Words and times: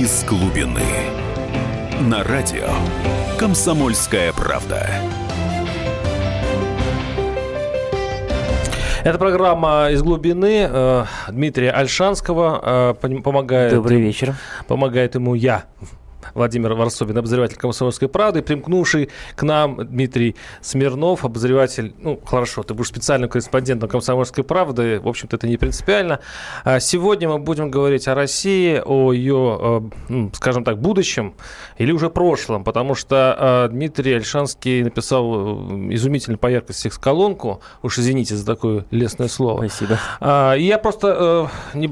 из 0.00 0.24
глубины. 0.24 0.80
На 2.08 2.24
радио 2.24 2.70
«Комсомольская 3.38 4.32
правда». 4.32 4.88
Это 9.04 9.18
программа 9.18 9.90
«Из 9.90 10.02
глубины». 10.02 10.66
Э, 10.70 11.04
Дмитрия 11.28 11.70
Альшанского 11.72 12.94
э, 13.02 13.20
помогает... 13.20 13.74
Добрый 13.74 14.00
вечер. 14.00 14.36
Помогает 14.66 15.16
ему 15.16 15.34
я, 15.34 15.64
Владимир 16.34 16.74
Варсобин, 16.74 17.18
обозреватель 17.18 17.56
«Комсомольской 17.56 18.08
правды», 18.08 18.42
примкнувший 18.42 19.10
к 19.36 19.42
нам 19.42 19.86
Дмитрий 19.86 20.36
Смирнов, 20.60 21.24
обозреватель, 21.24 21.94
ну, 21.98 22.20
хорошо, 22.24 22.62
ты 22.62 22.74
будешь 22.74 22.88
специальным 22.88 23.28
корреспондентом 23.28 23.88
«Комсомольской 23.88 24.44
правды», 24.44 25.00
в 25.00 25.08
общем-то, 25.08 25.36
это 25.36 25.46
не 25.46 25.56
принципиально. 25.56 26.20
А 26.64 26.80
сегодня 26.80 27.28
мы 27.28 27.38
будем 27.38 27.70
говорить 27.70 28.08
о 28.08 28.14
России, 28.14 28.82
о 28.84 29.12
ее, 29.12 29.90
э, 30.08 30.28
скажем 30.34 30.64
так, 30.64 30.80
будущем 30.80 31.34
или 31.78 31.92
уже 31.92 32.10
прошлом, 32.10 32.64
потому 32.64 32.94
что 32.94 33.66
э, 33.66 33.72
Дмитрий 33.72 34.14
Альшанский 34.14 34.82
написал 34.82 35.34
э, 35.34 35.94
изумительно 35.94 36.38
по 36.38 36.48
яркости 36.48 36.90
колонку, 37.00 37.60
уж 37.82 37.98
извините 37.98 38.36
за 38.36 38.44
такое 38.44 38.84
лестное 38.90 39.28
слово. 39.28 39.66
Спасибо. 39.66 39.98
А, 40.20 40.54
я 40.54 40.78
просто 40.78 41.50
не, 41.74 41.88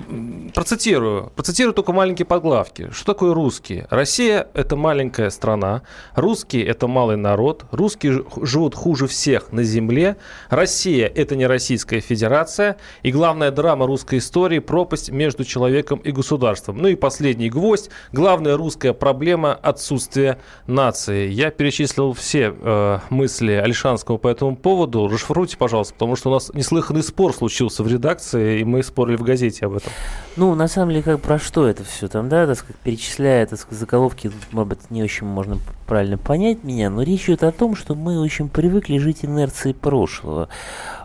процитирую, 0.52 1.33
процитирую 1.34 1.73
только 1.73 1.92
маленькие 1.92 2.27
подглавки. 2.27 2.91
Что 2.92 3.14
такое 3.14 3.34
русские? 3.34 3.86
Россия 3.91 4.27
Россия– 4.28 4.48
это 4.55 4.77
маленькая 4.77 5.30
страна, 5.30 5.82
русские– 6.14 6.66
это 6.66 6.86
малый 6.86 7.16
народ, 7.16 7.64
русские 7.70 8.24
живут 8.42 8.74
хуже 8.74 9.06
всех 9.06 9.52
на 9.52 9.62
земле, 9.62 10.19
Россия– 10.50 11.10
это 11.14 11.34
не 11.34 11.46
Российская 11.46 12.00
Федерация, 12.00 12.77
и 13.02 13.10
главная 13.10 13.50
драма 13.50 13.86
русской 13.86 14.19
истории– 14.19 14.59
пропасть 14.59 15.10
между 15.10 15.45
человеком 15.45 16.00
и 16.00 16.12
государством. 16.12 16.77
Ну 16.77 16.88
и 16.88 16.95
последний 16.95 17.48
гвоздь– 17.48 17.88
главная 18.12 18.59
русская 18.59 18.92
проблема– 18.92 19.55
отсутствие 19.62 20.38
нации. 20.66 21.28
Я 21.28 21.50
перечислил 21.50 22.12
все 22.12 22.55
э, 22.55 22.98
мысли 23.08 23.53
Альшанского 23.53 24.19
по 24.19 24.28
этому 24.28 24.56
поводу. 24.56 25.08
Расшифруйте, 25.08 25.56
пожалуйста, 25.56 25.94
потому 25.94 26.16
что 26.16 26.28
у 26.28 26.34
нас 26.34 26.53
неслыханный 26.53 27.03
спор 27.03 27.33
случился 27.33 27.83
в 27.83 27.88
редакции, 27.88 28.60
и 28.60 28.64
мы 28.64 28.83
спорили 28.83 29.16
в 29.16 29.22
газете 29.22 29.64
об 29.64 29.77
этом. 29.77 29.91
Ну, 30.36 30.55
на 30.55 30.69
самом 30.69 30.91
деле, 30.91 31.03
как 31.03 31.20
про 31.20 31.38
что 31.38 31.66
это 31.66 31.83
все 31.83 32.08
там, 32.08 32.28
да, 32.28 32.47
так 32.47 32.58
сказать, 32.58 32.77
перечисляя, 32.77 33.47
так 33.47 33.58
сказать, 33.58 33.78
заголовки 33.81 34.17
формулировки, 34.19 34.30
может 34.52 34.69
быть, 34.69 34.91
не 34.91 35.02
очень 35.02 35.27
можно 35.27 35.58
правильно 35.86 36.19
понять 36.19 36.64
меня, 36.64 36.91
но 36.91 37.02
речь 37.02 37.24
идет 37.24 37.42
о 37.44 37.52
том, 37.52 37.77
что 37.77 37.94
мы 37.94 38.20
очень 38.20 38.48
привыкли 38.48 38.98
жить 38.98 39.25
инерцией 39.25 39.75
прошлого. 39.75 40.48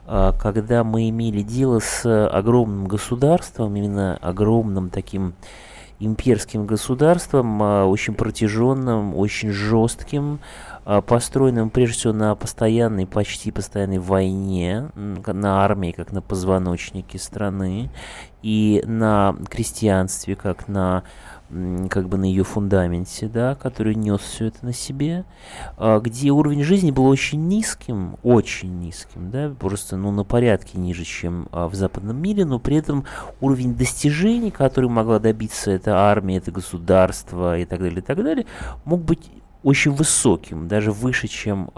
А, 0.05 0.33
когда 0.33 0.83
мы 0.83 1.09
имели 1.09 1.41
дело 1.41 1.79
с 1.79 2.27
огромным 2.27 2.87
государством, 2.87 3.75
именно 3.75 4.17
огромным 4.17 4.89
таким 4.89 5.33
имперским 5.99 6.65
государством, 6.65 7.61
а, 7.61 7.85
очень 7.85 8.13
протяженным, 8.13 9.15
очень 9.15 9.51
жестким, 9.51 10.39
а, 10.85 11.01
построенным 11.01 11.69
прежде 11.69 11.95
всего 11.95 12.13
на 12.13 12.35
постоянной, 12.35 13.05
почти 13.05 13.51
постоянной 13.51 13.99
войне, 13.99 14.89
на 14.95 15.63
армии, 15.63 15.91
как 15.91 16.11
на 16.11 16.21
позвоночнике 16.21 17.17
страны, 17.19 17.89
и 18.41 18.83
на 18.85 19.35
крестьянстве, 19.49 20.35
как 20.35 20.67
на 20.67 21.03
как 21.89 22.09
бы 22.09 22.17
на 22.17 22.25
ее 22.25 22.43
фундаменте, 22.43 23.27
да, 23.27 23.55
который 23.55 23.95
нес 23.95 24.21
все 24.21 24.45
это 24.47 24.65
на 24.65 24.73
себе, 24.73 25.25
а, 25.77 25.99
где 25.99 26.31
уровень 26.31 26.63
жизни 26.63 26.91
был 26.91 27.05
очень 27.05 27.47
низким, 27.47 28.17
очень 28.23 28.79
низким, 28.79 29.29
да, 29.29 29.53
просто, 29.59 29.97
ну, 29.97 30.11
на 30.11 30.23
порядке 30.23 30.77
ниже, 30.77 31.03
чем 31.03 31.47
а, 31.51 31.67
в 31.67 31.75
западном 31.75 32.21
мире, 32.21 32.45
но 32.45 32.59
при 32.59 32.77
этом 32.77 33.05
уровень 33.41 33.75
достижений, 33.75 34.51
который 34.51 34.89
могла 34.89 35.19
добиться 35.19 35.71
эта 35.71 35.97
армия, 35.97 36.37
это 36.37 36.51
государство 36.51 37.57
и 37.57 37.65
так 37.65 37.79
далее, 37.79 37.99
и 37.99 38.03
так 38.03 38.23
далее, 38.23 38.45
мог 38.85 39.01
быть 39.01 39.29
очень 39.63 39.91
высоким, 39.91 40.67
даже 40.67 40.91
выше, 40.91 41.27
чем 41.27 41.71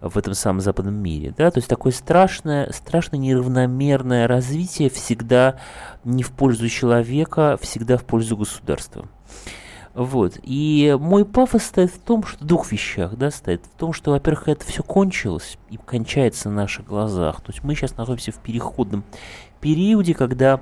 в 0.00 0.16
этом 0.16 0.34
самом 0.34 0.60
западном 0.60 0.94
мире. 0.94 1.34
Да? 1.36 1.50
То 1.50 1.58
есть 1.58 1.68
такое 1.68 1.92
страшное, 1.92 2.70
страшно 2.72 3.16
неравномерное 3.16 4.28
развитие 4.28 4.90
всегда 4.90 5.58
не 6.04 6.22
в 6.22 6.30
пользу 6.30 6.68
человека, 6.68 7.58
всегда 7.60 7.96
в 7.96 8.04
пользу 8.04 8.36
государства. 8.36 9.08
Вот. 9.94 10.38
И 10.44 10.96
мой 11.00 11.24
пафос 11.24 11.64
стоит 11.64 11.90
в 11.90 11.98
том, 11.98 12.22
что 12.22 12.44
в 12.44 12.46
двух 12.46 12.70
вещах, 12.70 13.16
да, 13.16 13.32
стоит 13.32 13.64
в 13.64 13.76
том, 13.76 13.92
что, 13.92 14.12
во-первых, 14.12 14.46
это 14.46 14.64
все 14.64 14.84
кончилось 14.84 15.58
и 15.70 15.76
кончается 15.76 16.48
на 16.48 16.54
наших 16.54 16.86
глазах. 16.86 17.40
То 17.40 17.50
есть 17.50 17.64
мы 17.64 17.74
сейчас 17.74 17.96
находимся 17.96 18.30
в 18.30 18.36
переходном 18.36 19.02
периоде, 19.60 20.14
когда 20.14 20.60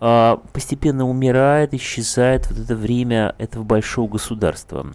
э, 0.00 0.36
постепенно 0.52 1.08
умирает, 1.08 1.72
исчезает 1.72 2.46
вот 2.50 2.58
это 2.58 2.76
время 2.76 3.34
этого 3.38 3.62
большого 3.62 4.08
государства. 4.08 4.92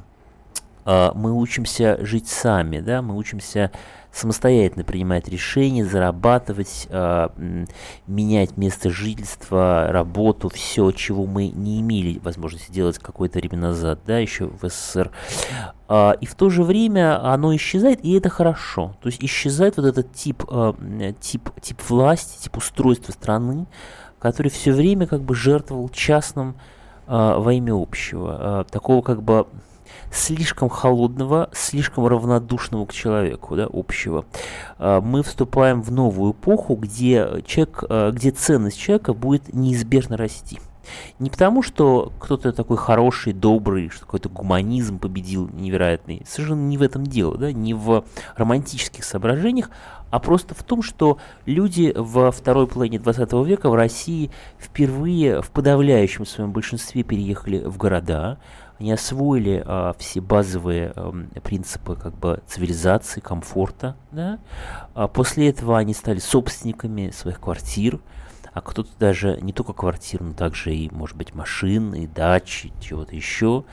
А, 0.85 1.11
мы 1.13 1.33
учимся 1.33 1.97
жить 2.03 2.27
сами, 2.27 2.79
да, 2.79 3.01
мы 3.01 3.15
учимся 3.15 3.71
самостоятельно 4.11 4.83
принимать 4.83 5.27
решения, 5.27 5.85
зарабатывать, 5.85 6.87
э, 6.89 7.29
менять 8.07 8.57
место 8.57 8.89
жительства, 8.89 9.87
работу, 9.91 10.49
все, 10.49 10.91
чего 10.91 11.27
мы 11.27 11.49
не 11.49 11.79
имели 11.79 12.17
возможности 12.19 12.71
делать 12.71 12.97
какое-то 12.97 13.37
время 13.37 13.57
назад, 13.57 13.99
да, 14.07 14.17
еще 14.17 14.47
в 14.47 14.67
СССР. 14.67 15.11
Э, 15.87 16.13
и 16.19 16.25
в 16.25 16.33
то 16.33 16.49
же 16.49 16.63
время 16.63 17.23
оно 17.23 17.55
исчезает, 17.55 18.03
и 18.03 18.13
это 18.13 18.29
хорошо. 18.29 18.95
То 19.01 19.09
есть 19.09 19.23
исчезает 19.23 19.77
вот 19.77 19.85
этот 19.85 20.11
тип, 20.13 20.43
тип, 21.19 21.49
тип 21.61 21.81
власти, 21.87 22.43
тип 22.43 22.57
устройства 22.57 23.11
страны, 23.11 23.67
который 24.17 24.49
все 24.49 24.71
время 24.71 25.05
как 25.05 25.21
бы 25.21 25.35
жертвовал 25.35 25.87
частным 25.89 26.55
во 27.05 27.53
имя 27.53 27.73
общего. 27.73 28.65
Такого 28.69 29.01
как 29.01 29.23
бы 29.23 29.47
слишком 30.11 30.69
холодного, 30.69 31.49
слишком 31.53 32.07
равнодушного 32.07 32.85
к 32.85 32.93
человеку, 32.93 33.55
да, 33.55 33.67
общего. 33.71 34.25
А, 34.77 35.01
мы 35.01 35.23
вступаем 35.23 35.81
в 35.81 35.91
новую 35.91 36.33
эпоху, 36.33 36.75
где, 36.75 37.43
человек, 37.45 37.83
а, 37.89 38.11
где 38.11 38.31
ценность 38.31 38.79
человека 38.79 39.13
будет 39.13 39.53
неизбежно 39.53 40.17
расти. 40.17 40.59
Не 41.19 41.29
потому, 41.29 41.61
что 41.61 42.11
кто-то 42.19 42.51
такой 42.51 42.77
хороший, 42.77 43.33
добрый, 43.33 43.89
что 43.89 44.01
какой-то 44.01 44.29
гуманизм 44.29 44.99
победил 44.99 45.49
невероятный. 45.53 46.23
Совершенно 46.27 46.67
не 46.67 46.77
в 46.77 46.81
этом 46.81 47.05
дело, 47.05 47.37
да, 47.37 47.51
не 47.51 47.73
в 47.73 48.03
романтических 48.35 49.03
соображениях, 49.03 49.69
а 50.09 50.19
просто 50.19 50.55
в 50.55 50.63
том, 50.63 50.81
что 50.81 51.19
люди 51.45 51.93
во 51.95 52.31
второй 52.31 52.67
половине 52.67 52.99
20 52.99 53.31
века 53.45 53.69
в 53.69 53.75
России 53.75 54.31
впервые 54.57 55.41
в 55.41 55.51
подавляющем 55.51 56.25
своем 56.25 56.51
большинстве 56.51 57.03
переехали 57.03 57.59
в 57.59 57.77
города, 57.77 58.39
они 58.79 58.91
освоили 58.93 59.61
а, 59.65 59.93
все 59.97 60.21
базовые 60.21 60.93
а, 60.95 61.13
принципы 61.43 61.95
как 61.95 62.13
бы 62.17 62.41
цивилизации, 62.47 63.19
комфорта. 63.19 63.95
Да? 64.11 64.39
А 64.93 65.07
после 65.07 65.49
этого 65.49 65.77
они 65.77 65.93
стали 65.93 66.19
собственниками 66.19 67.11
своих 67.11 67.39
квартир, 67.41 67.99
а 68.53 68.61
кто-то 68.61 68.89
даже 68.97 69.37
не 69.41 69.53
только 69.53 69.73
квартир, 69.73 70.21
но 70.21 70.33
также 70.33 70.73
и, 70.73 70.89
может 70.91 71.15
быть, 71.15 71.35
машин, 71.35 71.93
и 71.93 72.07
дачи, 72.07 72.73
чего-то 72.79 73.15
еще. 73.15 73.65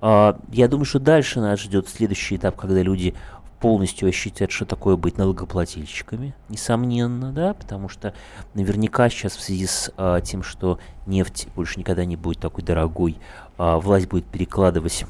А, 0.00 0.38
я 0.52 0.68
думаю, 0.68 0.84
что 0.84 0.98
дальше 0.98 1.40
нас 1.40 1.60
ждет 1.60 1.88
следующий 1.88 2.36
этап, 2.36 2.56
когда 2.56 2.82
люди 2.82 3.14
полностью 3.60 4.08
ощутят, 4.08 4.50
что 4.50 4.64
такое 4.64 4.96
быть 4.96 5.18
налогоплательщиками, 5.18 6.34
несомненно, 6.48 7.32
да, 7.32 7.54
потому 7.54 7.88
что 7.88 8.14
наверняка 8.54 9.08
сейчас 9.10 9.36
в 9.36 9.42
связи 9.42 9.66
с 9.66 9.92
а, 9.96 10.20
тем, 10.20 10.42
что 10.42 10.78
нефть 11.06 11.48
больше 11.54 11.78
никогда 11.78 12.04
не 12.04 12.16
будет 12.16 12.40
такой 12.40 12.64
дорогой, 12.64 13.18
а, 13.58 13.78
власть 13.78 14.08
будет 14.08 14.24
перекладывать 14.24 15.04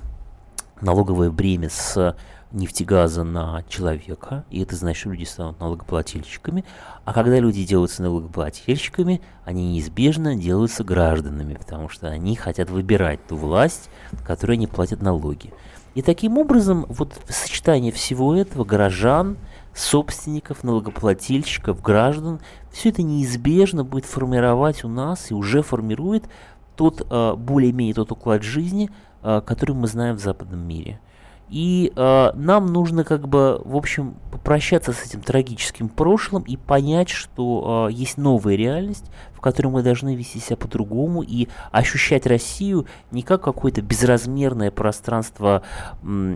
налоговое 0.80 1.30
бремя 1.30 1.70
с 1.70 2.16
нефтегаза 2.52 3.22
на 3.22 3.62
человека, 3.68 4.44
и 4.50 4.62
это 4.62 4.74
значит, 4.74 5.00
что 5.00 5.10
люди 5.10 5.24
станут 5.24 5.60
налогоплательщиками, 5.60 6.64
а 7.04 7.12
когда 7.12 7.38
люди 7.38 7.64
делаются 7.64 8.02
налогоплательщиками, 8.02 9.20
они 9.44 9.74
неизбежно 9.74 10.34
делаются 10.34 10.82
гражданами, 10.82 11.54
потому 11.54 11.88
что 11.88 12.08
они 12.08 12.34
хотят 12.34 12.70
выбирать 12.70 13.24
ту 13.26 13.36
власть, 13.36 13.88
которой 14.26 14.52
они 14.52 14.66
платят 14.66 15.00
налоги. 15.00 15.52
И 15.94 16.02
таким 16.02 16.38
образом, 16.38 16.86
вот 16.88 17.20
сочетание 17.28 17.92
всего 17.92 18.34
этого, 18.34 18.64
горожан, 18.64 19.38
собственников, 19.74 20.62
налогоплательщиков, 20.64 21.80
граждан, 21.80 22.40
все 22.70 22.90
это 22.90 23.02
неизбежно 23.02 23.84
будет 23.84 24.04
формировать 24.04 24.84
у 24.84 24.88
нас 24.88 25.30
и 25.30 25.34
уже 25.34 25.62
формирует 25.62 26.24
тот, 26.76 27.06
э, 27.08 27.34
более-менее 27.34 27.94
тот 27.94 28.12
уклад 28.12 28.42
жизни, 28.42 28.90
э, 29.22 29.42
который 29.44 29.72
мы 29.72 29.86
знаем 29.86 30.16
в 30.16 30.20
западном 30.20 30.60
мире. 30.60 31.00
И 31.48 31.92
э, 31.94 32.30
нам 32.34 32.66
нужно 32.66 33.02
как 33.02 33.26
бы, 33.26 33.60
в 33.64 33.76
общем, 33.76 34.14
попрощаться 34.30 34.92
с 34.92 35.04
этим 35.04 35.20
трагическим 35.20 35.88
прошлым 35.88 36.44
и 36.44 36.56
понять, 36.56 37.08
что 37.08 37.88
есть 37.90 38.18
новая 38.18 38.54
реальность, 38.54 39.10
в 39.40 39.42
котором 39.42 39.72
мы 39.72 39.82
должны 39.82 40.14
вести 40.14 40.38
себя 40.38 40.58
по-другому 40.58 41.22
и 41.22 41.48
ощущать 41.72 42.26
Россию 42.26 42.86
не 43.10 43.22
как 43.22 43.42
какое-то 43.42 43.80
безразмерное 43.80 44.70
пространство 44.70 45.62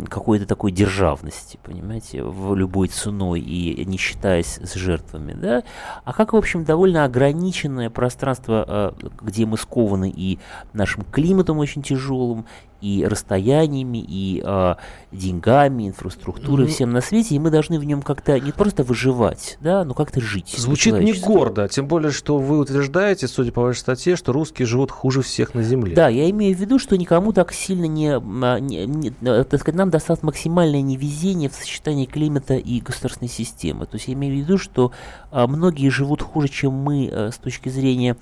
какой-то 0.09 0.47
такой 0.47 0.73
державности, 0.73 1.59
понимаете, 1.63 2.23
в 2.23 2.55
любой 2.55 2.89
ценой 2.89 3.41
и 3.41 3.85
не 3.85 3.99
считаясь 3.99 4.59
с 4.63 4.73
жертвами, 4.73 5.35
да, 5.35 5.65
а 6.05 6.15
как, 6.15 6.33
в 6.33 6.37
общем, 6.37 6.65
довольно 6.65 7.05
ограниченное 7.05 7.91
пространство, 7.91 8.65
а, 8.67 8.95
где 9.21 9.45
мы 9.45 9.59
скованы 9.59 10.11
и 10.11 10.39
нашим 10.73 11.05
климатом 11.05 11.59
очень 11.59 11.83
тяжелым, 11.83 12.47
и 12.85 13.07
расстояниями, 13.07 14.05
и 14.07 14.43
э, 14.45 14.75
деньгами, 15.11 15.89
инфраструктурой, 15.89 16.67
mm-hmm. 16.67 16.71
всем 16.71 16.93
на 16.93 17.01
свете, 17.01 17.35
и 17.35 17.39
мы 17.39 17.51
должны 17.51 17.79
в 17.79 17.85
нем 17.85 18.03
как-то 18.03 18.39
не 18.39 18.53
просто 18.53 18.83
выживать, 18.83 19.57
да, 19.63 19.85
но 19.85 19.95
как-то 19.95 20.21
жить. 20.21 20.55
Звучит 20.59 20.99
не 20.99 21.15
гордо, 21.15 21.67
тем 21.67 21.87
более, 21.87 22.11
что 22.11 22.37
вы 22.37 22.59
утверждаете, 22.59 22.94
судя 23.27 23.53
по 23.53 23.63
вашей 23.63 23.79
статье, 23.79 24.17
что 24.17 24.33
русские 24.33 24.67
живут 24.67 24.91
хуже 24.91 25.23
всех 25.23 25.55
на 25.55 25.63
Земле. 25.63 25.95
Да, 25.95 26.09
я 26.09 26.29
имею 26.31 26.57
в 26.57 26.61
виду, 26.61 26.79
что 26.79 26.97
никому 26.97 27.33
так 27.33 27.53
сильно 27.53 27.87
не, 27.87 28.17
а, 28.17 28.59
не, 28.59 28.87
не 28.87 29.11
так 29.11 29.61
сказать, 29.61 29.75
нам 29.75 29.91
достаточно 29.91 30.27
максимальное 30.27 30.83
невезение 30.83 31.49
в 31.49 31.55
сочетании 31.55 32.07
климата 32.07 32.55
и 32.55 32.81
государственной 32.81 33.29
системы. 33.31 33.87
То 33.87 33.97
есть 33.97 34.09
я 34.09 34.15
имею 34.15 34.35
в 34.35 34.39
виду, 34.39 34.59
что 34.59 34.93
а, 35.31 35.47
многие 35.47 35.89
живут 35.89 36.23
хуже, 36.23 36.49
чем 36.49 36.73
мы 36.73 37.09
а, 37.13 37.31
с 37.31 37.39
точки 37.39 37.69
зрения 37.69 38.17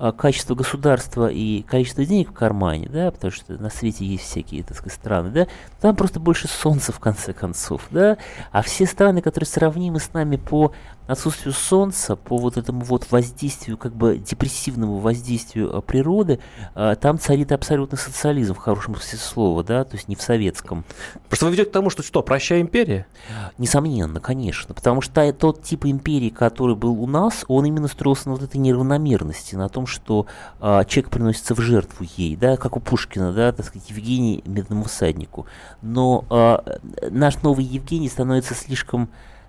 а, 0.00 0.12
качество 0.12 0.54
государства 0.54 1.28
и 1.28 1.62
количество 1.62 2.04
денег 2.04 2.30
в 2.30 2.32
кармане, 2.32 2.88
да, 2.88 3.10
потому 3.10 3.32
что 3.32 3.54
на 3.54 3.68
свете 3.68 4.04
есть 4.04 4.22
всякие, 4.22 4.62
так 4.62 4.76
сказать, 4.76 4.96
страны, 4.96 5.30
да, 5.30 5.48
там 5.80 5.96
просто 5.96 6.20
больше 6.20 6.46
солнца 6.46 6.92
в 6.92 7.00
конце 7.00 7.32
концов, 7.32 7.82
да, 7.90 8.16
а 8.52 8.62
все 8.62 8.86
страны, 8.86 9.22
которые 9.22 9.48
сравнимы 9.48 9.98
с 9.98 10.12
нами 10.12 10.36
по 10.36 10.72
отсутствию 11.08 11.54
солнца, 11.54 12.14
по 12.14 12.36
вот 12.36 12.56
этому 12.58 12.82
вот 12.82 13.10
воздействию, 13.10 13.78
как 13.78 13.94
бы 13.94 14.18
депрессивному 14.18 14.98
воздействию 14.98 15.70
э, 15.70 15.80
природы, 15.80 16.38
э, 16.74 16.96
там 17.00 17.18
царит 17.18 17.50
абсолютно 17.50 17.96
социализм 17.96 18.54
в 18.54 18.58
хорошем 18.58 18.94
смысле 18.94 19.18
слова, 19.18 19.64
да, 19.64 19.84
то 19.84 19.96
есть 19.96 20.06
не 20.06 20.16
в 20.16 20.22
советском. 20.22 20.84
Просто 21.28 21.46
вы 21.46 21.52
ведете 21.52 21.70
к 21.70 21.72
тому, 21.72 21.88
что 21.88 22.02
что, 22.02 22.22
прощай 22.22 22.60
империя? 22.60 23.06
Несомненно, 23.56 24.20
конечно, 24.20 24.74
потому 24.74 25.00
что 25.00 25.32
тот 25.32 25.62
тип 25.62 25.86
империи, 25.86 26.28
который 26.28 26.76
был 26.76 27.02
у 27.02 27.06
нас, 27.06 27.44
он 27.48 27.64
именно 27.64 27.88
строился 27.88 28.28
на 28.28 28.34
вот 28.34 28.42
этой 28.42 28.58
неравномерности, 28.58 29.54
на 29.54 29.70
том, 29.70 29.86
что 29.86 30.26
а, 30.60 30.84
человек 30.84 31.10
приносится 31.10 31.54
в 31.54 31.60
жертву 31.60 32.06
ей, 32.16 32.36
да, 32.36 32.58
как 32.58 32.76
у 32.76 32.80
Пушкина, 32.80 33.32
да, 33.32 33.52
так 33.52 33.64
сказать, 33.64 33.88
Евгений 33.88 34.42
медному 34.44 34.84
всаднику. 34.84 35.46
Но 35.80 36.24
а, 36.28 36.78
наш 37.10 37.42
новый 37.42 37.64
Евгений 37.64 38.08
становится 38.08 38.54
слишком 38.54 39.08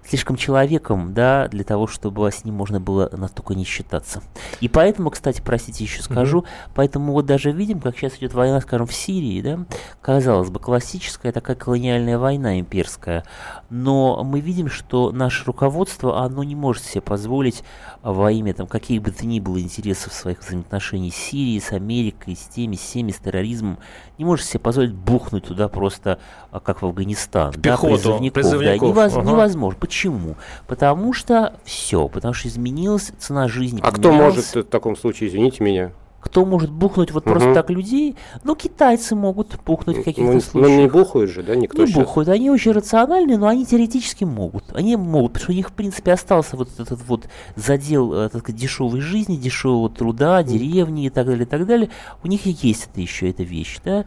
слишком 0.10 0.36
человеком, 0.38 1.14
да, 1.14 1.48
для 1.50 1.64
того, 1.64 1.86
чтобы 1.86 2.32
с 2.32 2.44
ним 2.44 2.56
можно 2.56 2.82
было 2.82 3.10
настолько 3.16 3.54
не 3.54 3.64
считаться. 3.64 4.24
И 4.60 4.68
поэтому, 4.68 5.12
кстати, 5.12 5.42
простите, 5.44 5.84
еще 5.84 6.02
скажу, 6.02 6.40
mm-hmm. 6.40 6.72
поэтому 6.74 7.14
вот 7.14 7.28
даже 7.28 7.52
видим, 7.52 7.80
как 7.80 7.96
сейчас 7.96 8.18
идет 8.18 8.34
война, 8.34 8.60
скажем, 8.62 8.88
в 8.88 8.94
Сирии, 8.94 9.42
да, 9.42 9.60
казалось 10.02 10.50
бы, 10.50 10.60
классическая 10.60 11.32
такая 11.32 11.56
колониальная 11.56 12.18
война 12.18 12.60
имперская, 12.60 13.24
но 13.70 14.24
мы 14.24 14.40
видим, 14.40 14.68
что 14.68 15.12
наше 15.12 15.46
руководство, 15.46 16.24
оно 16.24 16.44
не 16.44 16.56
может 16.56 16.84
себе 16.84 17.02
позволить 17.02 17.64
во 18.02 18.32
имя 18.32 18.54
там 18.54 18.66
каких 18.66 19.04
бы 19.04 19.12
то 19.12 19.26
ни 19.28 19.40
было 19.40 19.60
интересов 19.60 20.14
своих 20.14 20.40
взаимоотношений 20.40 21.12
с 21.12 21.16
Сирией, 21.16 21.62
с 21.62 21.72
Америкой, 21.72 22.36
с 22.36 22.48
теми, 22.48 22.76
с 22.76 22.80
всеми, 22.80 23.12
с 23.12 23.18
терроризмом, 23.18 23.78
не 24.20 24.26
может 24.26 24.46
себе 24.46 24.60
позволить 24.60 24.94
бухнуть 24.94 25.46
туда 25.46 25.70
просто, 25.70 26.20
а, 26.52 26.60
как 26.60 26.82
в 26.82 26.86
Афганистан. 26.86 27.54
В 27.54 27.62
пехоту, 27.62 27.88
да, 27.88 27.96
призывников. 27.96 28.34
призывников. 28.34 28.80
Да, 28.80 28.86
невоз, 28.88 29.14
ага. 29.14 29.30
невозможно. 29.32 29.80
Почему? 29.80 30.36
Потому 30.68 31.14
что 31.14 31.54
все, 31.64 32.08
потому 32.10 32.34
что 32.34 32.50
изменилась 32.50 33.14
цена 33.18 33.48
жизни. 33.48 33.80
А 33.82 33.92
кто 33.92 34.12
может 34.12 34.46
в 34.54 34.64
таком 34.66 34.98
случае, 34.98 35.30
извините 35.30 35.64
меня? 35.64 35.92
Кто 36.20 36.46
может 36.46 36.70
бухнуть 36.72 37.12
вот 37.12 37.24
угу. 37.26 37.32
просто 37.32 37.54
так 37.54 37.70
людей? 37.70 38.16
Ну, 38.44 38.56
китайцы 38.56 39.16
могут 39.16 39.58
бухнуть 39.66 39.98
в 39.98 40.04
каких-то 40.04 40.34
ну, 40.34 40.42
случаях. 40.42 40.72
Ну, 40.72 40.82
не 40.82 40.88
бухают 40.88 41.32
же, 41.32 41.44
да, 41.44 41.56
никто 41.56 41.82
Не 41.82 41.88
сейчас. 41.88 42.04
бухают, 42.04 42.30
они 42.30 42.50
очень 42.50 42.72
рациональные, 42.72 43.38
но 43.38 43.48
они 43.48 43.66
теоретически 43.66 44.26
могут. 44.26 44.64
Они 44.74 44.96
могут, 44.96 45.34
потому 45.34 45.44
что 45.44 45.52
у 45.54 45.56
них, 45.56 45.70
в 45.70 45.74
принципе, 45.74 46.14
остался 46.14 46.58
вот 46.58 46.70
этот 46.78 47.00
вот 47.08 47.28
задел 47.56 48.14
э, 48.14 48.30
так 48.30 48.42
сказать, 48.42 48.60
дешевой 48.60 49.02
жизни, 49.02 49.36
дешевого 49.36 49.90
труда, 49.90 50.44
деревни 50.44 51.06
и 51.06 51.10
так 51.10 51.26
далее, 51.26 51.44
и 51.44 51.50
так 51.50 51.66
далее. 51.66 51.90
У 52.24 52.28
них 52.28 52.46
и 52.46 52.56
есть 52.62 52.90
это 52.92 53.02
еще, 53.02 53.30
эта 53.30 53.44
вещь, 53.44 53.80
да 53.84 54.06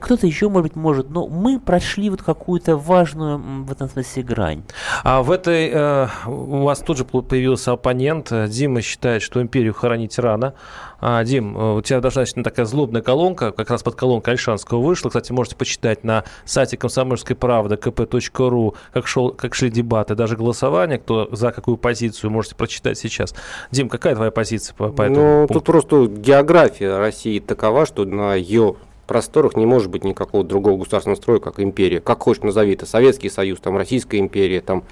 кто-то 0.00 0.26
еще, 0.26 0.48
может 0.48 0.70
быть, 0.70 0.76
может, 0.76 1.10
но 1.10 1.26
мы 1.26 1.58
прошли 1.58 2.10
вот 2.10 2.22
какую-то 2.22 2.76
важную 2.76 3.38
в 3.64 3.72
этом 3.72 3.88
смысле 3.88 4.22
грань. 4.22 4.62
А 5.02 5.22
в 5.22 5.30
этой, 5.30 5.70
э, 5.72 6.08
у 6.26 6.62
вас 6.62 6.80
тут 6.80 6.98
же 6.98 7.04
появился 7.04 7.72
оппонент, 7.72 8.32
Дима 8.48 8.82
считает, 8.82 9.22
что 9.22 9.42
империю 9.42 9.74
хоронить 9.74 10.18
рано. 10.18 10.54
А, 11.00 11.22
Дим, 11.24 11.56
э, 11.56 11.74
у 11.76 11.82
тебя 11.82 12.00
достаточно 12.00 12.42
такая 12.42 12.66
злобная 12.66 13.02
колонка, 13.02 13.52
как 13.52 13.68
раз 13.70 13.82
под 13.82 13.94
колонкой 13.94 14.34
Альшанского 14.34 14.80
вышла. 14.80 15.10
Кстати, 15.10 15.32
можете 15.32 15.56
почитать 15.56 16.02
на 16.04 16.24
сайте 16.44 16.76
комсомольской 16.76 17.36
правды 17.36 17.74
kp.ru, 17.74 18.74
как, 18.92 19.06
шел, 19.06 19.30
как 19.30 19.54
шли 19.54 19.70
дебаты, 19.70 20.14
даже 20.14 20.36
голосование, 20.36 20.98
кто 20.98 21.28
за 21.32 21.50
какую 21.50 21.76
позицию, 21.76 22.30
можете 22.30 22.54
прочитать 22.54 22.96
сейчас. 22.96 23.34
Дим, 23.70 23.88
какая 23.88 24.14
твоя 24.14 24.30
позиция 24.30 24.74
по, 24.74 24.88
по 24.88 25.02
этому 25.02 25.16
Ну, 25.16 25.38
пункту? 25.40 25.54
тут 25.54 25.64
просто 25.64 26.06
география 26.06 26.96
России 26.96 27.38
такова, 27.38 27.84
что 27.86 28.04
на 28.04 28.34
ее 28.34 28.76
просторах 29.04 29.56
не 29.56 29.66
может 29.66 29.90
быть 29.90 30.04
никакого 30.04 30.44
другого 30.44 30.78
государственного 30.78 31.16
строя, 31.16 31.38
как 31.38 31.60
империя. 31.60 32.00
Как 32.00 32.22
хочешь 32.22 32.42
назови 32.42 32.74
это, 32.74 32.86
Советский 32.86 33.30
Союз, 33.30 33.60
там 33.60 33.76
Российская 33.76 34.18
империя, 34.18 34.60
там 34.60 34.84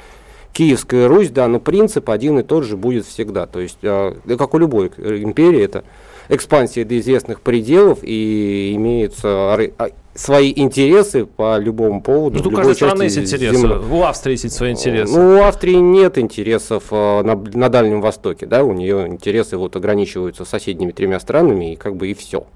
Киевская 0.53 1.09
Русь, 1.09 1.31
да, 1.31 1.49
но 1.49 1.61
принцип 1.61 2.11
один 2.11 2.38
и 2.38 2.43
тот 2.43 2.64
же 2.64 2.76
будет 2.76 3.06
всегда. 3.06 3.47
То 3.47 3.61
есть, 3.61 3.79
э, 3.82 4.14
как 4.37 4.55
у 4.55 4.59
любой 4.59 4.88
империи, 4.88 5.62
это 5.62 5.85
экспансия 6.29 6.85
до 6.85 6.99
известных 6.99 7.41
пределов 7.41 7.99
и 8.03 8.73
имеются 8.75 9.29
а, 9.29 9.91
свои 10.15 10.53
интересы 10.55 11.25
по 11.25 11.58
любому 11.58 12.03
поводу. 12.03 12.43
Ну, 12.43 12.50
у 12.50 12.53
каждой 12.53 12.75
страны 12.75 13.05
есть 13.05 13.19
интересы. 13.19 13.56
Земли. 13.56 13.75
У 13.91 14.03
Австрии 14.03 14.32
есть 14.32 14.53
свои 14.53 14.73
интересы. 14.73 15.19
Ну, 15.19 15.38
у 15.38 15.43
Австрии 15.43 15.76
нет 15.76 16.19
интересов 16.19 16.85
э, 16.91 17.23
на, 17.23 17.35
на 17.35 17.69
Дальнем 17.69 18.00
Востоке, 18.00 18.47
да, 18.47 18.62
у 18.62 18.73
нее 18.73 19.06
интересы 19.08 19.56
вот 19.56 19.76
ограничиваются 19.76 20.44
соседними 20.44 20.93
тремя 20.93 21.19
странами 21.19 21.73
и 21.73 21.76
как 21.76 21.97
бы 21.97 22.08
и 22.08 22.15
все. 22.15 22.47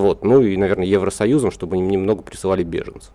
Вот. 0.00 0.24
Ну 0.24 0.42
и, 0.42 0.56
наверное, 0.56 0.86
Евросоюзом, 0.86 1.50
чтобы 1.50 1.76
им 1.76 1.88
немного 1.88 2.22
присылали 2.22 2.62
беженцев. 2.62 3.12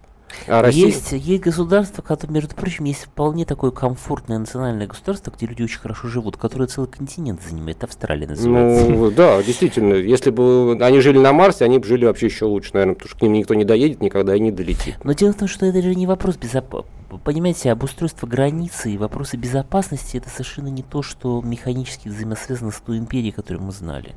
А 0.47 0.61
Россия... 0.61 0.87
есть, 0.87 1.11
есть 1.11 1.43
государство, 1.43 2.01
которое, 2.01 2.33
между 2.33 2.55
прочим, 2.55 2.85
есть 2.85 3.03
вполне 3.03 3.45
такое 3.45 3.71
комфортное 3.71 4.39
национальное 4.39 4.87
государство, 4.87 5.31
где 5.31 5.45
люди 5.45 5.63
очень 5.63 5.79
хорошо 5.79 6.07
живут, 6.07 6.37
которое 6.37 6.67
целый 6.67 6.87
континент 6.87 7.41
занимает, 7.41 7.83
Австралия 7.83 8.27
называется. 8.27 8.89
Ну, 8.89 9.11
да, 9.11 9.43
действительно. 9.43 9.93
Если 9.93 10.29
бы 10.29 10.77
они 10.81 11.01
жили 11.01 11.17
на 11.17 11.33
Марсе, 11.33 11.65
они 11.65 11.79
бы 11.79 11.85
жили 11.85 12.05
вообще 12.05 12.27
еще 12.27 12.45
лучше, 12.45 12.71
наверное, 12.73 12.95
потому 12.95 13.09
что 13.09 13.19
к 13.19 13.21
ним 13.21 13.33
никто 13.33 13.53
не 13.53 13.65
доедет 13.65 14.01
никогда 14.01 14.35
и 14.35 14.39
не 14.39 14.51
долетит. 14.51 14.95
Но 15.03 15.13
дело 15.13 15.33
в 15.33 15.37
том, 15.37 15.47
что 15.47 15.65
это 15.65 15.81
же 15.81 15.93
не 15.95 16.07
вопрос 16.07 16.37
безопасности 16.37 17.01
понимаете, 17.17 17.71
обустройство 17.71 18.27
границы 18.27 18.91
и 18.91 18.97
вопросы 18.97 19.37
безопасности 19.37 20.17
это 20.17 20.29
совершенно 20.29 20.69
не 20.69 20.83
то, 20.83 21.01
что 21.01 21.41
механически 21.41 22.07
взаимосвязано 22.07 22.71
с 22.71 22.79
той 22.79 22.97
империей, 22.97 23.31
которую 23.31 23.65
мы 23.65 23.71
знали. 23.71 24.15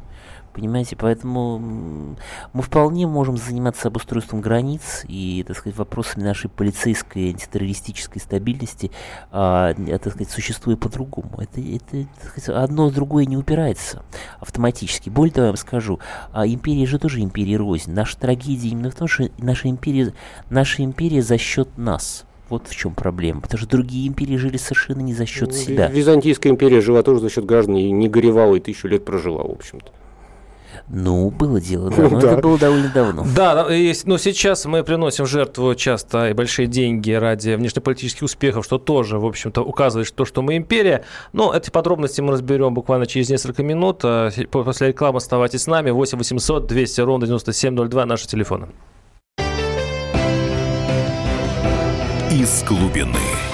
Понимаете, 0.55 0.95
поэтому 0.95 1.59
мы 2.53 2.63
вполне 2.63 3.09
можем 3.09 3.37
заниматься 3.37 3.89
обустройством 3.89 4.41
границ 4.41 5.05
и, 5.09 5.45
так 5.45 5.57
сказать, 5.57 5.77
вопросами 5.77 6.23
нашей 6.23 6.49
полицейской 6.49 7.31
антитеррористической 7.31 8.23
стабильности, 8.23 8.93
а, 9.33 9.75
так 9.75 10.13
сказать, 10.13 10.31
существуя 10.31 10.77
по-другому. 10.77 11.31
Это, 11.39 11.61
это 11.61 12.07
сказать, 12.25 12.49
одно 12.51 12.89
с 12.89 12.93
другое 12.93 13.27
не 13.27 13.37
упирается 13.37 14.05
автоматически. 14.39 15.11
Более 15.11 15.33
того, 15.33 15.47
я 15.47 15.51
вам 15.51 15.57
скажу, 15.57 15.99
а 16.33 16.47
империя 16.47 16.87
же 16.87 17.01
тоже 17.01 17.21
империя 17.21 17.57
рознь. 17.57 17.93
Наша 17.93 18.17
трагедия 18.17 18.69
именно 18.69 18.93
в 18.93 18.95
том, 18.95 19.09
что 19.09 19.29
наша 19.39 19.69
империя, 19.69 20.15
наша 20.51 20.85
империя 20.85 21.21
за 21.21 21.37
счет 21.37 21.77
нас. 21.77 22.27
Вот 22.49 22.69
в 22.69 22.77
чем 22.77 22.95
проблема. 22.95 23.41
Потому 23.41 23.59
что 23.59 23.69
другие 23.69 24.07
империи 24.07 24.37
жили 24.37 24.59
совершенно 24.59 25.01
не 25.01 25.15
за 25.15 25.27
счет 25.27 25.49
ну, 25.49 25.57
себя. 25.57 25.89
Византийская 25.89 26.53
империя 26.53 26.81
жила 26.81 27.03
тоже 27.03 27.23
за 27.23 27.31
счет 27.31 27.45
граждан 27.45 27.77
и 27.77 27.91
не 27.91 28.09
горевала 28.09 28.55
и 28.55 28.61
тысячу 28.61 28.87
лет 28.87 29.05
прожила, 29.05 29.43
в 29.43 29.51
общем-то. 29.51 29.91
Ну, 30.89 31.31
было 31.31 31.61
дело, 31.61 31.91
да, 31.91 32.09
но 32.09 32.21
да. 32.21 32.33
это 32.33 32.43
было 32.43 32.59
довольно 32.59 32.89
давно. 32.89 33.27
Да, 33.35 33.67
но 34.05 34.19
сейчас 34.19 34.65
мы 34.67 34.83
приносим 34.85 35.27
жертву 35.27 35.75
часто 35.75 36.31
и 36.31 36.33
большие 36.33 36.67
деньги 36.67 37.13
ради 37.13 37.55
внешнеполитических 37.55 38.23
успехов, 38.23 38.65
что 38.65 38.79
тоже, 38.79 39.19
в 39.19 39.27
общем-то, 39.27 39.63
указывает 39.63 40.13
то, 40.15 40.25
что 40.25 40.43
мы 40.43 40.57
империя. 40.57 41.05
Но 41.33 41.55
эти 41.55 41.71
подробности 41.71 42.21
мы 42.21 42.33
разберем 42.33 42.75
буквально 42.75 43.07
через 43.07 43.29
несколько 43.31 43.63
минут. 43.63 44.01
А, 44.05 44.31
после 44.51 44.89
рекламы 44.89 45.19
оставайтесь 45.19 45.63
с 45.63 45.67
нами. 45.67 45.91
8 45.91 46.19
800 46.19 46.67
200 46.67 47.01
ровно 47.01 47.27
9702 47.27 48.07
наши 48.07 48.27
телефоны. 48.27 48.69
Из 52.31 52.65
глубины. 52.65 53.54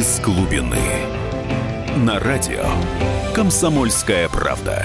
Из 0.00 0.18
глубины. 0.20 0.78
На 2.06 2.18
радио 2.18 2.64
«Комсомольская 3.34 4.30
правда». 4.30 4.82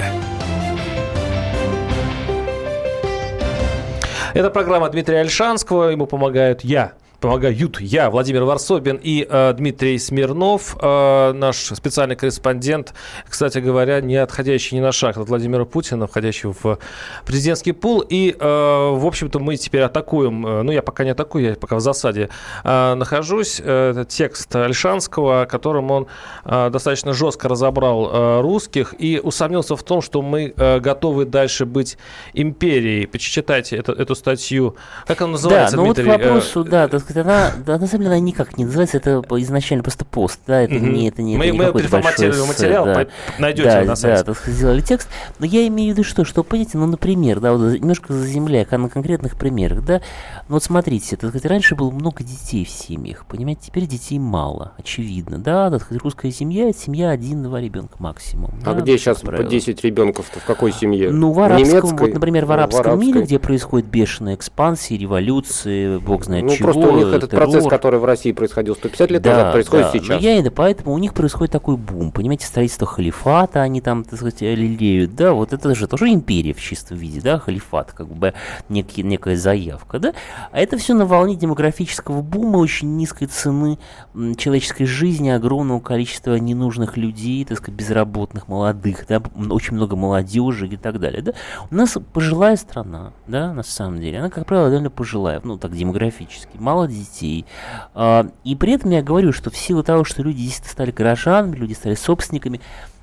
Это 4.34 4.50
программа 4.50 4.90
Дмитрия 4.90 5.22
Альшанского. 5.22 5.92
Ему 5.92 6.06
помогают 6.06 6.66
я, 6.66 6.92
помогают 7.26 7.82
я, 7.82 8.10
Владимир 8.12 8.44
Варсобин 8.44 9.00
и 9.02 9.26
э, 9.28 9.54
Дмитрий 9.54 9.98
Смирнов, 9.98 10.78
э, 10.80 11.32
наш 11.34 11.58
специальный 11.58 12.16
корреспондент, 12.16 12.94
кстати 13.28 13.58
говоря, 13.58 14.00
не 14.00 14.18
отходящий 14.18 14.78
ни 14.78 14.82
на 14.82 14.92
шаг 14.92 15.18
от 15.18 15.28
Владимира 15.28 15.66
Путина, 15.66 16.06
входящего 16.06 16.54
в 16.54 16.78
президентский 17.26 17.72
пул. 17.72 18.02
И, 18.08 18.36
э, 18.38 18.38
в 18.40 19.06
общем-то, 19.06 19.40
мы 19.40 19.58
теперь 19.58 19.82
атакуем, 19.82 20.46
э, 20.46 20.62
ну, 20.62 20.72
я 20.72 20.84
пока 20.84 21.04
не 21.04 21.10
атакую, 21.12 21.46
я 21.46 21.56
пока 21.56 21.78
в 21.78 21.80
засаде 21.80 22.30
э, 22.64 22.94
нахожусь. 22.94 23.60
Э, 23.64 23.92
это 23.92 24.06
текст 24.06 24.56
Альшанского, 24.56 25.46
которым 25.46 25.90
он 25.90 26.08
э, 26.44 26.70
достаточно 26.70 27.14
жестко 27.14 27.50
разобрал 27.50 28.10
э, 28.12 28.42
русских 28.42 28.94
и 29.00 29.20
усомнился 29.20 29.76
в 29.76 29.82
том, 29.84 30.02
что 30.02 30.22
мы 30.22 30.54
э, 30.56 30.80
готовы 30.80 31.26
дальше 31.26 31.66
быть 31.66 31.98
империей. 32.34 33.08
Почитайте 33.08 33.78
эту, 33.78 33.94
эту 33.94 34.14
статью. 34.14 34.76
Как 35.08 35.22
она 35.22 35.32
называется, 35.32 35.76
да, 35.76 35.82
ну 35.82 35.88
Дмитрий? 35.88 36.06
вот 36.06 36.18
к 36.18 36.24
вопросу, 36.24 36.64
да, 36.64 36.88
так 36.88 37.02
сказать, 37.02 37.15
она, 37.22 37.52
да, 37.66 37.78
на 37.78 37.88
самом 37.88 38.04
деле 38.04 38.16
она 38.16 38.20
никак 38.20 38.58
не 38.58 38.66
называется, 38.66 38.98
это 38.98 39.22
изначально 39.40 39.84
просто 39.84 40.06
пост, 40.06 40.40
да, 40.48 40.62
это 40.62 40.76
Мгм. 40.76 40.94
не, 40.94 41.08
это 41.10 41.22
не, 41.22 41.38
Мы, 41.38 41.46
это 41.46 41.54
не 41.54 41.60
мы 41.60 41.74
переформатировали 41.74 42.38
большой 42.40 42.48
материал, 42.48 42.86
да. 42.86 43.08
найдете 43.40 43.70
да, 43.70 43.84
на 43.84 43.96
сайте. 43.96 44.18
Да, 44.18 44.24
так 44.24 44.38
сказать, 44.38 44.56
сделали 44.58 44.82
текст. 44.82 45.10
Но 45.40 45.46
я 45.46 45.68
имею 45.68 45.94
в 45.94 45.98
виду 45.98 46.08
что, 46.08 46.26
что, 46.26 46.44
понимаете, 46.44 46.78
ну, 46.78 46.86
например, 46.88 47.40
да, 47.40 47.54
вот 47.54 47.74
немножко 47.74 48.14
заземляя 48.14 48.66
на 48.72 48.90
конкретных 48.90 49.38
примерах, 49.38 49.84
да, 49.86 50.02
ну 50.48 50.56
вот 50.56 50.64
смотрите, 50.64 51.16
так 51.16 51.30
сказать, 51.30 51.46
раньше 51.46 51.76
было 51.76 51.92
много 51.92 52.24
детей 52.24 52.66
в 52.66 52.70
семьях, 52.70 53.26
понимаете, 53.26 53.62
теперь 53.68 53.86
детей 53.86 54.20
мало, 54.20 54.74
очевидно, 54.78 55.38
да, 55.38 55.70
так 55.70 55.82
сказать, 55.82 56.04
русская 56.04 56.32
семья, 56.32 56.70
это 56.70 56.80
семья 56.80 57.10
один-два 57.12 57.62
ребенка 57.62 57.96
максимум. 58.00 58.52
А 58.66 58.74
да, 58.74 58.82
где 58.82 58.98
сейчас 58.98 59.20
по 59.20 59.28
правило. 59.28 59.50
10 59.50 59.84
ребенков-то? 59.84 60.40
В 60.40 60.44
какой 60.46 60.72
семье? 60.72 61.12
Ну, 61.12 61.32
в 61.32 61.40
арабском, 61.40 61.70
немецкой? 61.70 62.00
вот, 62.00 62.14
например, 62.14 62.46
в 62.46 62.50
Ну, 62.50 62.54
арабском 62.54 63.00
мире, 63.00 63.22
где 63.22 63.40
происходит 63.40 63.88
бешеная 63.88 64.36
экспансия, 64.36 64.98
революции, 64.98 65.98
бог 65.98 66.26
знает 66.26 66.46
Ну, 66.46 66.50
чего, 66.56 66.72
них 67.08 67.18
этот 67.18 67.32
террор. 67.32 67.50
процесс, 67.50 67.68
который 67.68 68.00
в 68.00 68.06
России 68.06 68.32
происходил 68.32 68.76
150 68.76 69.12
лет 69.12 69.26
назад, 69.26 69.54
происходит 69.54 69.86
да. 69.88 69.92
Ну, 69.94 70.00
сейчас. 70.00 70.22
я 70.22 70.40
и 70.40 70.42
да, 70.42 70.52
поэтому 70.52 70.94
у 70.94 70.98
них 70.98 71.14
происходит 71.14 71.52
такой 71.52 71.78
бум. 71.78 72.12
Понимаете, 72.12 72.46
строительство 72.46 72.88
халифата, 72.88 73.62
они 73.62 73.82
там, 73.82 74.04
так 74.04 74.16
сказать, 74.16 74.42
лелеют, 74.42 75.16
да, 75.16 75.34
вот 75.34 75.54
это 75.54 75.74
же 75.76 75.88
тоже 75.88 76.10
империя 76.10 76.54
в 76.54 76.62
чистом 76.62 76.98
виде, 76.98 77.22
да, 77.22 77.40
халифат, 77.40 77.92
как 77.92 78.08
бы 78.08 78.34
некий, 78.70 79.04
некая 79.04 79.36
заявка, 79.36 80.00
да. 80.00 80.14
А 80.52 80.60
это 80.60 80.78
все 80.78 80.94
на 80.94 81.06
волне 81.06 81.36
демографического 81.36 82.22
бума, 82.22 82.58
очень 82.58 82.96
низкой 82.96 83.26
цены 83.26 83.78
человеческой 84.38 84.86
жизни, 84.86 85.30
огромного 85.30 85.80
количества 85.80 86.36
ненужных 86.36 86.98
людей, 86.98 87.46
так 87.46 87.58
сказать, 87.58 87.76
безработных, 87.76 88.48
молодых, 88.48 89.06
да, 89.08 89.22
очень 89.50 89.76
много 89.76 89.96
молодежи 89.96 90.68
и 90.68 90.78
так 90.78 91.00
далее, 91.00 91.22
да. 91.22 91.34
У 91.72 91.76
нас 91.76 91.98
пожилая 92.14 92.56
страна, 92.56 93.14
да, 93.28 93.54
на 93.54 93.64
самом 93.64 94.00
деле, 94.00 94.20
она, 94.20 94.30
как 94.30 94.46
правило, 94.46 94.70
довольно 94.70 94.90
пожилая, 94.90 95.42
ну, 95.44 95.58
так, 95.58 95.76
демографически, 95.76 96.58
мало 96.58 96.85
детей, 96.92 97.46
а, 97.94 98.28
и 98.44 98.56
при 98.56 98.74
этом 98.74 98.92
я 98.92 99.02
говорю, 99.02 99.32
что 99.32 99.50
в 99.50 99.58
силу 99.58 99.84
того, 99.84 100.04
что 100.04 100.22
люди 100.24 100.40
действительно 100.44 100.72
стали 100.72 100.92
горожанами, 100.92 101.56
люди 101.56 101.74
стали 101.74 101.96
собственниками, 101.96 102.62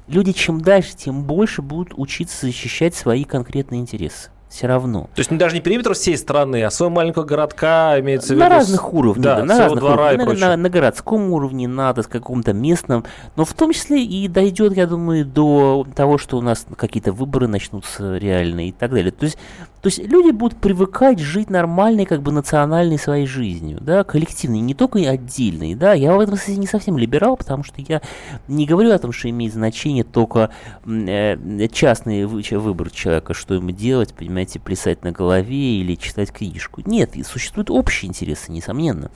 люди 0.09 0.33
чем 0.33 0.61
дальше, 0.61 0.97
тем 0.97 1.23
больше 1.25 1.63
будут 1.63 1.93
учиться 1.97 2.47
защищать 2.47 2.95
свои 2.95 3.25
конкретные 3.25 3.81
интересы. 3.81 4.31
Все 4.49 4.67
равно. 4.67 5.05
То 5.15 5.21
есть 5.21 5.31
не 5.31 5.39
даже 5.39 5.55
не 5.55 5.63
периметр 5.63 5.95
всей 5.95 6.15
страны, 6.19 6.63
а 6.63 6.71
своего 6.71 6.95
маленького 6.95 7.25
городка 7.25 7.99
имеется 8.01 8.29
в 8.29 8.31
виду. 8.33 8.41
На 8.41 8.51
разных 8.51 8.93
уровнях, 8.93 9.25
да, 9.25 9.37
да, 9.37 9.45
на 9.47 9.59
разных 9.61 9.81
двора 9.81 10.09
уровнях. 10.13 10.37
и 10.37 10.41
На- 10.43 10.49
на, 10.51 10.57
на 10.65 10.69
городском 10.69 11.31
уровне 11.31 11.67
надо, 11.69 12.03
с 12.03 12.07
каком-то 12.07 12.53
местном, 12.53 13.07
но 13.35 13.47
в 13.47 13.55
том 13.55 13.73
числе 13.73 14.05
и 14.05 14.29
дойдет, 14.29 14.77
я 14.77 14.87
думаю, 14.87 15.25
до 15.25 15.87
того, 15.97 16.19
что 16.19 16.37
у 16.37 16.43
нас 16.43 16.67
какие-то 16.77 17.13
выборы 17.13 17.49
начнутся 17.49 18.19
реальные 18.19 18.69
и 18.69 18.73
так 18.73 18.91
далее. 18.91 19.11
То 19.11 19.25
есть, 19.25 19.39
то 19.83 19.89
есть 19.89 19.99
люди 19.99 20.31
будут 20.31 20.59
привыкать 20.59 21.19
жить 21.19 21.51
нормальной, 21.51 22.07
как 22.07 22.23
бы 22.23 22.31
национальной 22.31 23.01
своей 23.01 23.27
жизнью, 23.27 23.79
да, 23.81 24.05
коллективной, 24.05 24.61
не 24.61 24.75
только 24.75 25.01
и 25.01 25.07
отдельной, 25.07 25.75
да. 25.75 25.93
Я 25.93 26.15
в 26.15 26.21
этом 26.21 26.37
смысле 26.37 26.57
не 26.59 26.69
совсем 26.69 26.97
либерал, 26.97 27.37
потому 27.37 27.65
что 27.65 27.81
я 27.81 28.01
не 28.47 28.65
говорю 28.65 28.93
о 28.93 28.99
том, 28.99 29.11
что 29.11 29.29
имеет 29.29 29.53
значение 29.53 30.05
только 30.05 30.51
э, 30.87 31.67
частный 31.73 32.27
выбор 32.27 32.91
человека, 32.91 33.35
что 33.35 33.55
ему 33.55 33.73
делать, 33.73 34.15
понимаете, 34.15 34.61
плясать 34.61 35.03
на 35.03 35.11
голове 35.11 35.81
или 35.81 35.97
читать 35.97 36.31
книжку. 36.31 36.81
Нет, 36.87 37.17
существуют 37.27 37.69
общие 37.69 38.09
интересы, 38.09 38.53
несомненно. 38.53 39.11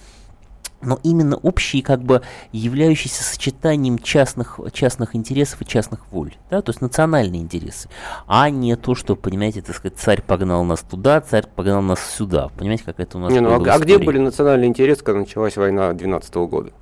Но 0.83 1.01
именно 1.03 1.37
общие, 1.37 1.83
как 1.83 2.03
бы 2.03 2.23
являющиеся 2.53 3.25
сочетанием 3.25 3.99
частных, 3.99 4.61
частных 4.73 5.17
интересов 5.17 5.63
и 5.63 5.65
частных 5.65 6.01
воль, 6.13 6.37
да, 6.51 6.61
то 6.61 6.71
есть 6.71 6.81
национальные 6.81 7.41
интересы, 7.41 7.89
а 8.27 8.51
не 8.51 8.77
то, 8.77 8.95
что, 8.95 9.17
понимаете, 9.17 9.63
так 9.63 9.75
сказать, 9.75 9.99
царь 9.99 10.23
погнал 10.23 10.65
нас 10.65 10.81
туда, 10.81 11.21
царь 11.21 11.47
погнал 11.47 11.83
нас 11.83 12.01
сюда, 12.01 12.51
понимаете, 12.57 12.85
как 12.85 13.01
это 13.01 13.17
у 13.17 13.21
нас 13.21 13.33
Не, 13.33 13.41
ну, 13.41 13.51
а, 13.51 13.75
а 13.75 13.79
где 13.79 13.99
были 13.99 14.19
национальные 14.19 14.69
интересы, 14.69 15.03
когда 15.03 15.21
началась 15.21 15.57
война 15.57 15.93
12 15.93 16.35
года? 16.35 16.73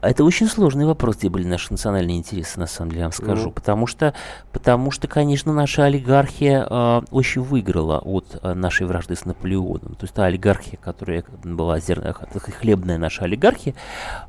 Это 0.00 0.22
очень 0.24 0.46
сложный 0.46 0.86
вопрос, 0.86 1.16
где 1.16 1.28
были 1.28 1.44
наши 1.44 1.72
национальные 1.72 2.18
интересы, 2.18 2.60
на 2.60 2.66
самом 2.66 2.90
деле, 2.90 3.00
я 3.00 3.06
вам 3.06 3.12
скажу. 3.12 3.46
Ну. 3.46 3.50
Потому 3.50 3.86
что, 3.86 4.14
потому 4.52 4.90
что, 4.90 5.08
конечно, 5.08 5.52
наша 5.52 5.84
олигархия 5.84 6.66
э, 6.68 7.00
очень 7.10 7.42
выиграла 7.42 7.98
от 7.98 8.38
э, 8.42 8.54
нашей 8.54 8.86
вражды 8.86 9.16
с 9.16 9.24
Наполеоном. 9.24 9.94
То 9.96 10.02
есть 10.04 10.14
та 10.14 10.24
олигархия, 10.26 10.78
которая 10.82 11.24
была 11.42 11.80
зерно, 11.80 12.14
хлебная 12.60 12.96
наша 12.98 13.24
олигархия, 13.24 13.74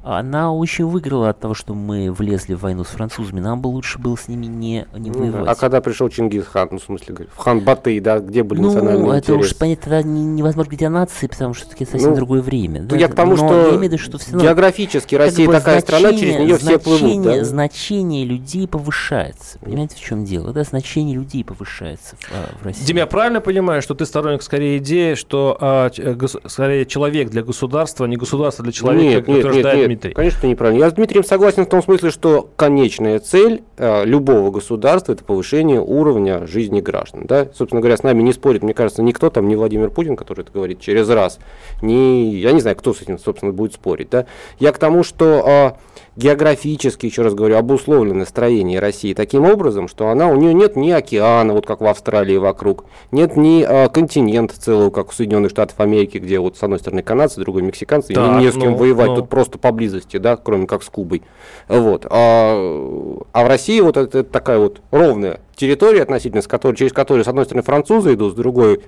она 0.04 0.52
очень 0.52 0.86
выиграла 0.86 1.30
от 1.30 1.40
того, 1.40 1.54
что 1.54 1.74
мы 1.76 2.12
влезли 2.12 2.56
в 2.56 2.62
войну 2.62 2.84
с 2.84 2.88
французами. 2.88 3.40
Нам 3.40 3.62
бы 3.62 3.68
лучше 3.68 4.00
было 4.00 4.18
с 4.18 4.28
ними 4.28 4.48
не, 4.48 4.88
не 4.98 5.12
Ну 5.12 5.14
да. 5.14 5.20
воевать. 5.20 5.48
А 5.50 5.56
когда 5.56 5.82
пришел 5.82 6.10
Чингисхан, 6.10 6.70
ну, 6.72 6.80
в 6.80 6.84
смысле, 6.84 7.28
в 7.32 7.38
хан 7.38 7.60
Батый, 7.62 8.00
да, 8.00 8.20
где 8.20 8.42
были 8.44 8.62
национальные 8.62 9.06
ну, 9.06 9.12
это 9.12 9.34
интересы? 9.34 9.52
уж 9.54 9.58
понять 9.58 9.82
тогда 9.82 10.02
не- 10.02 10.26
невозможно 10.26 10.70
говорить 10.70 10.84
о 10.84 10.90
нации, 10.90 11.28
потому 11.28 11.54
что 11.54 11.68
это 11.74 11.92
совсем 11.92 12.12
Ну, 12.12 12.16
другое 12.16 12.42
время. 12.42 12.86
Ну, 12.90 12.96
я 12.96 13.08
к 13.08 13.16
тому, 13.16 13.32
Но 13.32 13.38
что, 13.38 13.54
я 13.54 13.64
имею 13.70 13.80
в 13.80 13.84
виду, 13.84 13.98
что 13.98 14.18
все 14.18 14.32
равно 14.32 14.48
географически 14.48 15.09
как 15.18 15.28
Россия 15.28 15.48
бы 15.48 15.54
такая 15.54 15.80
страна, 15.82 16.10
через 16.12 16.20
значение- 16.20 16.46
нее 16.46 16.58
все 16.58 16.80
плывут, 16.80 17.00
значение, 17.00 17.40
да? 17.40 17.44
значение 17.44 18.26
людей 18.26 18.68
повышается. 18.68 19.60
Понимаете, 19.60 19.96
в 19.96 20.00
чем 20.02 20.26
дело? 20.26 20.52
Да, 20.54 20.64
значение 20.64 21.16
людей 21.16 21.44
повышается 21.44 22.16
в, 22.18 22.32
а, 22.32 22.50
в 22.62 22.66
России. 22.66 22.84
Дим, 22.86 22.98
я 22.98 23.08
правильно 23.08 23.42
понимаю, 23.42 23.82
что 23.82 23.94
ты 23.96 24.06
сторонник 24.06 24.42
скорее 24.42 24.78
идеи, 24.78 25.14
что 25.16 25.58
а, 25.60 25.90
э, 25.96 26.14
гос- 26.14 26.40
скорее 26.48 26.86
человек 26.86 27.30
для 27.30 27.44
государства, 27.44 28.06
а 28.06 28.10
не 28.10 28.18
государство 28.18 28.64
для 28.64 28.72
человека, 28.74 29.04
нет, 29.04 29.16
как 29.20 29.28
нет, 29.28 29.38
нет, 29.38 29.46
утверждает 29.46 29.78
нет, 29.78 29.88
Дмитрий? 29.88 30.14
конечно, 30.14 30.48
неправильно. 30.48 30.80
Я 30.84 30.90
с 30.90 30.94
Дмитрием 30.94 31.24
согласен 31.24 31.66
в 31.66 31.70
том 31.70 31.82
смысле, 31.84 32.12
что 32.12 32.50
конечная 32.56 33.20
цель 33.20 33.64
э, 33.78 34.06
любого 34.06 34.52
государства– 34.52 35.12
это 35.14 35.24
повышение 35.24 35.80
уровня 35.82 36.46
жизни 36.48 36.82
граждан. 36.82 37.26
Да? 37.26 37.48
Собственно 37.56 37.82
говоря, 37.82 37.98
с 37.98 38.04
нами 38.04 38.22
не 38.22 38.34
спорит, 38.34 38.64
мне 38.64 38.74
кажется, 38.74 39.02
никто 39.04 39.30
там, 39.30 39.48
не 39.48 39.56
Владимир 39.56 39.90
Путин, 39.90 40.16
который 40.16 40.42
это 40.42 40.52
говорит 40.52 40.80
через 40.80 41.10
раз, 41.10 41.40
не, 41.82 42.36
я 42.36 42.52
не 42.52 42.62
знаю, 42.62 42.76
кто 42.76 42.94
с 42.94 43.02
этим, 43.02 43.18
собственно, 43.20 43.52
будет 43.54 43.74
спорить. 43.74 44.10
Да? 44.10 44.26
Я 44.60 44.72
к 44.72 44.78
тому, 44.78 44.99
что 45.04 45.76
э, 45.76 45.90
географически, 46.20 47.06
еще 47.06 47.22
раз 47.22 47.34
говорю, 47.34 47.58
обусловлено 47.58 48.26
строение 48.26 48.80
России 48.80 49.14
таким 49.14 49.46
образом, 49.46 49.88
что 49.88 50.10
она, 50.10 50.28
у 50.28 50.36
нее 50.36 50.54
нет 50.54 50.76
ни 50.76 50.92
океана, 50.92 51.54
вот 51.54 51.66
как 51.66 51.82
в 51.82 51.86
Австралии 51.86 52.38
вокруг, 52.38 52.86
нет 53.12 53.38
ни 53.38 53.64
э, 53.64 53.90
континента 53.90 54.60
целого, 54.60 54.90
как 54.90 55.10
у 55.10 55.12
Соединенных 55.14 55.52
Штатов 55.52 55.80
Америки, 55.80 56.18
где 56.18 56.40
вот 56.40 56.58
с 56.58 56.64
одной 56.64 56.80
стороны 56.80 57.04
канадцы, 57.04 57.36
с 57.36 57.38
другой 57.38 57.62
мексиканцы, 57.62 58.12
и 58.12 58.16
Так, 58.16 58.42
не 58.42 58.52
с 58.52 58.54
кем 58.54 58.72
ну, 58.72 58.78
воевать, 58.78 59.10
ну. 59.10 59.16
тут 59.18 59.30
просто 59.30 59.58
поблизости, 59.58 60.18
да, 60.18 60.36
кроме 60.36 60.68
как 60.68 60.84
с 60.84 60.90
Кубой. 60.90 61.24
Вот. 61.68 62.06
А, 62.10 63.24
а 63.32 63.44
в 63.44 63.48
России 63.48 63.80
вот 63.80 63.96
это, 63.96 64.20
это 64.20 64.30
такая 64.30 64.60
вот 64.60 64.82
ровная 64.92 65.40
территория 65.56 66.04
относительно, 66.04 66.42
с 66.42 66.48
которой, 66.48 66.76
через 66.76 66.92
которую 66.92 67.24
с 67.24 67.28
одной 67.28 67.46
стороны 67.46 67.64
французы 67.64 68.14
идут, 68.14 68.34
с 68.34 68.36
другой 68.36 68.76
а, 68.76 68.82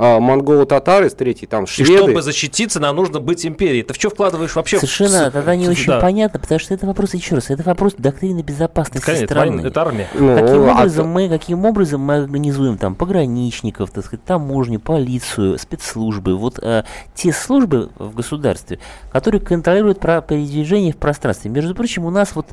монголо-татары, 0.00 1.10
с 1.10 1.14
третьей 1.14 1.46
там 1.46 1.64
И 1.64 1.66
шведы. 1.66 1.98
чтобы 1.98 2.22
защититься, 2.22 2.80
нам 2.80 2.96
нужно 2.96 3.20
быть 3.20 3.44
империей. 3.44 3.82
Ты 3.82 3.92
в 3.94 3.96
что 3.96 4.10
вкладываешь 4.10 4.54
вообще? 4.56 4.76
в 4.78 4.80
Совершенно 4.80 5.28
с- 5.28 5.32
тогда 5.32 5.54
не 5.56 5.66
в- 5.66 5.70
очень 5.70 5.86
да. 5.88 6.00
понятно, 6.00 6.40
потому 6.40 6.58
что 6.58 6.72
это 6.74 6.86
вопрос, 6.86 7.14
еще 7.14 7.34
раз, 7.34 7.50
это 7.50 7.62
вопрос 7.62 7.94
доктрины 7.98 8.40
безопасности 8.42 9.04
Конечно, 9.04 9.24
это 9.24 9.34
страны. 9.34 9.60
это 9.66 9.82
армия. 9.82 10.08
Ну, 10.14 10.34
Каким 10.34 10.62
а 10.68 10.72
образом, 10.72 11.04
то- 11.06 11.10
мы, 11.10 11.28
каким 11.28 11.64
образом 11.64 12.00
мы 12.00 12.14
организуем 12.16 12.78
там 12.78 12.94
пограничников, 12.94 13.90
так 13.90 14.04
сказать, 14.04 14.24
таможню, 14.24 14.80
полицию, 14.80 15.58
спецслужбы, 15.58 16.36
вот 16.36 16.58
э, 16.62 16.84
те 17.14 17.32
службы 17.32 17.90
в 17.98 18.14
государстве, 18.14 18.78
которые 19.12 19.40
контролируют 19.40 20.00
про 20.00 20.20
передвижение 20.22 20.92
в 20.92 20.96
пространстве. 20.96 21.50
Между 21.50 21.74
прочим, 21.74 22.04
у 22.06 22.10
нас 22.10 22.34
вот, 22.34 22.46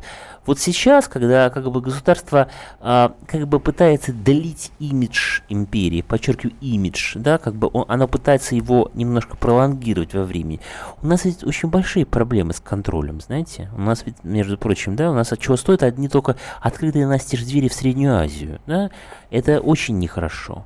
вот 0.47 0.59
сейчас, 0.59 1.07
когда 1.07 1.49
как 1.49 1.69
бы 1.69 1.81
государство 1.81 2.49
а, 2.79 3.13
как 3.27 3.47
бы 3.47 3.59
пытается 3.59 4.13
долить 4.13 4.71
имидж 4.79 5.41
империи, 5.49 6.01
подчеркиваю, 6.01 6.55
имидж, 6.61 7.17
да, 7.17 7.37
как 7.37 7.53
бы 7.55 7.69
он, 7.71 7.85
она 7.87 8.07
пытается 8.07 8.55
его 8.55 8.89
немножко 8.93 9.37
пролонгировать 9.37 10.13
во 10.13 10.23
времени. 10.23 10.61
У 11.03 11.07
нас 11.07 11.25
есть 11.25 11.43
очень 11.43 11.69
большие 11.69 12.05
проблемы 12.05 12.53
с 12.53 12.59
контролем, 12.59 13.21
знаете. 13.21 13.69
У 13.75 13.81
нас 13.81 14.03
ведь, 14.05 14.23
между 14.23 14.57
прочим, 14.57 14.95
да, 14.95 15.11
у 15.11 15.13
нас 15.13 15.31
от 15.31 15.39
чего 15.39 15.57
стоит 15.57 15.83
одни 15.83 16.07
только 16.07 16.37
открытые 16.61 17.05
настежь 17.05 17.43
двери 17.43 17.67
в 17.67 17.73
Среднюю 17.73 18.17
Азию, 18.17 18.59
да, 18.65 18.89
это 19.29 19.59
очень 19.59 19.99
нехорошо. 19.99 20.65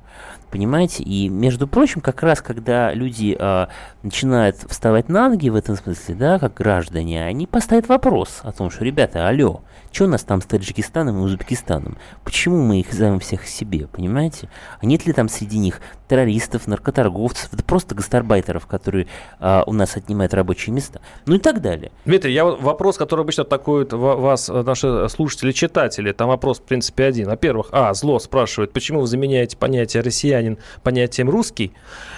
Понимаете? 0.52 1.02
И, 1.02 1.30
между 1.30 1.66
прочим, 1.66 2.02
как 2.02 2.22
раз 2.22 2.42
когда 2.42 2.92
люди 2.92 3.34
э, 3.38 3.66
начинают 4.02 4.56
вставать 4.68 5.08
на 5.08 5.30
ноги 5.30 5.48
в 5.48 5.56
этом 5.56 5.76
смысле, 5.76 6.14
да, 6.14 6.38
как 6.38 6.52
граждане, 6.52 7.24
они 7.24 7.46
поставят 7.46 7.88
вопрос 7.88 8.40
о 8.42 8.52
том, 8.52 8.70
что, 8.70 8.84
ребята, 8.84 9.26
алло, 9.26 9.62
что 9.92 10.04
у 10.04 10.08
нас 10.08 10.22
там 10.24 10.42
с 10.42 10.44
Таджикистаном 10.44 11.18
и 11.18 11.22
Узбекистаном? 11.22 11.96
Почему 12.22 12.58
мы 12.58 12.80
их 12.80 12.92
зовем 12.92 13.18
всех 13.18 13.46
себе, 13.46 13.86
понимаете? 13.86 14.50
А 14.78 14.84
нет 14.84 15.06
ли 15.06 15.14
там 15.14 15.30
среди 15.30 15.58
них 15.58 15.80
террористов, 16.08 16.66
наркоторговцев, 16.66 17.48
да 17.52 17.62
просто 17.62 17.94
гастарбайтеров, 17.94 18.66
которые 18.66 19.06
а, 19.40 19.64
у 19.66 19.72
нас 19.72 19.96
отнимают 19.96 20.34
рабочие 20.34 20.74
места, 20.74 21.00
ну 21.24 21.36
и 21.36 21.38
так 21.38 21.62
далее. 21.62 21.90
Дмитрий, 22.04 22.34
я 22.34 22.44
вопрос, 22.44 22.98
который 22.98 23.22
обычно 23.22 23.44
атакуют 23.44 23.94
вас 23.94 24.48
наши 24.48 25.08
слушатели-читатели, 25.08 26.12
там 26.12 26.28
вопрос, 26.28 26.58
в 26.58 26.64
принципе, 26.64 27.04
один. 27.04 27.28
Во-первых, 27.28 27.68
а, 27.72 27.94
зло 27.94 28.18
спрашивает, 28.18 28.74
почему 28.74 29.00
вы 29.00 29.06
заменяете 29.06 29.56
понятие 29.56 30.02
россиянин 30.42 30.58
понятием 30.82 31.30
русский? 31.30 31.72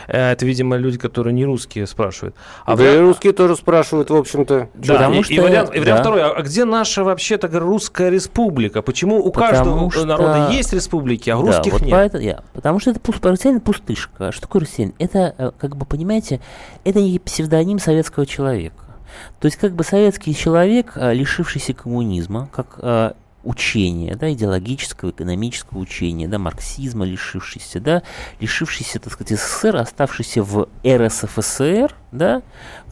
Э, 0.09 0.33
это, 0.33 0.47
видимо, 0.47 0.76
люди, 0.76 0.99
которые 0.99 1.33
не 1.33 1.45
русские 1.45 1.87
спрашивают. 1.87 2.35
А 2.64 2.76
да 2.76 2.83
вариант... 2.83 2.97
и 2.97 3.00
русские 3.00 3.33
тоже 3.33 3.57
спрашивают, 3.57 4.11
в 4.11 4.16
общем-то. 4.16 4.69
Да, 4.75 4.95
Потому 4.95 5.21
и, 5.21 5.23
что... 5.23 5.35
и 5.35 5.38
вариант, 5.38 5.75
и 5.75 5.81
вариант 5.81 6.02
да. 6.02 6.11
второй, 6.11 6.23
а 6.23 6.43
где 6.43 6.64
наша 6.64 7.04
вообще-то 7.04 7.49
русская 7.59 8.11
республика? 8.11 8.83
Почему 8.83 9.19
у 9.19 9.31
Потому 9.31 9.52
каждого 9.52 9.90
что... 9.90 10.04
народа 10.04 10.49
есть 10.50 10.73
республики, 10.73 11.31
а 11.31 11.38
у 11.38 11.43
русских 11.43 11.73
да, 11.73 11.78
вот 11.78 11.83
нет? 11.83 11.90
Поэтому, 11.90 12.25
я. 12.25 12.43
Потому 12.52 12.81
что 12.81 12.90
это 12.90 13.00
россиянин 13.23 13.61
пустышка. 13.61 14.33
Что 14.33 14.43
такое 14.43 14.62
россиянин? 14.62 14.95
Это, 14.99 15.35
э, 15.37 15.50
как 15.59 15.76
бы, 15.76 15.87
понимаете, 15.87 16.40
это 16.85 17.00
не 17.00 17.19
псевдоним 17.19 17.78
советского 17.78 18.26
человека. 18.26 18.76
То 19.38 19.47
есть, 19.47 19.59
как 19.59 19.75
бы 19.75 19.85
советский 19.85 20.35
человек, 20.35 20.93
э, 20.97 21.14
лишившийся 21.14 21.73
коммунизма, 21.73 22.49
как 22.52 23.14
учения, 23.45 24.17
да, 24.17 24.33
идеологического, 24.33 25.11
экономического 25.11 25.79
учения, 25.79 26.29
да, 26.29 26.39
марксизма 26.39 27.05
лишившийся, 27.05 27.81
да, 27.81 28.03
лишившийся, 28.41 28.99
так 28.99 29.13
сказать, 29.13 29.39
СССР, 29.39 29.77
оставшийся 29.77 30.43
в 30.43 30.69
РСФСР, 30.87 31.95
да, 32.13 32.43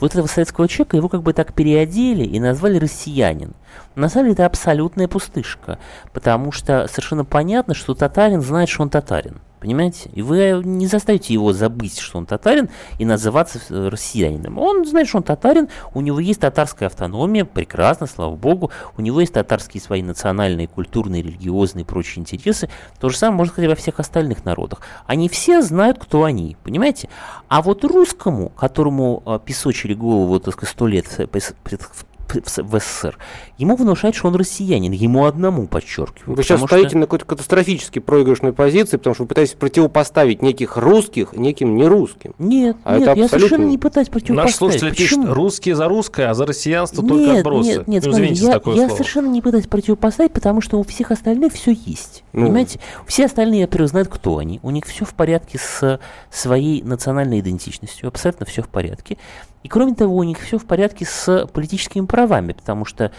вот 0.01 0.13
этого 0.13 0.27
советского 0.27 0.69
человека, 0.69 0.97
его 0.97 1.09
как 1.09 1.23
бы 1.23 1.33
так 1.33 1.55
переодели 1.55 2.25
и 2.25 2.41
назвали 2.41 2.79
россиянин. 2.79 3.55
На 3.95 4.09
самом 4.09 4.27
деле 4.27 4.35
это 4.35 4.47
абсолютная 4.47 5.09
пустышка, 5.09 5.79
потому 6.13 6.53
что 6.53 6.87
совершенно 6.89 7.25
понятно, 7.25 7.75
что 7.75 7.95
татарин 7.95 8.41
знает, 8.41 8.69
что 8.69 8.83
он 8.83 8.91
татарин. 8.91 9.41
Понимаете? 9.63 10.11
И 10.13 10.23
вы 10.23 10.61
не 10.65 10.89
заставите 10.89 11.33
его 11.33 11.53
забыть, 11.53 12.01
что 12.01 12.19
он 12.19 12.27
татарин, 12.27 12.69
и 12.99 13.05
называться 13.05 13.61
э, 13.71 13.89
россиянином. 13.89 14.59
Он 14.59 14.85
знает, 14.85 15.07
что 15.07 15.19
он 15.19 15.23
татарин, 15.23 15.69
у 15.95 16.01
него 16.01 16.19
есть 16.19 16.41
татарская 16.41 16.89
автономия, 16.89 17.45
прекрасно, 17.45 18.09
слава 18.09 18.35
богу. 18.35 18.73
У 18.99 19.03
него 19.03 19.21
есть 19.21 19.35
татарские 19.35 19.81
свои 19.81 20.03
национальные, 20.03 20.67
культурные, 20.67 21.23
религиозные 21.23 21.85
и 21.85 21.87
прочие 21.87 22.23
интересы. 22.23 22.71
То 22.99 23.09
же 23.09 23.17
самое 23.17 23.37
можно 23.39 23.53
сказать 23.53 23.71
во 23.71 23.77
всех 23.77 24.01
остальных 24.01 24.45
народах. 24.45 24.81
Они 25.07 25.29
все 25.29 25.63
знают, 25.63 26.01
кто 26.01 26.25
они, 26.25 26.57
понимаете? 26.65 27.09
А 27.47 27.63
вот 27.63 27.85
русскому, 27.85 28.49
которому 28.49 29.23
э, 29.25 29.39
песочили 29.45 29.95
голову, 29.95 30.41
так 30.41 30.55
сказать, 30.55 30.73
сто 30.73 30.89
лет 30.89 31.07
в 31.07 32.05
СССР, 32.35 33.19
ему 33.59 33.77
внушают, 33.77 34.17
что 34.17 34.29
он 34.29 34.37
россиянин, 34.37 34.93
ему 34.93 35.27
одному 35.27 35.67
подчеркиваю. 35.67 36.37
Вы 36.37 36.43
сейчас 36.43 36.59
что... 36.59 36.67
стоите 36.67 36.97
на 36.97 37.07
какой-то 37.07 37.25
катастрофически 37.25 37.99
проигрышной 37.99 38.53
позиции, 38.53 38.97
потому 38.97 39.15
что 39.15 39.25
вы 39.25 39.29
пытаетесь 39.29 39.55
противопоставить 39.55 40.43
неких 40.43 40.77
русских 40.77 41.33
неким 41.35 41.77
нерусским. 41.77 42.35
Нет, 42.39 42.77
а 42.85 42.99
нет, 42.99 43.03
это 43.03 43.19
я 43.19 43.25
абсолютно... 43.25 43.39
совершенно 43.39 43.65
не 43.67 43.79
пытаюсь 43.79 44.09
противопоставить. 44.09 44.53
Наш 44.53 44.57
слушатель 44.57 44.91
Почему? 44.91 45.23
пишет, 45.23 45.35
русские 45.35 45.75
за 45.77 45.89
русское, 45.89 46.31
а 46.31 46.35
за 46.35 46.47
россиянство 46.47 47.03
нет, 47.03 47.09
только 47.09 47.39
отбросы. 47.39 47.69
Нет, 47.69 47.89
нет, 47.89 48.05
ну, 48.07 48.13
смотри, 48.13 48.35
я, 48.35 48.61
я 48.75 48.89
совершенно 48.89 49.29
не 49.29 49.43
пытаюсь 49.43 49.67
противопоставить, 49.67 50.33
потому 50.33 50.61
что 50.61 50.79
у 50.79 50.83
всех 50.83 51.11
остальных 51.11 51.53
все 51.53 51.73
есть. 51.73 52.25
Ну. 52.33 52.47
Понимаете? 52.47 52.81
Все 53.07 53.27
остальные, 53.27 53.67
во-первых, 53.67 53.91
знают, 53.91 54.09
кто 54.09 54.39
они. 54.39 54.61
У 54.63 54.71
них 54.71 54.87
все 54.87 55.05
в 55.05 55.15
порядке 55.15 55.59
с 55.59 56.01
своей 56.31 56.83
национальной 56.83 57.41
идентичностью. 57.41 58.09
Абсолютно 58.09 58.47
все 58.47 58.63
в 58.63 58.69
порядке. 58.69 59.19
И 59.63 59.69
кроме 59.69 59.95
того, 59.95 60.17
у 60.17 60.23
них 60.23 60.39
все 60.39 60.59
в 60.59 60.67
порядке 60.67 61.05
с 61.05 61.47
политическими 61.53 62.07
правами, 62.07 62.53
потому 62.53 62.85
что 62.85 63.13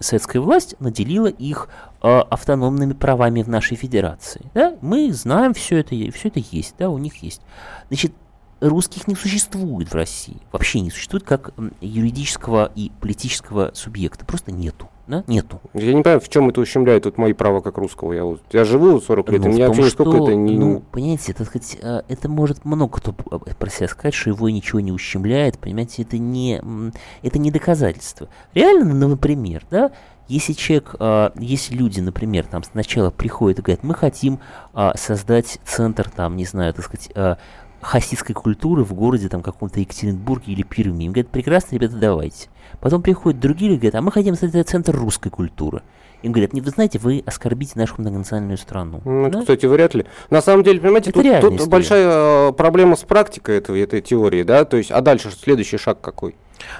советская 0.00 0.42
власть 0.42 0.74
наделила 0.80 1.28
их 1.28 1.68
э, 2.02 2.08
автономными 2.08 2.92
правами 2.92 3.42
в 3.42 3.48
нашей 3.48 3.76
федерации. 3.76 4.42
Да? 4.54 4.74
Мы 4.80 5.12
знаем 5.12 5.54
все 5.54 5.78
это, 5.78 5.90
все 6.12 6.28
это 6.28 6.40
есть, 6.40 6.74
да, 6.78 6.90
у 6.90 6.98
них 6.98 7.22
есть. 7.22 7.42
Значит, 7.88 8.12
русских 8.60 9.06
не 9.06 9.14
существует 9.14 9.90
в 9.90 9.94
России. 9.94 10.38
Вообще 10.52 10.80
не 10.80 10.90
существует 10.90 11.24
как 11.24 11.52
юридического 11.80 12.70
и 12.74 12.90
политического 13.00 13.70
субъекта. 13.74 14.24
Просто 14.24 14.52
нету. 14.52 14.88
Да? 15.06 15.22
Нету. 15.26 15.60
Я 15.74 15.92
не 15.92 16.02
понимаю, 16.02 16.20
в 16.20 16.28
чем 16.28 16.48
это 16.48 16.60
ущемляет 16.60 17.04
вот 17.04 17.18
мои 17.18 17.34
права 17.34 17.60
как 17.60 17.76
русского. 17.76 18.12
Я, 18.12 18.24
вот, 18.24 18.40
я 18.52 18.64
живу 18.64 19.00
40 19.00 19.28
лет, 19.30 19.42
ну, 19.42 19.48
и 19.48 19.52
мне 19.52 19.66
вообще 19.66 19.82
нисколько 19.82 20.16
что, 20.16 20.24
это 20.28 20.34
не... 20.34 20.56
Ну, 20.56 20.82
понимаете, 20.90 21.32
это, 21.32 21.44
сказать, 21.44 21.78
э, 21.82 22.02
это 22.08 22.28
может 22.30 22.64
много 22.64 22.96
кто 22.98 23.12
про 23.12 23.70
себя 23.70 23.88
сказать, 23.88 24.14
что 24.14 24.30
его 24.30 24.48
ничего 24.48 24.80
не 24.80 24.92
ущемляет. 24.92 25.58
Понимаете, 25.58 26.02
это 26.02 26.16
не, 26.16 26.62
это 27.22 27.38
не 27.38 27.50
доказательство. 27.50 28.28
Реально, 28.54 28.94
ну, 28.94 29.08
например, 29.08 29.66
да, 29.70 29.92
если 30.26 30.54
человек, 30.54 30.94
э, 30.98 31.30
если 31.36 31.74
люди, 31.74 32.00
например, 32.00 32.46
там 32.46 32.62
сначала 32.62 33.10
приходят 33.10 33.58
и 33.58 33.62
говорят, 33.62 33.84
мы 33.84 33.94
хотим 33.94 34.40
э, 34.72 34.92
создать 34.96 35.58
центр, 35.64 36.08
там, 36.08 36.36
не 36.36 36.46
знаю, 36.46 36.72
так 36.72 36.86
сказать, 36.86 37.10
хасидской 37.84 38.34
культуры 38.34 38.82
в 38.84 38.94
городе, 38.94 39.28
там, 39.28 39.42
каком-то 39.42 39.80
Екатеринбурге 39.80 40.52
или 40.52 40.62
Перми. 40.62 41.04
Им 41.04 41.12
говорят, 41.12 41.30
прекрасно, 41.30 41.74
ребята, 41.74 41.96
давайте. 41.96 42.48
Потом 42.80 43.02
приходят 43.02 43.40
другие 43.40 43.70
люди, 43.70 43.80
говорят, 43.80 43.94
а 43.96 44.02
мы 44.02 44.10
хотим 44.10 44.34
создать 44.34 44.68
центр 44.68 44.96
русской 44.96 45.30
культуры. 45.30 45.82
Им 46.22 46.32
говорят, 46.32 46.54
не, 46.54 46.62
вы 46.62 46.70
знаете, 46.70 46.98
вы 46.98 47.22
оскорбите 47.26 47.72
нашу 47.76 47.96
многонациональную 47.98 48.56
страну. 48.56 49.02
Ну, 49.04 49.28
да? 49.28 49.40
Кстати, 49.40 49.66
вряд 49.66 49.94
ли. 49.94 50.06
На 50.30 50.40
самом 50.40 50.64
деле, 50.64 50.80
понимаете, 50.80 51.10
Это 51.10 51.40
тут, 51.40 51.58
тут 51.58 51.68
большая 51.68 52.48
э, 52.48 52.52
проблема 52.52 52.96
с 52.96 53.02
практикой 53.02 53.58
этой, 53.58 53.78
этой 53.80 54.00
теории, 54.00 54.42
да, 54.42 54.64
то 54.64 54.78
есть, 54.78 54.90
а 54.90 55.02
дальше 55.02 55.30
следующий 55.30 55.76
шаг 55.76 56.00
какой? 56.00 56.34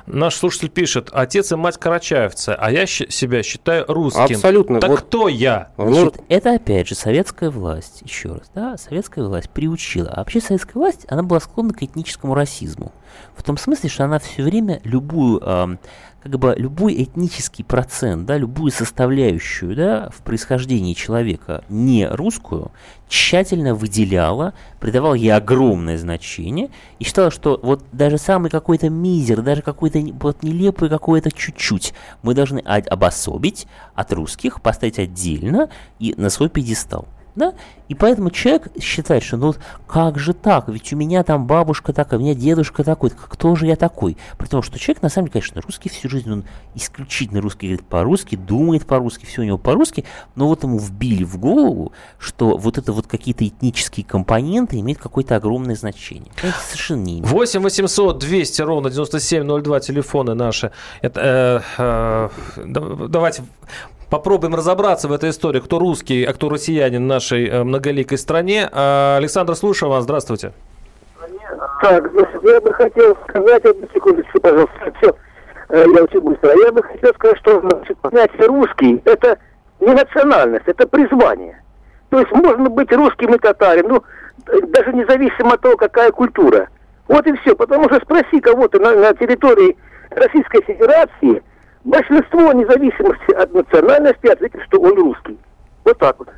Наш 0.07 0.35
слушатель 0.37 0.69
пишет, 0.69 1.09
отец 1.13 1.53
и 1.53 1.57
мать 1.57 1.79
карачаевцы, 1.79 2.51
а 2.59 2.71
я 2.71 2.87
себя 2.87 3.43
считаю 3.43 3.85
русским. 3.89 4.23
Абсолютно. 4.23 4.81
Так 4.81 4.91
вот. 4.91 5.01
кто 5.01 5.29
я? 5.29 5.71
Значит, 5.77 6.21
это 6.29 6.55
опять 6.55 6.89
же 6.89 6.95
советская 6.95 7.51
власть, 7.51 8.03
еще 8.03 8.31
раз, 8.31 8.51
да, 8.55 8.77
советская 8.77 9.25
власть 9.25 9.51
приучила. 9.51 10.09
А 10.11 10.19
вообще 10.19 10.41
советская 10.41 10.75
власть, 10.75 11.07
она 11.09 11.23
была 11.23 11.41
склонна 11.41 11.73
к 11.73 11.83
этническому 11.83 12.35
расизму. 12.35 12.93
В 13.37 13.43
том 13.43 13.57
смысле, 13.57 13.89
что 13.89 14.05
она 14.05 14.19
все 14.19 14.43
время 14.43 14.81
любую 14.85 15.41
э, 15.43 15.77
как 16.25 16.39
бы 16.39 16.55
любой 16.57 17.03
этнический 17.03 17.65
процент, 17.65 18.25
да, 18.25 18.39
любую 18.39 18.73
составляющую 18.73 19.77
да, 19.77 20.09
в 20.09 20.23
происхождении 20.23 20.95
человека 20.95 21.65
не 21.69 22.09
русскую 22.09 22.73
тщательно 23.09 23.75
выделяла, 23.75 24.55
придавала 24.81 25.13
ей 25.13 25.35
огромное 25.35 25.99
значение 25.99 26.71
и 26.99 27.05
считала, 27.05 27.31
что 27.31 27.61
вот 27.63 27.85
даже 27.93 28.17
самый 28.17 28.51
какой-то 28.51 28.89
мизер, 28.89 29.43
даже 29.43 29.61
какой-то 29.61 29.99
вот 30.19 30.43
нелепый 30.43 30.89
какой-то 30.89 31.31
чуть-чуть 31.31 31.93
мы 32.23 32.33
должны 32.33 32.61
обособить 32.61 33.67
от 33.95 34.11
русских, 34.15 34.63
поставить 34.63 34.99
отдельно 34.99 35.69
и 35.99 36.15
на 36.17 36.31
свой 36.31 36.49
пьедестал. 36.49 37.07
Да? 37.37 37.55
И 37.89 37.95
поэтому 37.95 38.31
человек 38.31 38.69
считает, 38.81 39.23
что 39.23 39.37
ну 39.37 39.55
как 39.87 40.19
же 40.19 40.33
так, 40.33 40.69
ведь 40.69 40.93
у 40.93 40.97
меня 40.97 41.23
там 41.25 41.47
бабушка 41.47 41.93
такая, 41.93 42.19
у 42.19 42.23
меня 42.23 42.35
дедушка 42.35 42.85
такой, 42.85 43.11
кто 43.11 43.57
же 43.57 43.67
я 43.67 43.77
такой? 43.77 44.17
Потому 44.39 44.63
что 44.63 44.79
человек 44.79 45.03
на 45.03 45.09
самом 45.09 45.27
деле, 45.29 45.41
конечно, 45.41 45.61
русский 45.61 45.89
всю 45.89 46.09
жизнь, 46.09 46.31
он 46.31 46.45
исключительно 46.75 47.41
русский, 47.41 47.67
говорит 47.67 47.87
по-русски, 47.87 48.37
думает 48.37 48.87
по-русски, 48.87 49.27
все 49.27 49.43
у 49.43 49.45
него 49.45 49.59
по-русски, 49.59 50.05
но 50.37 50.47
вот 50.47 50.63
ему 50.63 50.79
вбили 50.79 51.25
в 51.25 51.39
голову, 51.39 51.93
что 52.19 52.57
вот 52.57 52.79
это 52.79 52.93
вот 52.93 53.07
какие-то 53.07 53.47
этнические 53.47 54.07
компоненты 54.07 54.79
имеют 54.79 55.01
какое-то 55.01 55.37
огромное 55.37 55.75
значение. 55.75 56.31
Это 56.39 56.55
совершенно 56.67 57.03
не 57.03 57.19
имеет. 57.19 57.31
8 57.31 57.61
800 57.61 58.19
200 58.19 58.63
ровно 58.63 58.91
9702 58.91 59.81
телефоны 59.81 60.35
наши. 60.35 60.71
Это, 61.03 61.63
э, 61.79 62.29
э, 62.57 62.65
давайте 63.09 63.43
Попробуем 64.11 64.55
разобраться 64.55 65.09
в 65.09 65.13
этой 65.13 65.31
истории, 65.31 65.61
кто 65.61 65.79
русский, 65.79 66.25
а 66.25 66.33
кто 66.33 66.49
россиянин 66.49 67.05
в 67.05 67.07
нашей 67.07 67.49
э, 67.49 67.65
многоликой 67.65 68.19
стране. 68.19 68.69
А, 68.71 69.17
Александр, 69.17 69.55
слушаю 69.55 69.91
вас. 69.91 70.05
Здравствуйте. 70.05 70.53
Так, 71.81 72.11
я 72.43 72.61
бы 72.61 72.73
хотел 72.73 73.17
сказать, 73.29 73.65
одну 73.65 73.87
секундочку, 73.93 74.41
пожалуйста, 74.41 74.93
все, 74.99 75.17
э, 75.71 75.85
я 75.95 76.03
очень 76.03 76.21
быстро. 76.21 76.53
Я 76.65 76.73
бы 76.73 76.83
хотел 76.83 77.13
сказать, 77.15 77.39
что 77.39 77.61
значит, 77.61 77.99
понятие 77.99 78.47
русский– 78.47 79.03
это 79.05 79.39
не 79.81 79.93
национальность, 79.93 80.67
это 80.67 80.87
призвание. 80.87 81.63
То 82.11 82.21
есть 82.21 82.31
можно 82.33 82.69
быть 82.71 82.93
русским 82.93 83.35
и 83.35 83.39
татарин, 83.39 83.89
ну, 83.89 84.03
даже 84.47 84.93
независимо 84.93 85.55
от 85.55 85.61
того, 85.61 85.77
какая 85.77 86.11
культура. 86.11 86.69
Вот 87.09 87.27
и 87.27 87.33
все, 87.39 87.55
потому 87.55 87.85
что 87.85 88.01
спроси 88.01 88.41
кого-то 88.41 88.79
на, 88.79 88.95
на 88.95 89.15
территории 89.15 89.77
Российской 90.11 90.63
Федерации– 90.63 91.43
большинство, 91.85 92.53
независимости 92.53 93.33
от 93.33 93.53
национальности, 93.55 94.27
ответит, 94.27 94.61
что 94.67 94.81
он 94.81 94.95
русский. 94.97 95.39
Вот 95.85 95.99
так 95.99 96.19
вот. 96.19 96.29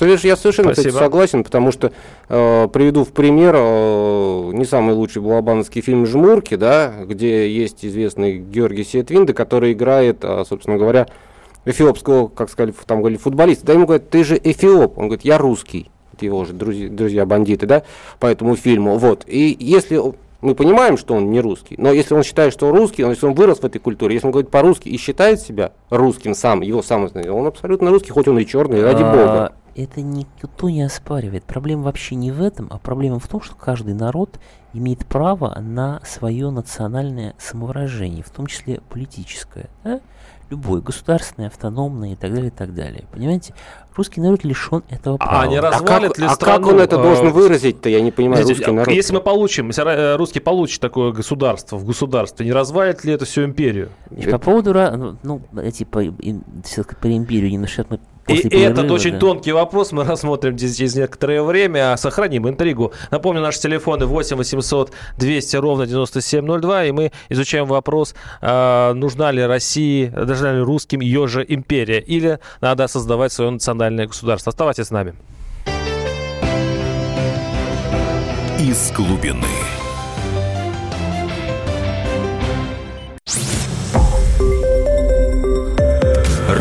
Я 0.00 0.36
совершенно 0.36 0.72
кстати, 0.72 0.90
согласен, 0.90 1.44
потому 1.44 1.70
что 1.70 1.92
э, 2.28 2.68
приведу 2.72 3.04
в 3.04 3.12
пример 3.12 3.54
э, 3.56 4.50
не 4.52 4.64
самый 4.64 4.94
лучший 4.94 5.22
балабановский 5.22 5.80
фильм 5.80 6.06
«Жмурки», 6.06 6.56
да, 6.56 6.92
где 7.04 7.48
есть 7.48 7.84
известный 7.84 8.38
Георгий 8.38 8.84
Сиетвинда, 8.84 9.32
который 9.32 9.72
играет, 9.72 10.24
э, 10.24 10.44
собственно 10.48 10.76
говоря, 10.76 11.06
эфиопского, 11.66 12.28
как 12.28 12.50
сказали, 12.50 12.74
там 12.86 12.98
говорили, 12.98 13.18
футболиста. 13.18 13.66
Да 13.66 13.72
ему 13.74 13.86
говорят, 13.86 14.10
ты 14.10 14.24
же 14.24 14.40
эфиоп. 14.42 14.98
Он 14.98 15.06
говорит, 15.06 15.24
я 15.24 15.38
русский. 15.38 15.90
Его 16.20 16.44
же 16.46 16.54
друзья, 16.54 16.88
друзья 16.88 17.26
бандиты, 17.26 17.66
да, 17.66 17.82
по 18.18 18.26
этому 18.26 18.56
фильму. 18.56 18.96
Вот. 18.96 19.24
И 19.26 19.54
если 19.60 20.00
мы 20.40 20.54
понимаем, 20.54 20.96
что 20.96 21.14
он 21.14 21.30
не 21.30 21.40
русский, 21.40 21.76
но 21.78 21.92
если 21.92 22.14
он 22.14 22.22
считает, 22.22 22.52
что 22.52 22.68
он 22.68 22.76
русский, 22.76 23.04
он, 23.04 23.10
если 23.10 23.26
он 23.26 23.34
вырос 23.34 23.60
в 23.60 23.64
этой 23.64 23.78
культуре, 23.78 24.14
если 24.14 24.26
он 24.26 24.32
говорит 24.32 24.50
по-русски 24.50 24.88
и 24.88 24.96
считает 24.98 25.40
себя 25.40 25.72
русским 25.90 26.34
сам, 26.34 26.60
его 26.60 26.82
сам, 26.82 27.08
он 27.14 27.46
абсолютно 27.46 27.90
русский, 27.90 28.10
хоть 28.10 28.28
он 28.28 28.38
и 28.38 28.46
черный, 28.46 28.82
ради 28.82 29.02
а, 29.02 29.12
бога. 29.12 29.52
Это 29.74 30.00
никто 30.00 30.70
не 30.70 30.82
оспаривает. 30.82 31.44
Проблема 31.44 31.84
вообще 31.84 32.14
не 32.14 32.32
в 32.32 32.42
этом, 32.42 32.68
а 32.70 32.78
проблема 32.78 33.18
в 33.18 33.28
том, 33.28 33.42
что 33.42 33.54
каждый 33.54 33.94
народ 33.94 34.38
имеет 34.72 35.06
право 35.06 35.58
на 35.60 36.00
свое 36.04 36.50
национальное 36.50 37.34
самовыражение, 37.38 38.22
в 38.22 38.30
том 38.30 38.46
числе 38.46 38.80
политическое. 38.90 39.68
Да? 39.84 40.00
любой, 40.50 40.80
государственный, 40.80 41.48
автономный 41.48 42.12
и 42.12 42.16
так 42.16 42.32
далее, 42.32 42.48
и 42.48 42.54
так 42.54 42.74
далее. 42.74 43.04
Понимаете? 43.12 43.54
Русский 43.96 44.20
народ 44.20 44.44
лишен 44.44 44.82
этого 44.90 45.16
права. 45.16 45.42
А 45.42 45.46
не 45.46 45.58
развалит 45.58 46.12
а 46.12 46.14
как, 46.14 46.18
ли 46.18 46.26
а 46.26 46.30
страну? 46.30 46.64
как 46.64 46.74
он 46.74 46.80
это 46.80 46.96
должен 46.96 47.28
э, 47.28 47.30
выразить-то? 47.30 47.88
Я 47.88 48.00
не 48.00 48.10
понимаю, 48.10 48.42
Видите, 48.42 48.58
русский 48.58 48.72
народ. 48.72 48.94
Если 48.94 49.14
мы 49.14 49.20
получим, 49.20 49.68
если 49.68 50.16
русский 50.16 50.40
получит 50.40 50.80
такое 50.80 51.12
государство 51.12 51.76
в 51.76 51.84
государстве, 51.84 52.44
не 52.44 52.52
развалит 52.52 53.04
ли 53.04 53.12
это 53.12 53.24
всю 53.24 53.44
империю? 53.44 53.90
По 54.30 54.38
поводу, 54.38 54.74
ну, 55.22 55.40
ну 55.50 55.70
типа, 55.70 56.02
по 57.00 57.16
империю 57.16 57.50
немножко 57.50 57.86
мы 57.88 57.98
и 58.28 58.58
этот 58.58 58.90
очень 58.90 59.12
да. 59.12 59.18
тонкий 59.18 59.52
вопрос 59.52 59.92
мы 59.92 60.04
рассмотрим 60.04 60.56
через 60.56 60.94
некоторое 60.94 61.42
время, 61.42 61.92
а 61.92 61.96
сохраним 61.96 62.48
интригу. 62.48 62.92
Напомню, 63.10 63.40
наши 63.40 63.60
телефоны 63.60 64.06
8 64.06 64.36
800 64.36 64.92
200 65.16 65.56
ровно 65.56 65.86
9702, 65.86 66.84
и 66.84 66.92
мы 66.92 67.12
изучаем 67.28 67.66
вопрос, 67.66 68.14
а, 68.40 68.92
нужна 68.94 69.30
ли 69.30 69.42
России, 69.42 70.06
должна 70.06 70.52
ли 70.52 70.60
русским 70.60 71.00
ее 71.00 71.26
же 71.26 71.44
империя, 71.46 72.00
или 72.00 72.38
надо 72.60 72.88
создавать 72.88 73.32
свое 73.32 73.50
национальное 73.50 74.06
государство. 74.06 74.50
Оставайтесь 74.50 74.86
с 74.86 74.90
нами. 74.90 75.14
Из 78.58 78.90
глубины. 78.92 79.75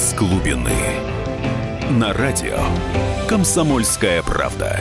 Из 0.00 0.14
глубины. 0.14 0.72
На 1.90 2.14
радио 2.14 2.58
«Комсомольская 3.28 4.22
правда». 4.22 4.80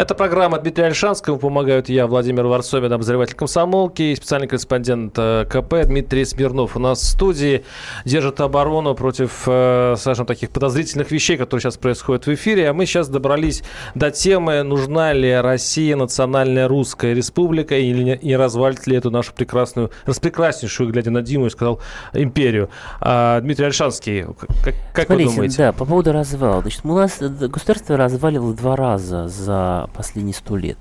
Это 0.00 0.14
программа 0.14 0.58
Дмитрия 0.58 0.86
Альшанского. 0.86 1.36
Помогают 1.36 1.90
я, 1.90 2.06
Владимир 2.06 2.46
Варсобин, 2.46 2.90
обозреватель 2.90 3.34
комсомолки, 3.34 4.00
и 4.00 4.16
специальный 4.16 4.48
корреспондент 4.48 5.12
э, 5.18 5.44
КП 5.44 5.84
Дмитрий 5.84 6.24
Смирнов. 6.24 6.74
У 6.74 6.78
нас 6.78 7.00
в 7.00 7.04
студии 7.04 7.64
держит 8.06 8.40
оборону 8.40 8.94
против, 8.94 9.42
э, 9.46 9.96
скажем, 9.98 10.24
таких 10.24 10.48
подозрительных 10.52 11.10
вещей, 11.10 11.36
которые 11.36 11.60
сейчас 11.60 11.76
происходят 11.76 12.26
в 12.26 12.32
эфире. 12.32 12.70
А 12.70 12.72
мы 12.72 12.86
сейчас 12.86 13.10
добрались 13.10 13.62
до 13.94 14.10
темы, 14.10 14.62
нужна 14.62 15.12
ли 15.12 15.34
Россия 15.34 15.96
национальная 15.96 16.66
русская 16.66 17.12
республика 17.12 17.76
или 17.76 18.18
не, 18.22 18.36
развалит 18.38 18.86
ли 18.86 18.96
эту 18.96 19.10
нашу 19.10 19.34
прекрасную, 19.34 19.90
распрекраснейшую, 20.06 20.90
глядя 20.90 21.10
на 21.10 21.20
Диму, 21.20 21.44
я 21.44 21.50
сказал, 21.50 21.78
империю. 22.14 22.70
А, 23.02 23.38
Дмитрий 23.42 23.66
Альшанский, 23.66 24.24
как, 24.64 24.74
как 24.94 25.06
Смотрите, 25.08 25.28
вы 25.28 25.34
думаете? 25.34 25.56
Да, 25.58 25.72
по 25.74 25.84
поводу 25.84 26.12
развала. 26.12 26.62
Значит, 26.62 26.80
у 26.84 26.96
нас 26.96 27.18
государство 27.20 27.98
развалило 27.98 28.54
два 28.54 28.76
раза 28.76 29.28
за 29.28 29.89
последние 29.90 30.34
сто 30.34 30.56
лет. 30.56 30.78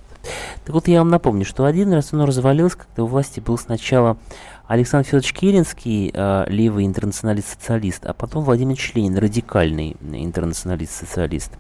Так 0.66 0.74
вот, 0.74 0.88
я 0.88 1.00
вам 1.00 1.10
напомню, 1.10 1.46
что 1.46 1.66
один 1.66 1.94
раз 1.94 2.14
оно 2.14 2.26
развалилось, 2.26 2.76
когда 2.76 3.04
у 3.04 3.08
власти 3.08 3.40
был 3.40 3.58
сначала 3.58 4.18
Александр 4.68 5.08
Федорович 5.08 5.34
Керенский, 5.34 6.12
э, 6.14 6.46
левый 6.48 6.86
интернационалист-социалист, 6.86 8.06
а 8.06 8.14
потом 8.14 8.44
Владимир 8.44 8.78
Ленин, 8.94 9.18
радикальный 9.18 9.98
интернационалист-социалист. 10.00 11.54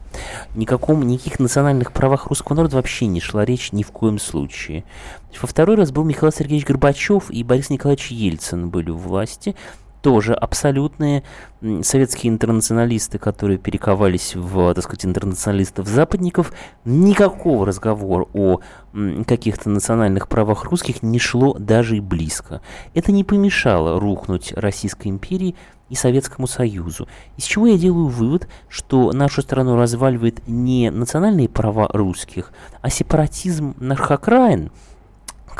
Никаком, 0.53 1.07
никаких 1.07 1.39
национальных 1.39 1.91
правах 1.91 2.27
русского 2.27 2.57
народа 2.57 2.75
вообще 2.75 3.07
не 3.07 3.19
шла 3.19 3.45
речь 3.45 3.71
ни 3.71 3.81
в 3.81 3.91
коем 3.91 4.19
случае. 4.19 4.83
Во 5.41 5.47
второй 5.47 5.75
раз 5.75 5.91
был 5.91 6.03
Михаил 6.03 6.31
Сергеевич 6.31 6.67
Горбачев 6.67 7.31
и 7.31 7.43
Борис 7.43 7.71
Николаевич 7.71 8.11
Ельцин 8.11 8.69
были 8.69 8.91
у 8.91 8.97
власти 8.97 9.55
тоже 10.01 10.33
абсолютные 10.33 11.23
советские 11.81 12.31
интернационалисты, 12.31 13.17
которые 13.17 13.57
перековались 13.57 14.35
в, 14.35 14.73
так 14.73 14.83
сказать, 14.83 15.05
интернационалистов-западников, 15.05 16.53
никакого 16.85 17.65
разговора 17.65 18.27
о 18.33 18.59
каких-то 19.27 19.69
национальных 19.69 20.27
правах 20.27 20.65
русских 20.65 21.03
не 21.03 21.19
шло 21.19 21.53
даже 21.53 21.97
и 21.97 21.99
близко. 21.99 22.61
Это 22.93 23.11
не 23.11 23.23
помешало 23.23 23.99
рухнуть 23.99 24.53
Российской 24.53 25.09
империи 25.09 25.55
и 25.89 25.95
Советскому 25.95 26.47
Союзу. 26.47 27.07
Из 27.35 27.43
чего 27.43 27.67
я 27.67 27.77
делаю 27.77 28.07
вывод, 28.07 28.47
что 28.67 29.11
нашу 29.11 29.41
страну 29.41 29.75
разваливает 29.75 30.47
не 30.47 30.91
национальные 30.91 31.49
права 31.49 31.89
русских, 31.91 32.53
а 32.81 32.89
сепаратизм 32.89 33.75
наших 33.79 34.11
окраин– 34.11 34.71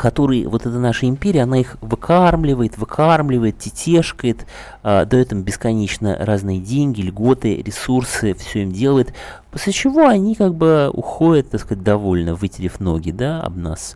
который, 0.00 0.46
вот 0.46 0.62
эта 0.62 0.78
наша 0.78 1.06
империя, 1.06 1.42
она 1.42 1.58
их 1.58 1.76
выкармливает, 1.82 2.78
выкармливает, 2.78 3.58
тетешкает, 3.58 4.46
э, 4.82 5.04
дает 5.04 5.32
им 5.32 5.42
бесконечно 5.42 6.16
разные 6.18 6.58
деньги, 6.58 7.02
льготы, 7.02 7.60
ресурсы, 7.60 8.32
все 8.32 8.62
им 8.62 8.72
делает, 8.72 9.12
после 9.50 9.74
чего 9.74 10.06
они 10.06 10.34
как 10.34 10.54
бы 10.54 10.90
уходят, 10.90 11.50
так 11.50 11.60
сказать, 11.60 11.84
довольно, 11.84 12.34
вытерев 12.34 12.80
ноги, 12.80 13.10
да, 13.10 13.42
об 13.42 13.58
нас, 13.58 13.94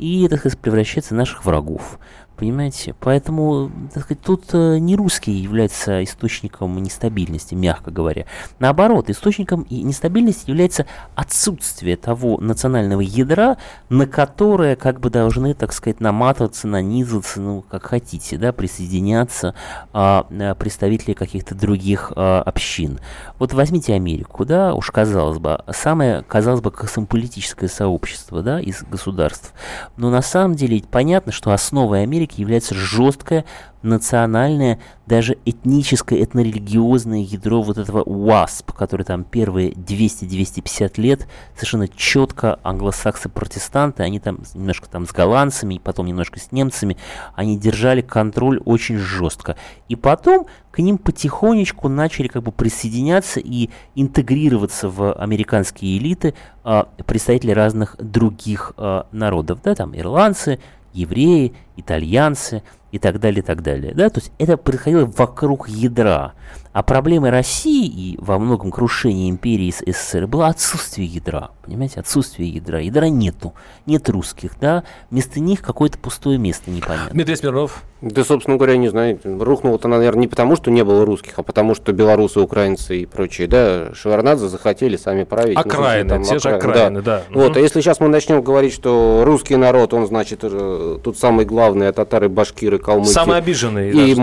и, 0.00 0.26
так 0.26 0.40
сказать, 0.40 0.58
превращаются 0.58 1.14
в 1.14 1.18
наших 1.18 1.44
врагов. 1.44 2.00
Понимаете? 2.36 2.96
Поэтому, 2.98 3.70
так 3.92 4.04
сказать, 4.04 4.22
тут 4.22 4.44
э, 4.52 4.78
не 4.78 4.96
русский 4.96 5.30
является 5.30 6.02
источником 6.02 6.76
нестабильности, 6.82 7.54
мягко 7.54 7.92
говоря. 7.92 8.26
Наоборот, 8.58 9.08
источником 9.08 9.66
нестабильности 9.70 10.50
является 10.50 10.86
отсутствие 11.14 11.96
того 11.96 12.38
национального 12.40 13.00
ядра, 13.02 13.56
на 13.88 14.06
которое 14.06 14.74
как 14.74 14.98
бы 14.98 15.10
должны, 15.10 15.54
так 15.54 15.72
сказать, 15.72 16.00
наматываться, 16.00 16.66
нанизываться, 16.66 17.40
ну, 17.40 17.64
как 17.70 17.86
хотите, 17.86 18.36
да, 18.36 18.52
присоединяться 18.52 19.54
а, 19.92 20.26
э, 20.30 20.56
представители 20.56 21.12
каких-то 21.12 21.54
других 21.54 22.12
а, 22.16 22.42
общин. 22.42 22.98
Вот 23.38 23.52
возьмите 23.52 23.94
Америку, 23.94 24.44
да, 24.44 24.74
уж 24.74 24.90
казалось 24.90 25.38
бы, 25.38 25.62
самое, 25.72 26.22
казалось 26.22 26.62
бы, 26.62 26.72
космополитическое 26.72 27.68
сообщество, 27.68 28.42
да, 28.42 28.60
из 28.60 28.82
государств. 28.82 29.52
Но 29.96 30.10
на 30.10 30.22
самом 30.22 30.56
деле 30.56 30.82
понятно, 30.90 31.30
что 31.30 31.52
основой 31.52 32.02
Америки 32.02 32.23
Америки 32.24 32.40
является 32.40 32.74
жесткое 32.74 33.44
национальное, 33.82 34.78
даже 35.06 35.36
этническое, 35.44 36.24
этнорелигиозное 36.24 37.18
ядро 37.18 37.60
вот 37.60 37.76
этого 37.76 38.02
УАСП, 38.02 38.72
который 38.72 39.02
там 39.02 39.24
первые 39.24 39.72
200-250 39.72 40.98
лет 41.02 41.28
совершенно 41.54 41.86
четко 41.88 42.58
англосаксы-протестанты, 42.62 44.02
они 44.02 44.20
там 44.20 44.40
немножко 44.54 44.88
там 44.88 45.06
с 45.06 45.12
голландцами, 45.12 45.78
потом 45.84 46.06
немножко 46.06 46.40
с 46.40 46.50
немцами, 46.50 46.96
они 47.34 47.58
держали 47.58 48.00
контроль 48.00 48.58
очень 48.64 48.96
жестко. 48.96 49.56
И 49.90 49.96
потом 49.96 50.46
к 50.70 50.78
ним 50.78 50.96
потихонечку 50.96 51.88
начали 51.88 52.28
как 52.28 52.42
бы 52.42 52.52
присоединяться 52.52 53.38
и 53.38 53.68
интегрироваться 53.94 54.88
в 54.88 55.12
американские 55.12 55.98
элиты 55.98 56.32
а, 56.64 56.88
представители 57.04 57.50
разных 57.50 57.96
других 57.98 58.72
а, 58.78 59.06
народов, 59.12 59.60
да, 59.62 59.74
там 59.74 59.94
ирландцы, 59.94 60.58
евреи, 60.94 61.54
итальянцы 61.76 62.62
и 62.94 62.98
так 63.00 63.18
далее, 63.18 63.40
и 63.40 63.44
так 63.44 63.60
далее. 63.60 63.92
Да? 63.92 64.08
То 64.08 64.20
есть 64.20 64.30
это 64.38 64.56
происходило 64.56 65.04
вокруг 65.04 65.68
ядра. 65.68 66.34
А 66.72 66.84
проблемой 66.84 67.30
России 67.30 67.86
и 67.86 68.16
во 68.20 68.38
многом 68.38 68.70
крушения 68.70 69.30
империи 69.30 69.72
с 69.72 69.78
СССР 69.84 70.28
было 70.28 70.46
отсутствие 70.46 71.08
ядра. 71.08 71.50
Понимаете, 71.64 71.98
отсутствие 71.98 72.48
ядра. 72.48 72.80
Ядра 72.80 73.06
нету. 73.06 73.54
Нет 73.86 74.08
русских, 74.08 74.52
да. 74.60 74.84
Вместо 75.10 75.40
них 75.40 75.60
какое-то 75.62 75.98
пустое 75.98 76.38
место 76.38 76.70
непонятно. 76.70 77.10
Дмитрий 77.10 77.34
Смирнов. 77.34 77.82
Да, 78.00 78.22
собственно 78.22 78.58
говоря, 78.58 78.76
не 78.76 78.88
знаю, 78.88 79.18
рухнуло-то, 79.24 79.88
наверное, 79.88 80.22
не 80.22 80.28
потому, 80.28 80.56
что 80.56 80.70
не 80.70 80.84
было 80.84 81.06
русских, 81.06 81.32
а 81.38 81.42
потому, 81.42 81.74
что 81.74 81.92
белорусы, 81.92 82.38
украинцы 82.38 82.98
и 82.98 83.06
прочие, 83.06 83.48
да, 83.48 83.94
Шеварнадзе 83.94 84.48
захотели 84.48 84.96
сами 84.96 85.24
править. 85.24 85.56
Окраины, 85.56 86.18
ну, 86.18 86.24
те 86.24 86.38
же 86.38 86.50
окраины, 86.50 87.00
да. 87.00 87.22
да. 87.30 87.34
Вот, 87.34 87.56
а 87.56 87.60
если 87.60 87.80
сейчас 87.80 88.00
мы 88.00 88.08
начнем 88.08 88.42
говорить, 88.42 88.74
что 88.74 89.22
русский 89.24 89.56
народ, 89.56 89.94
он, 89.94 90.06
значит, 90.06 90.40
э, 90.42 90.98
тут 91.02 91.16
самый 91.16 91.46
главный, 91.46 91.88
а 91.88 91.94
татары, 91.94 92.28
башкиры, 92.28 92.78
калмыки. 92.84 93.08
Самый 93.10 93.38
обиженный. 93.38 93.90
И 93.90 94.14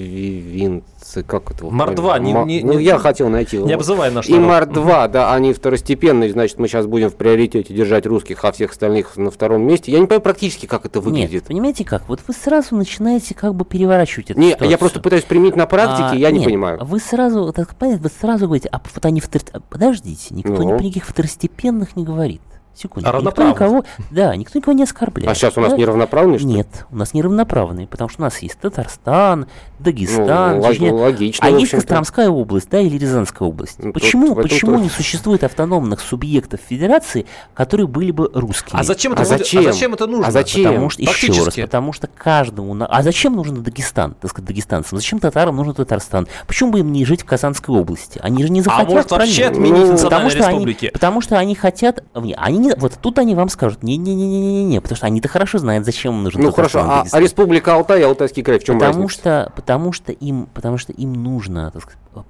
мордвинцы, 0.00 1.22
как 1.26 1.50
это? 1.50 1.64
Мордва, 1.66 2.18
не, 2.18 2.32
не, 2.32 2.62
Ну, 2.62 2.74
не- 2.78 2.84
я 2.84 2.98
хотел 2.98 3.28
найти. 3.28 3.58
Не 3.58 3.72
обзывай 3.74 4.10
наш 4.10 4.28
И. 4.28 4.34
Мордва, 4.38 5.08
да, 5.08 5.32
они 5.34 5.52
второстепенные, 5.52 6.30
значит, 6.32 6.58
мы 6.58 6.68
сейчас 6.68 6.86
будем 6.86 7.10
в 7.10 7.16
приоритете 7.16 7.74
держать 7.74 8.06
русских, 8.06 8.44
а 8.44 8.52
всех 8.52 8.70
остальных 8.70 9.16
на 9.16 9.30
втором 9.30 9.62
месте. 9.62 9.90
Я 9.92 9.98
не 9.98 10.06
понимаю 10.06 10.22
практически, 10.22 10.66
как 10.66 10.86
это 10.86 11.00
выглядит. 11.00 11.32
Нет, 11.32 11.44
понимаете 11.44 11.84
как? 11.84 12.08
Вот 12.08 12.20
вы 12.26 12.34
сразу 12.34 12.76
начинаете 12.76 13.34
как 13.34 13.54
бы 13.54 13.64
переворачивать 13.64 14.30
эту 14.30 14.40
Не, 14.40 14.50
ситуацию. 14.50 14.70
я 14.70 14.78
просто 14.78 15.00
пытаюсь 15.00 15.24
применить 15.24 15.56
на 15.56 15.66
практике, 15.66 16.08
А, 16.12 16.14
я 16.14 16.30
не 16.30 16.38
нет, 16.38 16.46
понимаю. 16.48 16.78
Вы 16.84 17.00
сразу, 17.00 17.52
так 17.52 17.74
понятно, 17.76 18.04
вы 18.04 18.10
сразу 18.20 18.44
говорите, 18.46 18.68
а 18.72 18.80
вот 18.94 19.04
они 19.04 19.20
втор... 19.20 19.42
Подождите, 19.68 20.34
никто 20.34 20.52
Ну. 20.54 20.62
ни 20.62 20.76
про 20.76 20.82
никаких 20.84 21.06
второстепенных 21.06 21.96
не 21.96 22.04
говорит. 22.04 22.40
Секунду. 22.74 23.08
А 23.12 23.20
никто 23.20 23.42
никого, 23.48 23.84
да, 24.10 24.34
никто 24.36 24.58
никого 24.58 24.72
не 24.72 24.84
оскорбляет. 24.84 25.30
А 25.30 25.34
сейчас 25.34 25.56
у 25.58 25.60
нас 25.60 25.72
да? 25.72 25.76
неравноправные, 25.76 26.38
что 26.38 26.48
ли? 26.48 26.54
Нет, 26.54 26.86
у 26.90 26.96
нас 26.96 27.12
неравноправные, 27.12 27.86
потому 27.86 28.08
что 28.08 28.22
у 28.22 28.24
нас 28.24 28.38
есть 28.38 28.58
Татарстан, 28.58 29.46
Дагестан, 29.78 30.58
Ну, 30.58 30.72
Чечня. 30.72 30.94
логично, 30.94 31.46
а 31.46 31.50
есть. 31.50 31.70
Костромская 31.72 32.28
область, 32.28 32.68
да, 32.70 32.80
или 32.80 32.96
Рязанская 32.98 33.48
область. 33.48 33.76
Ну, 33.82 33.92
почему 33.92 34.34
тут 34.34 34.42
почему 34.44 34.72
тоже. 34.72 34.84
не 34.84 34.88
существует 34.90 35.42
автономных 35.44 36.00
субъектов 36.00 36.60
федерации, 36.66 37.26
которые 37.54 37.86
были 37.86 38.10
бы 38.12 38.30
русскими? 38.32 38.78
А 38.78 38.82
зачем 38.84 39.12
это, 39.12 39.22
А 39.22 39.24
зачем? 39.24 39.60
а 39.66 39.72
зачем 39.72 39.94
это 39.94 40.06
нужно? 40.06 40.26
А 40.26 40.30
зачем? 40.30 40.64
Потому 40.70 40.90
что, 40.90 41.02
еще 41.02 41.32
раз, 41.44 41.54
потому 41.54 41.92
что 41.92 42.06
каждому... 42.06 42.74
на- 42.74 42.86
А 42.86 43.02
зачем 43.02 43.34
нужен 43.36 43.62
Дагестан, 43.62 44.14
так 44.20 44.30
сказать, 44.30 44.46
дагестанцам? 44.48 44.98
Зачем 44.98 45.18
татарам 45.18 45.56
нужен 45.56 45.74
Татарстан? 45.74 46.28
Почему 46.46 46.70
бы 46.72 46.80
им 46.80 46.92
не 46.92 47.04
жить 47.04 47.22
в 47.22 47.24
Казанской 47.24 47.74
области? 47.74 48.18
Они 48.22 48.42
же 48.42 48.50
не 48.50 48.60
А 48.60 48.64
захотят, 48.64 48.88
может 48.90 49.10
вообще 49.10 49.46
отменить 49.46 49.72
Ну, 49.86 49.92
национальные 49.92 50.00
потому 50.00 50.30
что, 50.30 50.38
республики? 50.38 50.84
они, 50.86 50.92
потому 50.92 51.20
что 51.20 51.38
они 51.38 51.54
хотят... 51.54 52.04
не, 52.14 52.34
Они 52.34 52.58
не, 52.60 52.74
вот 52.76 52.98
тут 53.00 53.18
они 53.18 53.34
вам 53.34 53.48
скажут, 53.48 53.82
не-не-не-не-не, 53.82 54.80
потому 54.80 54.96
что 54.96 55.06
они-то 55.06 55.28
хорошо 55.28 55.58
знают, 55.58 55.84
зачем 55.84 56.14
им 56.14 56.22
нужен 56.24 56.40
Ну 56.42 56.52
хорошо, 56.52 56.80
а, 56.80 57.04
а 57.10 57.20
республика 57.20 57.74
Алтай 57.74 58.00
и 58.00 58.02
Алтайский 58.04 58.42
край 58.42 58.58
в 58.58 58.64
чем 58.64 58.78
потому 58.78 59.02
разница? 59.02 59.20
что, 59.20 59.52
потому 59.56 59.92
что 59.92 60.12
им, 60.12 60.48
потому 60.52 60.78
что 60.78 60.92
им 60.92 61.12
нужно, 61.12 61.70
так 61.70 61.82
сказать, 61.82 61.98
э, 62.14 62.20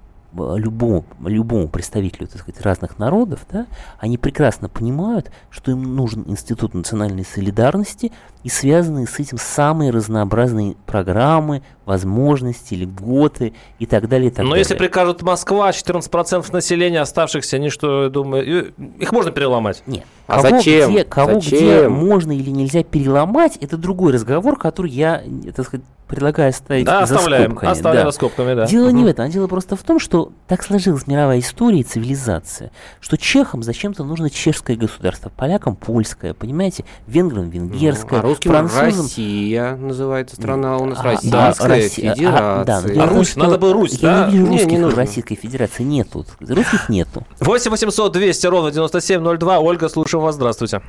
любому, 0.56 1.04
любому 1.24 1.68
представителю, 1.68 2.28
так 2.28 2.42
сказать, 2.42 2.60
разных 2.62 2.98
народов, 2.98 3.40
да, 3.50 3.66
они 3.98 4.18
прекрасно 4.18 4.68
понимают, 4.68 5.30
что 5.50 5.70
им 5.72 5.96
нужен 5.96 6.24
институт 6.26 6.74
национальной 6.74 7.24
солидарности 7.24 8.12
и 8.42 8.48
связанные 8.48 9.06
с 9.06 9.18
этим 9.18 9.38
самые 9.38 9.90
разнообразные 9.90 10.74
программы, 10.86 11.62
возможности, 11.84 12.74
льготы 12.74 13.52
и 13.78 13.86
так 13.86 14.08
далее, 14.08 14.28
и 14.28 14.30
так 14.30 14.44
Но 14.44 14.50
далее. 14.50 14.60
если 14.60 14.76
прикажут 14.76 15.22
Москва, 15.22 15.70
14% 15.70 16.52
населения 16.52 17.00
оставшихся, 17.00 17.56
они 17.56 17.68
что, 17.70 18.04
я 18.04 18.08
думаю, 18.10 18.72
их 18.98 19.12
можно 19.12 19.30
переломать? 19.32 19.82
Нет. 19.86 20.04
А 20.26 20.42
кого 20.42 20.56
зачем? 20.56 20.90
Где, 20.92 21.04
кого 21.04 21.40
где 21.40 21.58
Зачем? 21.58 21.92
можно 21.92 22.32
или 22.32 22.50
нельзя 22.50 22.84
переломать, 22.84 23.56
это 23.60 23.76
другой 23.76 24.12
разговор, 24.12 24.56
который 24.56 24.90
я, 24.92 25.22
так 25.56 25.66
сказать, 25.66 25.84
предлагаю 26.06 26.50
оставить 26.50 26.86
Да, 26.86 27.06
за 27.06 27.16
оставляем, 27.16 27.50
скобками. 27.52 27.72
оставляем 27.72 28.06
да. 28.06 28.10
за 28.10 28.16
скобками, 28.16 28.54
да. 28.54 28.66
Дело 28.66 28.88
не 28.88 28.94
Мгм. 28.98 29.04
в 29.04 29.06
этом, 29.08 29.24
а 29.26 29.28
дело 29.28 29.46
просто 29.46 29.76
в 29.76 29.82
том, 29.82 30.00
что 30.00 30.32
так 30.48 30.62
сложилась 30.64 31.06
мировая 31.06 31.38
история 31.38 31.80
и 31.80 31.82
цивилизация, 31.84 32.70
что 33.00 33.16
чехам 33.16 33.62
зачем-то 33.62 34.02
нужно 34.04 34.28
чешское 34.30 34.76
государство, 34.76 35.30
полякам 35.36 35.76
польское, 35.76 36.34
понимаете, 36.34 36.84
венграм 37.06 37.48
венгерское, 37.48 38.18
а 38.20 38.22
русским 38.30 38.50
французам... 38.50 39.04
Россия 39.04 39.76
называется 39.76 40.36
страна 40.36 40.76
у 40.78 40.84
нас, 40.86 40.98
А, 41.00 41.04
Российская 41.04 41.30
да, 41.30 41.68
Россия. 41.68 42.12
А, 42.12 42.14
Федерация. 42.14 42.64
да, 42.64 42.76
А 42.78 42.80
в 42.80 43.08
том, 43.08 43.18
Русь? 43.18 43.30
что 43.30 43.40
Надо 43.40 43.58
бы 43.58 43.72
Русь, 43.72 43.92
Я 44.00 44.08
да? 44.08 44.26
не 44.26 44.32
вижу 44.32 44.44
Не, 44.44 44.48
не 44.50 44.56
русских 44.56 44.78
в 44.78 44.80
нужно. 44.80 44.96
Российской 44.98 45.34
Федерации, 45.36 45.82
нету. 45.82 46.24
Русских 46.40 46.88
нету. 46.88 47.22
8 47.40 47.70
800 47.70 48.12
200 48.12 48.46
ровно 48.46 48.70
9702. 48.70 49.58
Ольга, 49.60 49.88
слушаем 49.88 50.24
вас. 50.24 50.34
Здравствуйте. 50.36 50.80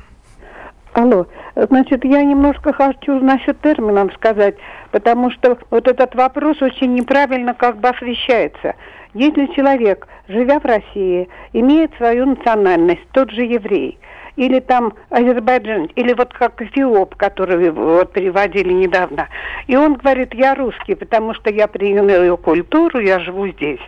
Алло, 0.94 1.26
значит, 1.56 2.04
я 2.04 2.22
немножко 2.22 2.74
хочу 2.74 3.18
насчет 3.18 3.58
терминов 3.62 4.12
сказать, 4.14 4.56
потому 4.90 5.30
что 5.30 5.56
вот 5.70 5.88
этот 5.88 6.14
вопрос 6.14 6.60
очень 6.60 6.92
неправильно 6.94 7.54
как 7.54 7.80
бы 7.80 7.88
освещается. 7.88 8.74
Если 9.14 9.46
человек, 9.56 10.06
живя 10.28 10.60
в 10.60 10.64
России, 10.66 11.28
имеет 11.54 11.94
свою 11.96 12.26
национальность, 12.26 13.00
тот 13.12 13.30
же 13.30 13.42
еврей, 13.42 13.98
или 14.36 14.60
там 14.60 14.94
Азербайджан, 15.10 15.86
или 15.94 16.12
вот 16.14 16.32
как 16.32 16.60
Эфиоп, 16.62 17.16
который 17.16 17.70
вот 17.70 18.12
переводили 18.12 18.72
недавно, 18.72 19.28
и 19.66 19.76
он 19.76 19.94
говорит, 19.94 20.34
я 20.34 20.54
русский, 20.54 20.94
потому 20.94 21.34
что 21.34 21.50
я 21.50 21.66
принял 21.66 22.08
ее 22.08 22.36
культуру, 22.36 23.00
я 23.00 23.20
живу 23.20 23.48
здесь. 23.48 23.80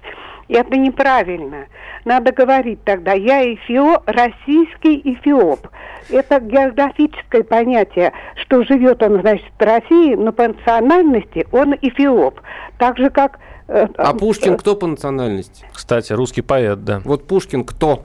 И 0.49 0.55
это 0.55 0.77
неправильно. 0.77 1.67
Надо 2.05 2.31
говорить 2.31 2.85
тогда, 2.85 3.13
я 3.15 3.55
эфио, 3.55 4.03
российский 4.05 5.01
эфиоп. 5.03 5.67
Это 6.11 6.39
географическое 6.39 7.43
понятие, 7.43 8.13
что 8.43 8.63
живет 8.65 9.03
он, 9.03 9.23
значит, 9.23 9.51
в 9.59 9.63
России, 9.63 10.15
но 10.15 10.33
по 10.33 10.49
национальности 10.49 11.47
он 11.51 11.75
эфиоп. 11.81 12.41
Так 12.77 12.99
же, 12.99 13.09
как... 13.09 13.39
э, 13.69 13.87
А 13.97 14.13
э, 14.13 14.19
Пушкин 14.19 14.59
кто 14.59 14.77
по 14.77 14.87
национальности? 14.87 15.65
Кстати, 15.73 16.13
русский 16.13 16.43
поэт, 16.43 16.85
да. 16.85 17.01
Вот 17.07 17.27
Пушкин 17.27 17.65
кто? 17.65 18.05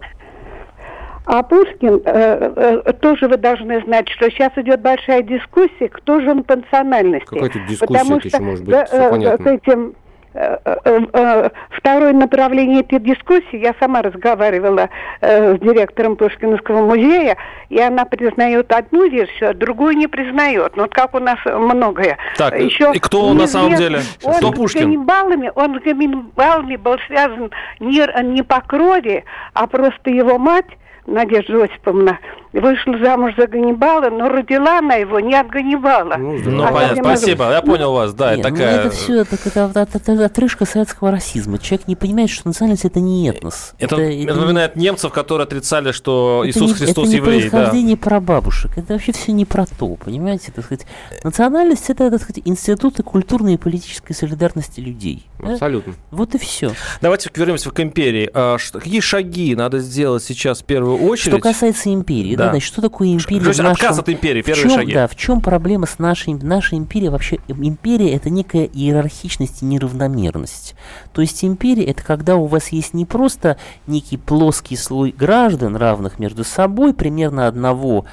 А 1.31 1.43
Пушкин, 1.43 2.01
э, 2.05 2.81
э, 2.85 2.93
тоже 2.93 3.27
вы 3.27 3.37
должны 3.37 3.83
знать, 3.83 4.09
что 4.09 4.31
сейчас 4.31 4.51
идет 4.55 4.81
большая 4.81 5.21
дискуссия, 5.21 5.87
кто 5.87 6.19
же 6.21 6.31
он 6.31 6.41
по 6.43 6.55
национальности. 6.55 7.27
Какая 7.27 7.49
тут 7.49 7.67
дискуссия, 7.67 7.99
Потому 7.99 8.17
это 8.17 8.29
что, 8.29 8.37
еще 8.37 8.43
может 8.43 8.65
быть, 8.65 8.71
да, 8.71 8.85
всё 8.85 8.97
э, 8.97 9.09
понятно. 9.11 9.45
к 9.45 9.47
этим, 9.47 9.93
э, 10.33 10.57
э, 10.65 10.99
э, 11.13 11.49
второе 11.69 12.13
направление 12.13 12.79
этой 12.81 12.99
дискуссии, 12.99 13.57
я 13.57 13.75
сама 13.79 14.01
разговаривала 14.01 14.89
э, 15.21 15.57
с 15.57 15.59
директором 15.59 16.15
Пушкинского 16.15 16.83
музея, 16.83 17.37
и 17.69 17.79
она 17.79 18.05
признает 18.05 18.71
одну 18.71 19.07
версию, 19.07 19.51
а 19.51 19.53
другую 19.53 19.97
не 19.97 20.07
признает. 20.07 20.75
Ну, 20.77 20.81
вот 20.81 20.95
как 20.95 21.13
у 21.13 21.19
нас 21.19 21.37
многое. 21.45 22.17
Так, 22.37 22.59
Еще 22.59 22.91
и 22.95 22.97
кто 22.97 23.27
он 23.27 23.37
на 23.37 23.45
самом 23.45 23.75
деле? 23.75 23.99
Он 24.23 24.33
Кто 24.33 24.51
с 24.51 24.55
Пушкин? 24.55 24.81
ганнибалами, 24.81 25.51
он 25.53 25.79
с 25.79 25.83
ганнибалами 25.83 26.75
был 26.75 26.97
связан 27.05 27.51
не, 27.79 28.23
не 28.23 28.41
по 28.41 28.61
крови, 28.61 29.25
а 29.53 29.67
просто 29.67 30.09
его 30.09 30.39
мать, 30.39 30.65
Надежда 31.09 31.63
Осиповна, 31.63 32.19
вышла 32.53 32.97
замуж 33.03 33.33
за 33.37 33.47
Ганнибала, 33.47 34.09
но 34.09 34.29
родила 34.29 34.79
она 34.79 34.95
его 34.95 35.19
не 35.19 35.35
от 35.35 35.47
Ганнибала. 35.49 36.15
Ну, 36.17 36.37
Ну. 36.45 36.63
А 36.63 36.71
понятно, 36.71 36.95
не 36.95 37.01
могу. 37.01 37.15
спасибо. 37.17 37.51
Я 37.51 37.61
понял 37.61 37.93
вас, 37.93 38.13
да. 38.13 38.35
Нет, 38.35 38.39
это 38.45 38.49
ну 38.49 38.55
такая... 38.57 38.79
это 38.79 38.89
все 38.91 39.23
так, 39.25 39.39
это, 39.45 39.71
это- 39.75 39.97
это 40.13 40.25
отрыжка 40.25 40.65
советского 40.65 41.11
расизма. 41.11 41.57
Человек 41.59 41.87
не 41.87 41.95
понимает, 41.95 42.29
что 42.29 42.47
национальность 42.47 42.85
это 42.85 42.99
не 42.99 43.27
этнос. 43.29 43.73
Это, 43.79 43.95
не- 43.97 44.25
напоминает 44.25 44.75
немцев, 44.75 45.11
которые 45.11 45.43
отрицали, 45.45 45.91
что 45.91 46.43
это 46.43 46.49
Иисус 46.57 46.71
не- 46.71 46.77
Христос 46.85 47.03
это 47.07 47.11
не 47.11 47.15
еврей. 47.17 47.43
Да. 47.43 47.49
происхождение 47.49 47.97
прабабушек. 47.97 48.71
Это 48.77 48.93
вообще 48.93 49.11
все 49.11 49.31
не 49.31 49.45
про 49.45 49.65
то, 49.65 49.95
понимаете? 49.95 50.51
Так 50.51 50.65
сказать, 50.65 50.85
национальность 51.23 51.89
это, 51.89 52.09
так 52.09 52.21
сказать, 52.21 52.41
институты 52.45 53.03
культурной 53.03 53.53
и 53.53 53.57
политической 53.57 54.13
солидарности 54.13 54.79
людей. 54.79 55.27
да? 55.39 55.53
Абсолютно. 55.53 55.93
Вот 56.11 56.35
и 56.35 56.37
все. 56.37 56.71
Давайте 57.01 57.29
вернемся 57.35 57.69
к 57.71 57.79
империи. 57.79 58.29
А, 58.33 58.57
что- 58.57 58.79
какие 58.79 58.99
шаги 59.01 59.55
надо 59.55 59.79
сделать 59.79 60.23
сейчас 60.23 60.61
в 60.61 60.65
первую 60.65 60.97
очередь? 61.03 61.33
Что 61.33 61.39
касается 61.41 61.93
империи, 61.93 62.35
да. 62.45 62.49
Значит, 62.51 62.67
что 62.67 62.81
такое 62.81 63.09
империя? 63.13 63.41
То 63.43 63.47
есть 63.49 63.59
в 63.59 63.63
нашем- 63.63 63.85
отказ 63.87 63.99
от 63.99 64.09
империи, 64.09 64.41
в 64.41 64.45
первые 64.45 64.63
чем, 64.63 64.71
шаги. 64.71 64.93
Да, 64.93 65.07
в 65.07 65.15
чем 65.15 65.41
проблема 65.41 65.85
с 65.85 65.99
нашей, 65.99 66.33
нашей 66.33 66.77
империей? 66.77 67.09
Вообще, 67.09 67.37
им- 67.47 67.63
империя 67.65 68.13
это 68.13 68.29
некая 68.29 68.65
иерархичность 68.65 69.61
и 69.61 69.65
неравномерность. 69.65 70.75
То 71.13 71.21
есть 71.21 71.43
империя 71.43 71.83
это 71.85 72.03
когда 72.03 72.35
у 72.35 72.45
вас 72.45 72.69
есть 72.69 72.93
не 72.93 73.05
просто 73.05 73.57
некий 73.87 74.17
плоский 74.17 74.75
слой 74.75 75.13
граждан, 75.17 75.75
равных 75.75 76.19
между 76.19 76.43
собой, 76.43 76.93
примерно 76.93 77.47
одного 77.47 78.05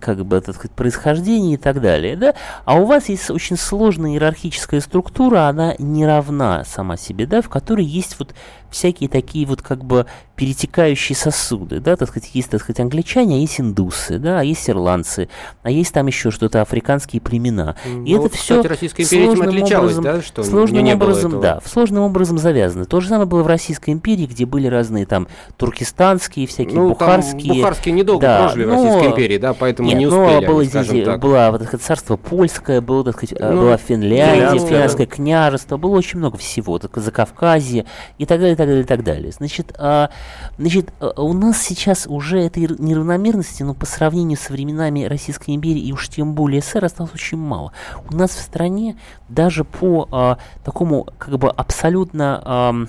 как 0.00 0.24
бы, 0.24 0.40
так 0.40 0.54
сказать, 0.54 0.72
происхождения 0.72 1.54
и 1.54 1.56
так 1.56 1.80
далее, 1.80 2.16
да, 2.16 2.34
а 2.64 2.76
у 2.76 2.84
вас 2.84 3.08
есть 3.08 3.30
очень 3.30 3.56
сложная 3.56 4.12
иерархическая 4.12 4.80
структура, 4.80 5.48
она 5.48 5.74
не 5.78 6.06
равна 6.06 6.64
сама 6.64 6.96
себе, 6.96 7.26
да, 7.26 7.42
в 7.42 7.48
которой 7.48 7.84
есть 7.84 8.16
вот 8.18 8.34
всякие 8.70 9.08
такие 9.08 9.46
вот 9.46 9.62
как 9.62 9.84
бы 9.84 10.06
перетекающие 10.36 11.14
сосуды, 11.14 11.78
да, 11.78 11.94
так 11.96 12.08
сказать, 12.08 12.28
есть, 12.34 12.50
так 12.50 12.60
сказать, 12.60 12.80
англичане, 12.80 13.36
а 13.36 13.38
есть 13.38 13.60
индусы, 13.60 14.18
да, 14.18 14.40
а 14.40 14.42
есть 14.42 14.68
ирландцы, 14.68 15.28
а 15.62 15.70
есть 15.70 15.94
там 15.94 16.08
еще 16.08 16.32
что-то 16.32 16.60
африканские 16.60 17.22
племена. 17.22 17.76
И 17.86 17.88
Ну, 17.88 18.04
это 18.10 18.20
вот, 18.22 18.34
все 18.34 18.60
Российская 18.62 19.04
империя 19.04 19.32
этим 19.32 19.42
отличалась, 19.42 19.94
да, 19.96 20.20
что 20.22 20.42
сложным 20.42 20.82
не 20.82 20.96
было 20.96 21.10
образом, 21.10 21.30
этого? 21.30 21.42
да, 21.42 21.60
сложным 21.64 22.02
образом 22.02 22.38
завязано. 22.38 22.84
То 22.84 23.00
же 23.00 23.08
самое 23.08 23.28
было 23.28 23.44
в 23.44 23.46
Российской 23.46 23.90
империи, 23.90 24.26
где 24.26 24.44
были 24.44 24.66
разные 24.66 25.06
там 25.06 25.28
туркестанские, 25.56 26.46
всякие 26.48 26.74
Ну, 26.80 26.88
бухарские. 26.90 27.48
там 27.48 27.56
бухарские 27.58 27.94
недолго 27.94 28.22
Да, 28.26 28.38
прожили 28.40 28.64
в 28.64 28.70
Российской 28.70 29.06
империи, 29.06 29.38
да, 29.38 29.53
поэтому 29.58 29.88
Нет, 29.88 29.98
не 29.98 30.06
ну, 30.06 30.22
успели, 30.22 30.46
было 30.46 30.60
они, 30.60 30.68
здесь, 30.68 31.04
так. 31.04 31.20
было 31.20 31.48
вот, 31.50 31.62
сказать, 31.62 31.82
царство 31.84 32.16
польское, 32.16 32.80
было, 32.80 33.04
так 33.04 33.16
сказать, 33.16 33.36
э, 33.38 33.50
Ну, 33.50 33.62
была 33.62 33.76
Финляндия, 33.76 34.34
финляндское, 34.34 34.68
финляндское 34.68 35.06
княжество, 35.06 35.76
было 35.76 35.96
очень 35.96 36.18
много 36.18 36.38
всего, 36.38 36.78
так, 36.78 36.96
Закавказье 36.96 37.86
и 38.18 38.26
так 38.26 38.40
далее, 38.40 38.54
и 38.54 38.56
так 38.56 38.66
далее, 38.66 38.82
и 38.82 38.86
так 38.86 39.04
далее. 39.04 39.32
Значит, 39.32 39.74
а, 39.78 40.10
значит, 40.58 40.92
а, 41.00 41.20
у 41.22 41.32
нас 41.32 41.60
сейчас 41.62 42.06
уже 42.06 42.40
этой 42.40 42.68
неравномерности, 42.78 43.62
но 43.62 43.74
по 43.74 43.86
сравнению 43.86 44.38
со 44.38 44.52
временами 44.52 45.04
Российской 45.04 45.54
империи 45.54 45.80
и 45.80 45.92
уж 45.92 46.08
тем 46.08 46.34
более 46.34 46.60
СССР 46.60 46.84
осталось 46.84 47.14
очень 47.14 47.38
мало. 47.38 47.72
У 48.10 48.16
нас 48.16 48.30
в 48.30 48.40
стране 48.40 48.96
даже 49.28 49.64
по 49.64 50.08
а, 50.10 50.38
такому 50.64 51.08
как 51.18 51.38
бы 51.38 51.50
абсолютно 51.50 52.42
ам, 52.44 52.88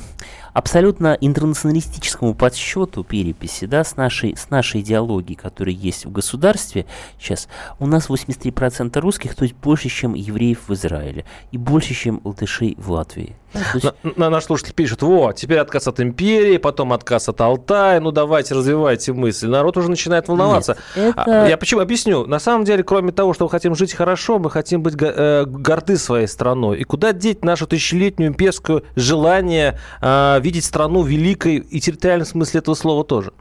абсолютно 0.56 1.18
интернационалистическому 1.20 2.34
подсчету 2.34 3.04
переписи, 3.04 3.66
да, 3.66 3.84
с 3.84 3.98
нашей, 3.98 4.38
с 4.38 4.50
нашей 4.50 4.80
идеологией, 4.80 5.36
которая 5.36 5.76
есть 5.76 6.06
в 6.06 6.12
государстве 6.14 6.86
сейчас, 7.20 7.50
у 7.78 7.86
нас 7.86 8.10
83% 8.10 8.98
русских, 9.02 9.36
то 9.36 9.44
есть 9.44 9.54
больше, 9.56 9.90
чем 9.90 10.14
евреев 10.14 10.70
в 10.70 10.74
Израиле, 10.74 11.26
и 11.52 11.58
больше, 11.58 11.94
чем 11.94 12.22
латышей 12.24 12.76
в 12.78 12.90
Латвии. 12.90 13.36
То 13.56 13.78
есть- 13.78 13.86
На, 14.04 14.12
на- 14.16 14.30
наш 14.30 14.44
слушатель 14.46 14.74
пишет, 14.74 15.02
вот, 15.02 15.36
теперь 15.36 15.60
отказ 15.60 15.88
от 15.88 16.00
империи, 16.00 16.58
потом 16.58 16.94
отказ 16.94 17.30
от 17.30 17.40
Алтая, 17.42 18.00
ну 18.00 18.12
давайте 18.12 18.54
развивайте 18.56 19.14
мысль. 19.14 19.48
Народ 19.48 19.78
уже 19.78 19.90
начинает 19.90 20.28
волноваться. 20.28 20.78
Нет, 20.96 21.14
А, 21.18 21.22
это- 21.22 21.50
Я 21.50 21.58
почему 21.58 21.82
объясню. 21.82 22.26
На 22.26 22.40
самом 22.40 22.66
деле, 22.66 22.84
кроме 22.84 23.12
того, 23.12 23.34
что 23.34 23.46
мы 23.46 23.50
хотим 23.50 23.76
жить 23.76 23.94
хорошо, 23.94 24.40
мы 24.40 24.50
хотим 24.52 24.82
быть 24.84 24.96
э, 25.00 25.46
горды 25.46 25.98
своей 25.98 26.28
страной. 26.28 26.80
И 26.80 26.84
куда 26.84 27.14
деть 27.14 27.44
нашу 27.46 27.68
тысячелетнюю 27.68 28.30
имперское 28.32 28.82
желание 28.96 29.80
а, 30.02 30.40
видеть 30.40 30.66
страну 30.66 31.04
великой 31.04 31.58
и 31.58 31.80
территориальном 31.80 32.26
смысле 32.28 32.60
этого 32.60 32.76
слова 32.76 33.04
тоже? 33.04 33.32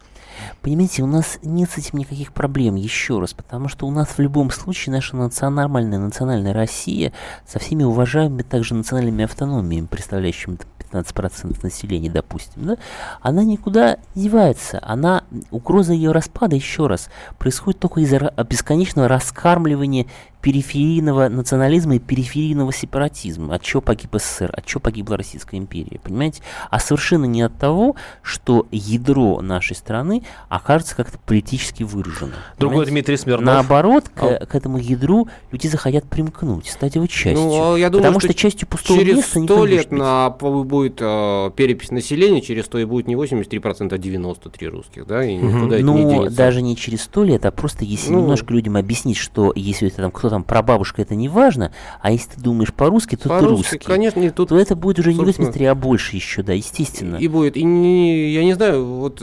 Понимаете, 0.62 1.02
у 1.02 1.06
нас 1.06 1.38
нет 1.42 1.70
с 1.70 1.78
этим 1.78 1.98
никаких 1.98 2.32
проблем, 2.32 2.74
еще 2.74 3.20
раз, 3.20 3.34
потому 3.34 3.68
что 3.68 3.86
у 3.86 3.90
нас 3.90 4.08
в 4.08 4.18
любом 4.18 4.50
случае 4.50 4.94
наша 4.94 5.16
национальная, 5.16 5.98
национальная 5.98 6.52
Россия 6.52 7.12
со 7.46 7.58
всеми 7.58 7.82
уважаемыми 7.82 8.42
также 8.42 8.74
национальными 8.74 9.24
автономиями, 9.24 9.86
представляющими 9.86 10.56
там 10.56 10.68
15% 11.02 11.58
населения, 11.62 12.10
допустим, 12.10 12.66
да, 12.66 12.76
она 13.20 13.44
никуда 13.44 13.98
не 14.14 14.24
девается. 14.24 14.80
Она, 14.82 15.24
угроза 15.50 15.92
ее 15.92 16.12
распада, 16.12 16.56
еще 16.56 16.86
раз, 16.86 17.08
происходит 17.38 17.80
только 17.80 18.00
из-за 18.00 18.32
бесконечного 18.48 19.08
раскармливания 19.08 20.06
периферийного 20.44 21.28
национализма 21.30 21.96
и 21.96 21.98
периферийного 21.98 22.70
сепаратизма. 22.70 23.54
От 23.54 23.62
чего 23.62 23.80
погиб 23.80 24.10
СССР, 24.12 24.50
от 24.54 24.66
чего 24.66 24.78
погибла 24.78 25.16
Российская 25.16 25.56
империя, 25.56 25.98
понимаете? 26.04 26.42
А 26.70 26.78
совершенно 26.80 27.24
не 27.24 27.40
от 27.40 27.56
того, 27.56 27.96
что 28.20 28.66
ядро 28.70 29.40
нашей 29.40 29.74
страны 29.74 30.22
окажется 30.50 30.96
как-то 30.96 31.16
политически 31.18 31.82
выражено. 31.82 32.34
Другой 32.58 32.72
понимаете? 32.84 32.90
Дмитрий 32.92 33.16
Смирнов. 33.16 33.46
Наоборот, 33.46 34.10
к, 34.14 34.22
А. 34.22 34.44
к 34.44 34.54
этому 34.54 34.76
ядру 34.76 35.28
люди 35.50 35.66
захотят 35.66 36.04
примкнуть, 36.04 36.66
стать 36.68 36.96
его 36.96 37.06
частью. 37.06 37.36
Ну, 37.36 37.72
а 37.74 37.78
я 37.78 37.88
думаю, 37.88 38.02
потому 38.02 38.20
что 38.20 38.28
что, 38.32 38.38
частью 38.38 38.68
пустого 38.68 39.00
Через 39.00 39.16
места 39.16 39.40
никто 39.40 39.54
100 39.54 39.66
не 39.66 39.72
лет 39.72 39.88
быть. 39.88 39.98
на, 39.98 40.28
будет 40.28 40.98
э, 41.00 41.50
перепись 41.56 41.90
населения, 41.90 42.42
через 42.42 42.66
100 42.66 42.80
и 42.80 42.84
будет 42.84 43.06
не 43.08 43.14
83%, 43.14 43.94
а 43.94 43.96
93 43.96 44.68
русских, 44.68 45.06
да, 45.06 45.24
и 45.24 45.36
никуда 45.36 45.76
это 45.76 45.82
не 45.82 45.82
Ну, 45.82 46.10
денется. 46.10 46.36
даже 46.36 46.60
не 46.60 46.76
через 46.76 47.00
сто 47.04 47.24
лет, 47.24 47.46
а 47.46 47.50
просто 47.50 47.86
если 47.86 48.12
Ну. 48.12 48.20
немножко 48.20 48.52
людям 48.52 48.76
объяснить, 48.76 49.16
что 49.16 49.50
если 49.56 49.88
это 49.88 50.02
там 50.02 50.10
кто 50.10 50.33
там 50.34 50.42
прабабушка, 50.44 51.00
это 51.02 51.14
не 51.14 51.28
важно, 51.28 51.70
а 52.00 52.10
если 52.10 52.30
ты 52.32 52.40
думаешь 52.40 52.72
по-русски, 52.72 53.14
то 53.16 53.22
ты 53.24 53.28
По-русски, 53.28 53.74
русский. 53.74 53.78
конечно, 53.86 54.20
и 54.20 54.30
тут 54.30 54.48
то 54.48 54.58
это 54.58 54.74
будет 54.74 54.98
уже 54.98 55.10
не 55.12 55.16
собственно, 55.16 55.46
83, 55.46 55.66
а 55.66 55.74
больше 55.74 56.16
еще, 56.16 56.42
да, 56.42 56.52
естественно. 56.52 57.16
И 57.16 57.28
будет. 57.28 57.56
И 57.56 57.62
не, 57.62 58.32
я 58.32 58.42
не 58.44 58.54
знаю, 58.54 58.84
вот 58.84 59.22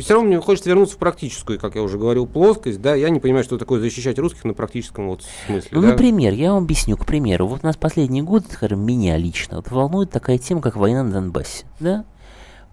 все 0.00 0.14
равно 0.14 0.28
мне 0.28 0.40
хочется 0.40 0.68
вернуться 0.68 0.96
в 0.96 0.98
практическую, 0.98 1.58
как 1.58 1.74
я 1.76 1.82
уже 1.82 1.98
говорил, 1.98 2.26
плоскость, 2.26 2.80
да, 2.82 2.94
я 2.94 3.08
не 3.10 3.20
понимаю, 3.20 3.44
что 3.44 3.56
такое 3.58 3.80
защищать 3.80 4.18
русских 4.18 4.44
на 4.44 4.54
практическом 4.54 5.08
вот 5.08 5.22
смысле, 5.46 5.68
Ну, 5.72 5.80
да. 5.80 5.88
например, 5.88 6.34
я 6.34 6.52
вам 6.52 6.64
объясню, 6.64 6.96
к 6.96 7.06
примеру, 7.06 7.46
вот 7.46 7.62
нас 7.62 7.76
последние 7.76 8.22
годы, 8.22 8.46
скажем, 8.52 8.80
меня 8.80 9.16
лично, 9.16 9.56
вот 9.56 9.70
волнует 9.70 10.10
такая 10.10 10.38
тема, 10.38 10.60
как 10.60 10.76
война 10.76 11.02
на 11.02 11.12
Донбассе, 11.12 11.64
да? 11.80 12.04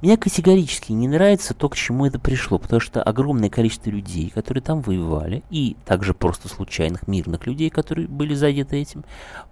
Мне 0.02 0.18
категорически 0.18 0.94
не 0.94 1.08
нравится 1.08 1.54
то, 1.54 1.70
к 1.70 1.76
чему 1.76 2.08
это 2.08 2.18
пришло, 2.18 2.58
потому 2.58 2.80
что 2.80 3.04
огромное 3.04 3.52
количество 3.52 3.92
людей, 3.92 4.32
которые 4.34 4.64
там 4.64 4.82
воевали, 4.82 5.44
и 5.52 5.78
также 5.86 6.16
просто 6.16 6.50
случайных 6.50 7.08
мирных 7.08 7.46
людей, 7.46 7.70
которые 7.70 8.08
были 8.08 8.34
задеты 8.34 8.78
этим, 8.78 9.04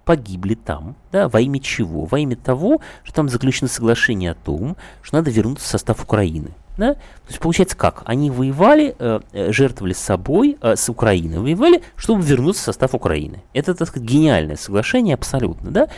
погибли 0.04 0.54
там, 0.54 0.96
да, 1.12 1.28
во 1.28 1.40
имя 1.40 1.60
чего? 1.60 2.04
Во 2.04 2.18
имя 2.18 2.34
того, 2.34 2.80
что 3.04 3.14
там 3.14 3.28
заключено 3.28 3.68
соглашение 3.68 4.32
о 4.32 4.34
том, 4.34 4.76
что 5.02 5.18
надо 5.18 5.30
вернуться 5.30 5.66
в 5.66 5.70
состав 5.70 6.02
Украины. 6.02 6.50
Да? 6.80 6.94
То 6.94 7.28
есть 7.28 7.40
получается 7.40 7.76
как? 7.76 8.02
Они 8.06 8.30
воевали, 8.30 8.96
э, 8.98 9.20
э, 9.32 9.52
жертвовали 9.52 9.92
собой, 9.92 10.56
э, 10.62 10.76
с 10.76 10.88
Украиной 10.88 11.38
воевали, 11.38 11.82
чтобы 11.94 12.22
вернуться 12.22 12.62
в 12.62 12.64
состав 12.64 12.94
Украины. 12.94 13.42
Это, 13.52 13.74
так 13.74 13.86
сказать, 13.86 14.08
гениальное 14.08 14.56
соглашение 14.56 15.12
абсолютно, 15.12 15.70
да? 15.70 15.88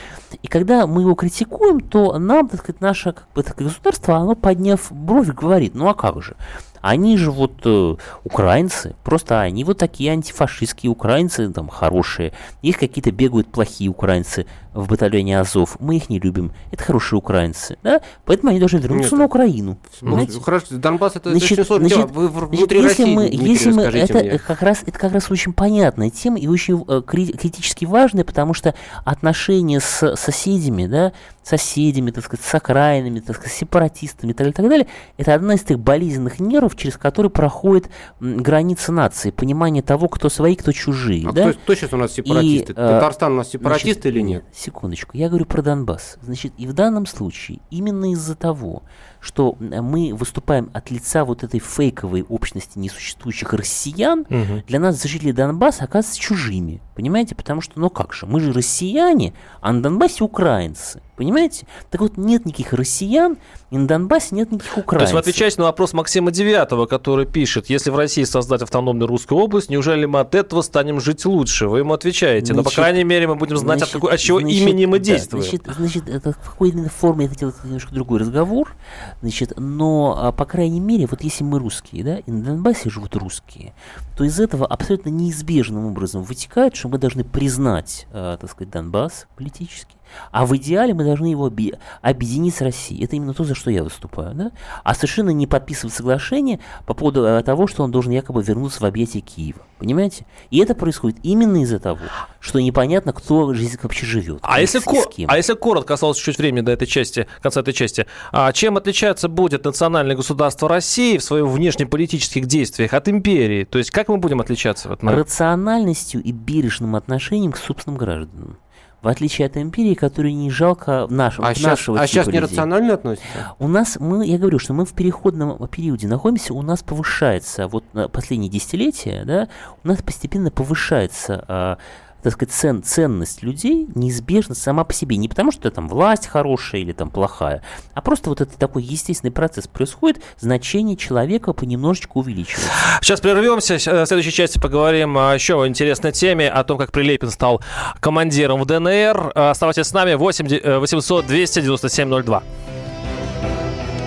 И 0.42 0.48
когда 0.48 0.88
мы 0.88 1.02
его 1.02 1.14
критикуем, 1.14 1.78
то 1.78 2.18
нам, 2.18 2.48
так 2.48 2.58
сказать, 2.58 2.80
наше 2.80 3.12
как 3.12 3.28
бы, 3.32 3.44
так, 3.44 3.56
государство, 3.56 4.16
оно 4.16 4.34
подняв 4.34 4.90
бровь, 4.90 5.28
говорит, 5.28 5.76
ну 5.76 5.88
а 5.88 5.94
как 5.94 6.20
же? 6.20 6.34
Они 6.82 7.16
же 7.16 7.30
вот 7.30 7.52
э, 7.64 7.96
украинцы, 8.24 8.94
просто 9.04 9.40
они 9.40 9.64
вот 9.64 9.78
такие 9.78 10.12
антифашистские 10.12 10.90
украинцы, 10.90 11.48
там 11.50 11.68
хорошие. 11.68 12.32
Есть 12.60 12.78
какие-то 12.78 13.12
бегают 13.12 13.46
плохие 13.48 13.88
украинцы 13.88 14.46
в 14.74 14.88
батальоне 14.88 15.38
Азов, 15.38 15.76
мы 15.80 15.96
их 15.96 16.08
не 16.08 16.18
любим. 16.18 16.52
Это 16.70 16.82
хорошие 16.82 17.18
украинцы, 17.18 17.76
да? 17.82 18.00
Поэтому 18.24 18.50
они 18.50 18.58
должны 18.58 18.78
вернуться 18.78 19.10
Нет, 19.10 19.18
на 19.18 19.24
Украину. 19.26 19.78
Ну, 20.00 20.26
хорошо, 20.40 20.66
Донбасс 20.70 21.16
это 21.16 21.30
Значит, 21.30 21.52
очень 21.52 21.64
сложно. 21.64 21.88
значит, 21.88 22.10
Вы 22.10 22.28
Значит, 22.28 22.58
внутри 22.58 22.82
если 22.82 23.02
России, 23.02 23.14
мы, 23.14 23.28
Дмитрий, 23.28 23.50
если 23.50 23.72
мы, 23.72 23.82
это 23.82 24.18
мне. 24.18 24.38
как 24.38 24.62
раз, 24.62 24.82
это 24.84 24.98
как 24.98 25.12
раз 25.12 25.30
очень 25.30 25.52
понятная 25.52 26.10
тема 26.10 26.38
и 26.38 26.46
очень 26.48 26.84
э, 26.88 27.02
кри- 27.06 27.32
критически 27.32 27.84
важная, 27.84 28.24
потому 28.24 28.54
что 28.54 28.74
отношения 29.04 29.78
с 29.80 30.16
соседями, 30.16 30.86
да, 30.86 31.12
соседями, 31.42 32.10
так 32.10 32.24
сказать, 32.24 32.44
с 32.44 32.54
окраинами, 32.54 33.20
так 33.20 33.36
сказать, 33.36 33.52
сепаратистами 33.52 34.30
и 34.30 34.34
так 34.34 34.46
далее, 34.46 34.52
так 34.54 34.68
далее, 34.68 34.86
это 35.18 35.34
одна 35.34 35.54
из 35.54 35.60
тех 35.62 35.78
болезненных 35.78 36.40
нервов, 36.40 36.71
через 36.76 36.96
которые 36.96 37.30
проходит 37.30 37.88
граница 38.20 38.92
нации, 38.92 39.30
понимание 39.30 39.82
того, 39.82 40.08
кто 40.08 40.28
свои, 40.28 40.54
кто 40.56 40.72
чужие, 40.72 41.28
А 41.28 41.32
да? 41.32 41.50
кто, 41.52 41.58
кто 41.60 41.74
сейчас 41.74 41.92
у 41.92 41.96
нас 41.96 42.12
сепаратисты? 42.12 42.72
э, 42.72 42.74
Татарстан 42.74 43.32
у 43.32 43.36
нас 43.36 43.48
сепаратист 43.50 44.00
Значит, 44.02 44.06
или 44.06 44.20
нет? 44.20 44.44
Секундочку, 44.52 45.16
я 45.16 45.28
говорю 45.28 45.46
про 45.46 45.62
Донбасс. 45.62 46.18
Значит, 46.22 46.52
и 46.58 46.66
в 46.66 46.72
данном 46.72 47.06
случае 47.06 47.60
именно 47.70 48.12
из-за 48.12 48.34
того, 48.36 48.82
что 49.22 49.56
э, 49.60 49.80
мы 49.80 50.12
выступаем 50.12 50.70
от 50.74 50.90
лица 50.90 51.24
вот 51.24 51.44
этой 51.44 51.60
фейковой 51.60 52.24
общности 52.28 52.78
несуществующих 52.78 53.52
россиян, 53.54 54.26
для 54.66 54.80
нас 54.80 55.02
жители 55.02 55.32
Донбасса 55.32 55.84
оказываются 55.84 56.20
чужими. 56.20 56.82
Понимаете? 56.94 57.34
Потому 57.34 57.60
что, 57.60 57.80
ну 57.80 57.88
как 57.88 58.12
же, 58.12 58.26
мы 58.26 58.40
же 58.40 58.52
россияне, 58.52 59.32
а 59.60 59.72
на 59.72 59.82
Донбассе 59.82 60.24
украинцы. 60.24 61.00
Понимаете? 61.16 61.66
Так 61.90 62.00
вот, 62.00 62.16
нет 62.16 62.46
никаких 62.46 62.72
россиян, 62.72 63.38
и 63.70 63.78
на 63.78 63.86
Донбассе 63.86 64.34
нет 64.34 64.50
никаких 64.50 64.74
То 64.74 64.80
украинцев. 64.80 65.02
есть 65.02 65.12
вы 65.14 65.18
отвечаете 65.20 65.60
на 65.60 65.64
вопрос 65.64 65.92
Максима 65.92 66.30
Девятого, 66.30 66.86
который 66.86 67.26
пишет, 67.26 67.70
если 67.70 67.90
в 67.90 67.96
России 67.96 68.24
создать 68.24 68.62
автономную 68.62 69.06
русскую 69.08 69.40
область, 69.40 69.70
неужели 69.70 70.04
мы 70.04 70.20
от 70.20 70.34
этого 70.34 70.62
станем 70.62 71.00
жить 71.00 71.24
лучше? 71.24 71.68
Вы 71.68 71.78
ему 71.78 71.94
отвечаете. 71.94 72.52
Но, 72.54 72.58
по 72.58 72.62
Значит, 72.64 72.76
крайней 72.76 73.04
мере, 73.04 73.26
мы 73.28 73.36
будем 73.36 73.56
знать, 73.56 73.82
от, 73.82 73.88
Значит, 73.88 73.92
какой, 73.94 74.14
от 74.14 74.20
чего 74.20 74.40
значит, 74.40 74.60
имени 74.60 74.86
мы 74.86 74.98
да, 74.98 75.04
действуем. 75.04 75.44
Значит, 75.44 75.62
значит, 75.76 76.08
это 76.08 76.32
в 76.32 76.50
какой 76.50 76.70
именно 76.70 76.88
форме 76.88 77.26
это 77.26 77.52
немножко 77.64 77.94
другой 77.94 78.20
разговор. 78.20 78.74
Значит, 79.20 79.52
но, 79.56 80.16
а, 80.18 80.32
по 80.32 80.44
крайней 80.44 80.80
мере, 80.80 81.06
вот 81.06 81.22
если 81.22 81.44
мы 81.44 81.58
русские, 81.58 82.04
да, 82.04 82.18
и 82.18 82.30
на 82.30 82.42
Донбассе 82.42 82.90
живут 82.90 83.16
русские, 83.16 83.74
то 84.16 84.24
из 84.24 84.40
этого 84.40 84.66
абсолютно 84.66 85.10
неизбежным 85.10 85.86
образом 85.86 86.22
вытекает, 86.22 86.76
что 86.76 86.88
мы 86.88 86.98
должны 86.98 87.24
признать, 87.24 88.06
а, 88.12 88.36
так 88.36 88.50
сказать, 88.50 88.72
Донбасс 88.72 89.26
политически, 89.36 89.96
а 90.30 90.46
в 90.46 90.56
идеале 90.56 90.94
мы 90.94 91.04
должны 91.04 91.26
его 91.26 91.44
обе- 91.44 91.78
объединить 92.00 92.54
с 92.54 92.60
Россией. 92.60 93.04
Это 93.04 93.16
именно 93.16 93.34
то, 93.34 93.44
за 93.44 93.54
что 93.54 93.70
я 93.70 93.82
выступаю. 93.84 94.34
Да? 94.34 94.50
А 94.84 94.94
совершенно 94.94 95.30
не 95.30 95.46
подписывать 95.46 95.94
соглашение 95.94 96.60
по 96.86 96.94
поводу 96.94 97.24
э, 97.24 97.42
того, 97.42 97.66
что 97.66 97.82
он 97.82 97.90
должен 97.90 98.12
якобы 98.12 98.42
вернуться 98.42 98.80
в 98.80 98.84
объятия 98.84 99.20
Киева. 99.20 99.60
Понимаете? 99.78 100.24
И 100.50 100.58
это 100.58 100.74
происходит 100.74 101.18
именно 101.22 101.62
из-за 101.62 101.78
того, 101.80 101.98
что 102.40 102.60
непонятно, 102.60 103.12
кто 103.12 103.52
здесь 103.54 103.76
вообще 103.82 104.06
живет. 104.06 104.38
А 104.42 104.60
если, 104.60 104.78
с- 104.78 104.84
ко- 104.84 104.94
с 105.02 105.06
кем. 105.08 105.28
а 105.30 105.36
если 105.36 105.54
коротко, 105.54 105.94
осталось 105.94 106.18
чуть 106.18 106.38
времени 106.38 106.60
до 106.64 106.72
этой 106.72 106.86
части, 106.86 107.26
конца 107.40 107.60
этой 107.60 107.72
части, 107.74 108.06
а 108.30 108.52
чем 108.52 108.76
отличаться 108.76 109.28
будет 109.28 109.64
национальное 109.64 110.14
государство 110.14 110.68
России 110.68 111.18
в 111.18 111.24
своих 111.24 111.46
внешнеполитических 111.46 112.46
действиях 112.46 112.92
от 112.94 113.08
империи? 113.08 113.64
То 113.64 113.78
есть 113.78 113.90
как 113.90 114.08
мы 114.08 114.18
будем 114.18 114.40
отличаться? 114.40 114.88
Вот, 114.88 115.02
на- 115.02 115.12
Рациональностью 115.12 116.22
и 116.22 116.30
бережным 116.32 116.94
отношением 116.96 117.52
к 117.52 117.56
собственным 117.56 117.98
гражданам. 117.98 118.58
В 119.02 119.08
отличие 119.08 119.46
от 119.46 119.56
империи, 119.56 119.94
которую 119.94 120.34
не 120.34 120.50
жалко 120.50 121.06
нашего, 121.10 121.48
А 121.48 121.54
сейчас, 121.54 121.64
нашего 121.70 121.98
а 121.98 122.06
типа 122.06 122.12
сейчас 122.12 122.26
людей. 122.26 122.40
нерационально 122.40 122.94
относится? 122.94 123.54
У 123.58 123.68
нас, 123.68 123.98
мы, 123.98 124.24
я 124.26 124.38
говорю, 124.38 124.58
что 124.58 124.72
мы 124.72 124.84
в 124.86 124.92
переходном 124.92 125.66
периоде 125.68 126.06
находимся, 126.06 126.54
у 126.54 126.62
нас 126.62 126.82
повышается, 126.82 127.66
вот 127.66 127.84
на 127.92 128.08
последние 128.08 128.50
десятилетия, 128.50 129.24
да, 129.26 129.48
у 129.82 129.88
нас 129.88 130.00
постепенно 130.02 130.50
повышается 130.50 131.44
а, 131.48 131.78
так 132.22 132.32
сказать, 132.34 132.54
цен, 132.54 132.82
ценность 132.82 133.42
людей 133.42 133.88
неизбежно 133.94 134.54
сама 134.54 134.84
по 134.84 134.92
себе. 134.92 135.16
Не 135.16 135.28
потому, 135.28 135.50
что 135.52 135.70
там 135.70 135.88
власть 135.88 136.26
хорошая 136.26 136.80
или 136.82 136.92
там 136.92 137.10
плохая, 137.10 137.62
а 137.94 138.00
просто 138.00 138.30
вот 138.30 138.40
этот 138.40 138.56
такой 138.56 138.82
естественный 138.82 139.32
процесс 139.32 139.66
происходит, 139.66 140.22
значение 140.38 140.96
человека 140.96 141.52
понемножечку 141.52 142.20
увеличивается. 142.20 142.68
Сейчас 143.00 143.20
прервемся. 143.20 143.78
С- 143.78 143.86
В 143.86 144.06
следующей 144.06 144.32
части 144.32 144.58
поговорим 144.58 145.18
о 145.18 145.34
еще 145.34 145.64
интересной 145.66 146.12
теме, 146.12 146.48
о 146.48 146.62
том, 146.64 146.78
как 146.78 146.92
Прилепин 146.92 147.30
стал 147.30 147.60
командиром 148.00 148.60
в 148.62 148.66
ДНР. 148.66 149.32
Оставайтесь 149.34 149.86
с 149.86 149.92
нами. 149.92 150.14
8 150.14 150.46
де- 150.46 150.58
э, 150.58 150.78
800 150.78 151.26
297 151.26 152.08
02. 152.22 152.42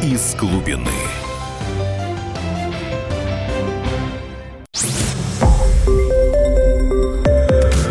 Из 0.03 0.35
глубины. 0.35 0.91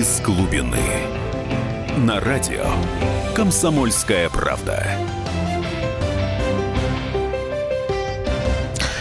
Из 0.00 0.18
глубины. 0.22 0.78
На 1.98 2.20
радио 2.20 2.64
«Комсомольская 3.34 4.30
правда». 4.30 4.82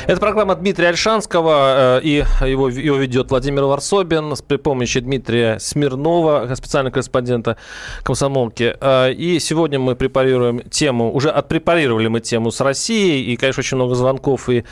Это 0.09 0.19
программа 0.19 0.55
Дмитрия 0.55 0.87
Альшанского, 0.87 1.99
э, 1.99 2.01
и 2.01 2.23
его, 2.47 2.67
его 2.69 2.97
ведет 2.97 3.29
Владимир 3.29 3.65
Варсобин 3.65 4.35
с- 4.35 4.41
при 4.41 4.57
помощи 4.57 4.99
Дмитрия 4.99 5.59
Смирнова, 5.59 6.51
специального 6.55 6.91
корреспондента 6.93 7.57
комсомолки. 8.01 8.75
Э, 8.81 9.11
И 9.13 9.39
сегодня 9.39 9.77
мы 9.77 9.95
препарируем 9.95 10.61
тему, 10.61 11.13
уже 11.13 11.29
отпрепарировали 11.29 12.07
мы 12.07 12.21
тему 12.21 12.49
с 12.49 12.59
Россией, 12.59 13.23
и, 13.31 13.35
конечно, 13.37 13.61
очень 13.61 13.77
много 13.77 13.93
звонков 13.93 14.49
и 14.49 14.63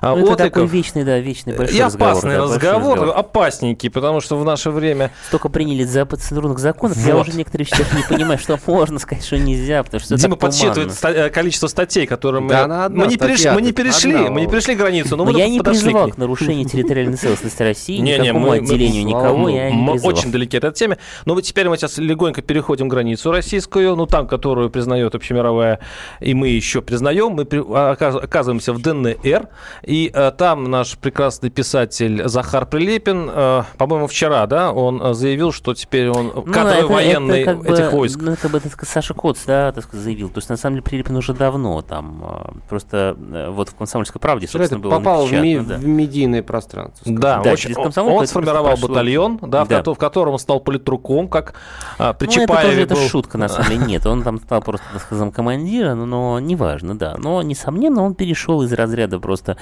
а, 0.00 0.14
Ну, 0.14 0.26
это 0.26 0.44
такой 0.44 0.66
вечный, 0.68 1.02
да, 1.02 1.18
вечный 1.18 1.54
большой 1.56 1.76
И 1.76 1.82
разговор. 1.82 2.08
опасный 2.12 2.30
да, 2.36 2.38
большой 2.46 2.54
разговор, 2.56 3.12
опасненький, 3.16 3.90
потому 3.90 4.20
что 4.20 4.36
в 4.38 4.44
наше 4.44 4.70
время 4.70 5.10
Столько 5.26 5.48
приняли 5.48 5.82
за 5.82 6.06
процедурных 6.06 6.60
законов, 6.60 6.96
я 6.98 7.16
Вот. 7.16 7.26
уже 7.26 7.36
некоторые 7.36 7.66
даже 7.68 7.96
не 7.96 8.04
понимаю, 8.08 8.38
что 8.38 8.56
можно 8.64 9.00
сказать, 9.00 9.24
что 9.24 9.38
нельзя, 9.38 9.82
потому 9.82 10.00
что 10.00 10.16
Дима 10.16 10.36
подсчитывает 10.36 10.92
э, 11.02 11.30
количество 11.30 11.66
статей, 11.66 12.06
которые 12.06 12.40
мы... 12.42 12.54
Мы, 12.54 13.06
не 13.08 13.16
мы 13.50 13.60
не 13.62 13.72
перешли, 13.72 14.12
мы 14.30 14.40
не 14.42 14.46
перешли 14.46 14.83
границу, 14.84 15.16
но, 15.16 15.24
Но 15.24 15.32
мы 15.32 15.38
я 15.38 15.48
не 15.48 15.58
к 15.60 15.64
призывал 15.64 16.10
к 16.10 16.18
нарушению 16.18 16.66
территориальной 16.68 17.16
целостности 17.16 17.62
России, 17.62 17.98
Не, 17.98 18.18
не, 18.18 18.32
мы- 18.32 18.56
отделению 18.58 19.02
мы- 19.04 19.08
никого 19.10 19.36
мы- 19.36 19.52
я 19.52 19.70
не 19.70 19.76
мы 19.76 19.92
призывал. 19.92 20.16
очень 20.16 20.30
далеки 20.32 20.56
от 20.58 20.64
этой 20.64 20.74
темы. 20.76 20.98
Но 21.24 21.34
вот 21.34 21.42
теперь 21.42 21.68
мы 21.68 21.76
сейчас 21.76 21.98
легонько 21.98 22.42
переходим 22.42 22.88
границу 22.88 23.30
российскую, 23.32 23.96
ну 23.96 24.06
там, 24.06 24.26
которую 24.26 24.70
признает 24.70 25.14
общемировая, 25.14 25.80
и 26.20 26.34
мы 26.34 26.48
еще 26.48 26.82
признаем. 26.82 27.32
Мы 27.32 27.44
при- 27.44 27.60
оказ- 27.60 28.16
оказываемся 28.22 28.72
в 28.72 28.80
ДНР, 28.82 29.48
и 29.82 30.10
э, 30.12 30.32
там 30.36 30.70
наш 30.70 30.96
прекрасный 30.98 31.50
писатель 31.50 32.28
Захар 32.28 32.66
Прилепин, 32.66 33.30
э, 33.32 33.62
по-моему, 33.78 34.06
вчера, 34.06 34.46
да, 34.46 34.72
он 34.72 35.00
э, 35.02 35.14
заявил, 35.14 35.52
что 35.52 35.74
теперь 35.74 36.08
он 36.10 36.32
Ну, 36.34 36.42
кадровый 36.42 36.78
это- 36.78 36.86
военный 36.92 37.40
это 37.42 37.50
как 37.54 37.62
бы, 37.62 37.72
этих 37.74 37.92
войск. 37.92 38.20
Ну, 38.20 38.36
как 38.40 38.50
бы, 38.50 38.60
так 38.60 38.72
сказать, 38.72 38.92
Саша 38.92 39.14
Коц, 39.14 39.38
да, 39.46 39.72
так 39.72 39.84
сказать, 39.84 40.04
заявил. 40.04 40.28
То 40.28 40.38
есть, 40.38 40.48
на 40.50 40.56
самом 40.56 40.76
деле, 40.76 40.82
Прилепин 40.84 41.16
уже 41.16 41.32
давно 41.34 41.82
там, 41.82 42.24
э, 42.24 42.58
просто 42.68 43.16
э, 43.32 43.50
вот 43.50 43.68
в 43.70 43.74
«Комсомольской 43.74 44.20
правде», 44.20 44.46
Что 44.46 44.58
это 44.78 44.82
собственно, 44.82 44.90
было 44.90 44.98
попал 44.98 45.26
в, 45.26 45.32
ми- 45.32 45.58
да. 45.60 45.76
в 45.76 45.84
медийное 45.86 46.42
пространство. 46.42 47.00
скажем. 47.00 47.20
Да, 47.20 47.40
Да, 47.42 47.52
очень- 47.52 47.74
он, 47.76 48.26
сформировал 48.26 48.70
прошло. 48.70 48.88
батальон, 48.88 49.38
да, 49.42 49.64
в, 49.64 49.68
Да. 49.68 49.78
кото- 49.80 49.94
в 49.94 49.98
котором 49.98 50.32
он 50.34 50.38
стал 50.38 50.60
политруком, 50.60 51.28
как 51.28 51.54
а, 51.98 52.12
при 52.12 52.26
Ну, 52.26 52.42
это 52.42 52.62
тоже 52.62 52.80
это 52.82 52.94
был. 52.94 53.02
шутка, 53.08 53.38
на 53.38 53.48
самом 53.48 53.68
деле. 53.70 53.84
Нет, 53.86 54.06
он 54.06 54.22
там 54.22 54.38
стал 54.40 54.60
просто, 54.62 54.84
сказать, 54.98 55.32
командира, 55.32 55.94
но, 55.94 56.06
но 56.06 56.40
неважно, 56.40 56.96
да. 56.96 57.16
Но, 57.18 57.42
несомненно, 57.42 58.02
он 58.02 58.14
перешел 58.14 58.62
из 58.62 58.72
разряда 58.72 59.18
просто 59.18 59.56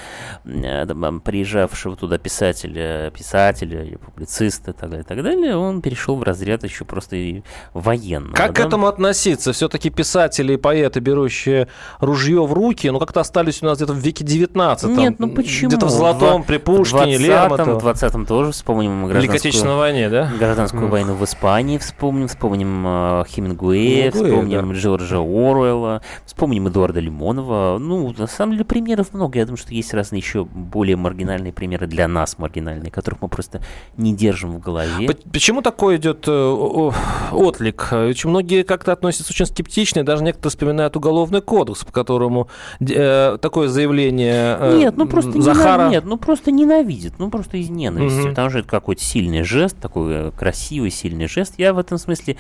э, 0.45 0.87
приезжавшего 1.25 1.97
туда 1.97 2.19
писателя, 2.19 3.11
писателя 3.11 3.83
или 3.85 3.97
публициста 3.97 4.71
и 4.71 4.75
так 4.75 4.91
далее, 4.91 5.05
и 5.05 5.07
так 5.07 5.23
далее. 5.23 5.57
Он 5.57 5.81
перешел 5.83 6.17
в 6.17 6.23
разряд 6.23 6.65
еще 6.65 6.85
просто 6.85 7.17
и 7.17 7.43
военного. 7.75 8.35
Как 8.35 8.53
к 8.53 8.57
да. 8.57 8.67
этому 8.67 8.87
относиться? 8.87 9.53
Все-таки 9.53 9.91
писатели 9.91 10.55
и 10.55 10.57
поэты, 10.57 11.01
берущие 11.01 11.69
ружье 12.01 12.45
в 12.47 12.53
руки, 12.53 12.89
ну 12.91 12.99
как-то 12.99 13.21
остались 13.21 13.63
у 13.63 13.67
нас 13.67 13.79
где-то 13.79 13.93
в 13.93 13.99
веке 13.99 14.25
19 14.25 14.92
Нет, 14.97 15.15
ну 15.19 15.29
почему? 15.31 15.69
Где-то 15.71 15.87
в 15.87 15.91
Золотом, 15.91 16.43
В 16.43 16.47
при 16.47 16.59
Пушкине, 16.59 17.17
20-м, 17.17 17.23
Лермонтове. 17.23 17.75
В 17.79 17.85
20-м 17.87 18.27
тоже 18.27 18.53
вспомним 18.53 19.07
гражданскую, 19.07 19.37
Отечественной 19.39 19.77
войне, 19.77 20.09
да? 20.09 20.31
гражданскую 20.39 20.89
войну 20.89 21.15
в 21.15 21.25
Испании, 21.25 21.79
вспомним, 21.79 22.29
вспомним 22.29 22.85
э, 22.87 23.25
Хемингуэя, 23.29 24.11
Хемингуэя, 24.11 24.11
вспомним 24.11 24.73
Джорджа 24.73 25.17
Оруэлла, 25.19 26.03
вспомним 26.27 26.69
Эдуарда 26.69 27.01
Лимонова. 27.01 27.79
Ну, 27.79 28.15
на 28.17 28.27
самом 28.27 28.53
деле, 28.53 28.65
примеров 28.65 29.13
много. 29.13 29.39
Я 29.39 29.45
думаю, 29.47 29.59
что 29.59 29.73
есть 29.75 29.93
разные 29.95 30.21
еще 30.21 30.45
более 30.45 30.97
маргинальные 30.97 31.53
примеры 31.53 31.87
для 31.87 32.09
нас, 32.09 32.39
маргинальные, 32.39 32.91
которых 32.91 33.23
мы 33.23 33.29
просто 33.29 33.61
не 33.97 34.15
держим 34.15 34.53
в 34.53 34.61
голове. 34.61 35.09
Почему 35.33 35.63
такой 35.63 35.97
идет 35.97 36.27
э, 36.29 36.31
о- 36.33 36.93
о- 37.33 37.37
отклик? 37.37 37.89
Очень 37.93 38.31
многие 38.31 38.63
как-то 38.63 38.93
относятся 38.93 39.33
очень 39.33 39.47
скептично, 39.47 40.01
и 40.01 40.03
даже 40.03 40.23
некоторые 40.23 40.51
вспоминают 40.51 40.97
уголовный 40.97 41.41
кодекс, 41.41 41.85
по 41.85 41.93
которому 41.93 42.49
э, 42.81 43.39
такое 43.41 43.69
заявление 43.69 44.57
э, 44.61 44.79
Нет, 44.83 44.97
ну 44.97 45.07
просто 45.07 45.41
Захара... 45.41 45.83
ненав- 45.83 45.91
нет, 45.91 46.05
ну 46.05 46.17
просто 46.19 46.51
ненавидит, 46.51 47.15
ну 47.19 47.31
просто 47.31 47.57
из 47.57 47.71
ненависти. 47.71 48.21
Мгм. 48.21 48.29
Потому 48.31 48.51
что 48.51 48.59
это 48.61 48.69
какой-то 48.69 49.03
сильный 49.03 49.43
жест, 49.43 49.77
такой 49.79 50.13
э, 50.13 50.31
красивый, 50.37 50.91
сильный 50.91 51.29
жест. 51.29 51.55
Я 51.59 51.73
в 51.73 51.79
этом 51.79 51.99
смысле 51.99 52.37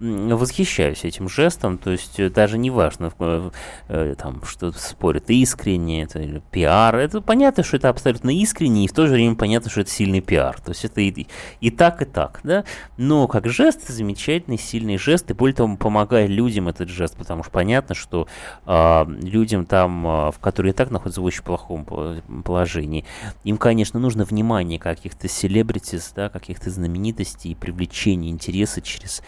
восхищаюсь 0.00 1.04
этим 1.04 1.28
жестом. 1.28 1.78
То 1.78 1.90
есть 1.90 2.18
э, 2.18 2.30
даже 2.30 2.58
не 2.58 2.70
важно, 2.70 3.12
э, 3.18 3.50
э, 3.88 4.14
там, 4.18 4.42
что 4.44 4.72
спорят 4.72 5.30
искренне, 5.30 6.02
это 6.04 6.20
или 6.20 6.42
пиар. 6.50 6.96
Это 6.96 7.20
понятно, 7.20 7.62
что 7.62 7.76
это 7.76 7.88
абсолютно 7.88 8.30
искренне, 8.30 8.84
и 8.84 8.88
в 8.88 8.92
то 8.92 9.06
же 9.06 9.14
время 9.14 9.34
понятно, 9.34 9.70
что 9.70 9.80
это 9.80 9.90
сильный 9.90 10.20
пиар. 10.20 10.60
То 10.60 10.72
есть 10.72 10.84
это 10.84 11.00
и, 11.00 11.26
и 11.60 11.70
так, 11.70 12.02
и 12.02 12.04
так, 12.04 12.40
да. 12.42 12.64
Но 12.96 13.26
как 13.28 13.48
жест, 13.48 13.88
замечательный, 13.88 14.58
сильный 14.58 14.98
жест, 14.98 15.30
и 15.30 15.34
более 15.34 15.54
того, 15.54 15.76
помогает 15.76 16.30
людям 16.30 16.68
этот 16.68 16.88
жест, 16.88 17.16
потому 17.16 17.42
что 17.42 17.52
понятно, 17.52 17.94
что 17.94 18.26
а, 18.64 19.06
людям 19.06 19.64
там, 19.66 20.06
а, 20.06 20.30
в 20.30 20.38
которые 20.38 20.72
и 20.72 20.74
так 20.74 20.90
находятся 20.90 21.20
в 21.20 21.24
очень 21.24 21.42
плохом 21.42 21.84
положении, 21.86 23.04
им, 23.44 23.56
конечно, 23.56 23.98
нужно 23.98 24.24
внимание 24.24 24.78
каких-то 24.78 25.28
селебритис, 25.28 26.12
да, 26.14 26.28
каких-то 26.28 26.70
знаменитостей, 26.70 27.52
и 27.52 27.54
привлечение 27.54 28.30
интереса 28.30 28.80
через, 28.80 29.22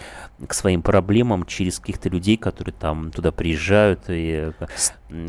к 0.47 0.53
своим 0.53 0.83
проблемам, 0.83 1.47
через 1.47 1.79
каких-то 1.79 2.09
людей, 2.09 2.37
которые 2.37 2.75
там 2.75 3.11
туда 3.11 3.33
приезжают, 3.33 4.05
и 4.09 4.53
э, 4.59 4.67